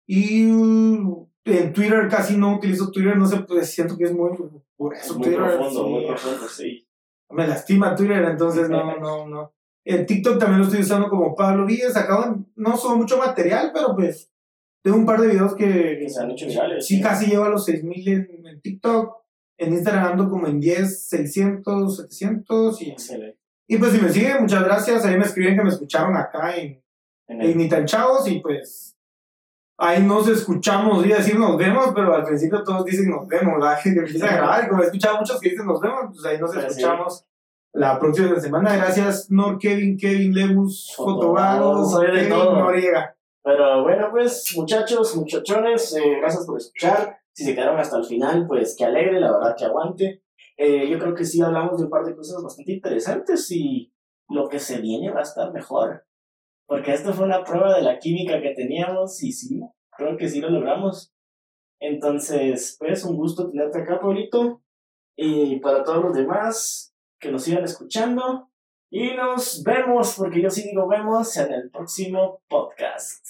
Y 0.06 0.50
uh, 0.52 1.30
en 1.46 1.74
Twitter 1.74 2.08
casi 2.10 2.38
no 2.38 2.56
utilizo 2.56 2.92
Twitter, 2.92 3.18
no 3.18 3.26
sé, 3.26 3.40
pues 3.42 3.70
siento 3.74 3.98
que 3.98 4.06
es 4.06 4.14
muy. 4.14 4.32
Por 4.76 4.94
Es 4.94 5.06
eso 5.06 5.16
muy 5.16 5.28
Twitter. 5.28 5.44
profundo, 5.44 5.84
sí, 5.84 5.90
muy 5.90 6.06
profundo, 6.06 6.48
sí. 6.48 6.88
me 7.32 7.48
lastima 7.48 7.96
Twitter, 7.96 8.24
entonces 8.24 8.70
no, 8.70 8.98
no, 9.00 9.28
no. 9.28 9.54
El 9.86 10.06
TikTok 10.06 10.38
también 10.38 10.60
lo 10.60 10.66
estoy 10.66 10.82
usando 10.82 11.08
como 11.10 11.34
Pablo 11.36 11.66
Víez. 11.66 11.96
Acabo, 11.96 12.44
no 12.56 12.76
subo 12.76 12.98
mucho 12.98 13.18
material, 13.18 13.72
pero 13.74 13.96
pues 13.96 14.30
tengo 14.84 14.98
un 14.98 15.06
par 15.06 15.22
de 15.22 15.28
videos 15.28 15.56
que, 15.56 15.98
Que 16.02 16.10
se 16.10 16.22
han 16.22 16.32
hecho 16.32 16.46
virales. 16.48 16.86
Sí, 16.86 17.02
casi 17.02 17.28
llevo 17.28 17.46
a 17.46 17.50
los 17.50 17.64
6000 17.66 18.08
en, 18.10 18.46
en 18.46 18.62
TikTok. 18.62 19.16
En 19.58 19.74
Instagram 19.74 20.12
ando 20.12 20.30
como 20.30 20.48
en 20.48 20.60
10, 20.60 21.08
600, 21.08 21.98
700. 21.98 22.82
Y, 22.82 22.92
Excelente. 22.92 23.40
Y 23.68 23.78
pues 23.78 23.92
si 23.92 24.02
me 24.02 24.10
siguen, 24.10 24.42
muchas 24.42 24.64
gracias. 24.64 25.06
Ahí 25.06 25.18
me 25.18 25.26
escriben 25.26 25.56
que 25.58 25.64
me 25.64 25.70
escucharon 25.70 26.16
acá 26.16 26.56
en, 26.56 26.82
En 27.28 27.42
en 27.42 27.42
el- 27.42 27.58
Ni 27.58 27.68
tan 27.70 27.86
Chavos 27.86 28.28
y 28.30 28.40
pues 28.40 28.96
ahí 29.78 30.02
nos 30.04 30.28
escuchamos. 30.30 31.04
A 31.04 31.08
decir 31.08 31.38
nos 31.38 31.58
vemos, 31.58 31.92
pero 31.94 32.14
al 32.16 32.24
principio 32.24 32.64
todos 32.64 32.86
dicen 32.86 33.10
nos 33.10 33.28
vemos. 33.28 33.54
¿verdad? 33.60 33.78
Que 33.84 33.90
empiezan 33.90 34.30
a 34.30 34.38
grabar 34.38 34.64
y 34.66 34.70
como 34.70 34.82
he 34.84 34.86
escuchado 34.86 35.18
muchos 35.18 35.40
que 35.40 35.50
dicen 35.50 35.66
nos 35.66 35.80
vemos, 35.82 36.02
pues 36.12 36.26
ahí 36.26 36.40
nos 36.40 36.52
Pues 36.54 36.64
sí. 36.66 36.70
escuchamos. 36.82 37.26
La 37.74 38.00
próxima 38.00 38.40
semana, 38.40 38.76
gracias 38.76 39.30
Nor 39.30 39.60
Kevin, 39.60 39.98
Kevin 39.98 40.34
Lemus, 40.34 40.96
de 42.00 42.08
Kevin. 42.30 42.30
Noriega. 42.60 43.16
Pero 43.44 43.84
bueno, 43.84 44.08
pues 44.10 44.52
muchachos, 44.58 45.16
muchachones, 45.16 45.96
eh, 45.96 46.16
gracias 46.20 46.46
por 46.46 46.58
escuchar. 46.58 47.20
Si 47.34 47.46
se 47.46 47.54
quedaron 47.54 47.80
hasta 47.80 47.98
el 47.98 48.06
final, 48.06 48.46
pues 48.48 48.76
que 48.78 48.84
alegre, 48.86 49.20
la 49.20 49.32
verdad 49.32 49.56
que 49.56 49.66
aguante. 49.66 50.24
Eh, 50.58 50.90
yo 50.90 50.98
creo 50.98 51.14
que 51.14 51.24
sí 51.24 51.42
hablamos 51.42 51.78
de 51.78 51.86
un 51.86 51.90
par 51.90 52.04
de 52.04 52.16
cosas 52.16 52.42
bastante 52.44 52.74
interesantes 52.74 53.50
y 53.52 53.94
lo 54.28 54.50
que 54.50 54.60
se 54.60 54.82
viene 54.82 55.12
va 55.12 55.20
a 55.20 55.24
estar 55.24 55.54
mejor. 55.54 56.06
Porque 56.66 56.94
esto 56.94 57.14
fue 57.14 57.26
una 57.26 57.44
prueba 57.44 57.76
de 57.76 57.84
la 57.84 58.00
química 58.00 58.42
que 58.42 58.54
teníamos 58.54 59.24
y 59.24 59.32
sí, 59.32 59.62
creo 59.96 60.18
que 60.18 60.28
sí 60.28 60.42
lo 60.42 60.50
logramos. 60.50 61.14
Entonces, 61.80 62.76
pues 62.80 63.04
un 63.04 63.16
gusto 63.16 63.50
tenerte 63.50 63.82
acá, 63.82 64.00
Paulito. 64.00 64.62
Y 65.16 65.60
para 65.60 65.84
todos 65.84 66.04
los 66.04 66.16
demás 66.16 66.94
que 67.20 67.32
nos 67.32 67.44
sigan 67.44 67.64
escuchando. 67.64 68.50
Y 68.90 69.14
nos 69.16 69.64
vemos, 69.64 70.16
porque 70.18 70.42
yo 70.42 70.50
sí 70.50 70.64
digo 70.64 70.88
vemos 70.88 71.36
en 71.38 71.52
el 71.52 71.70
próximo 71.70 72.42
podcast. 72.48 73.26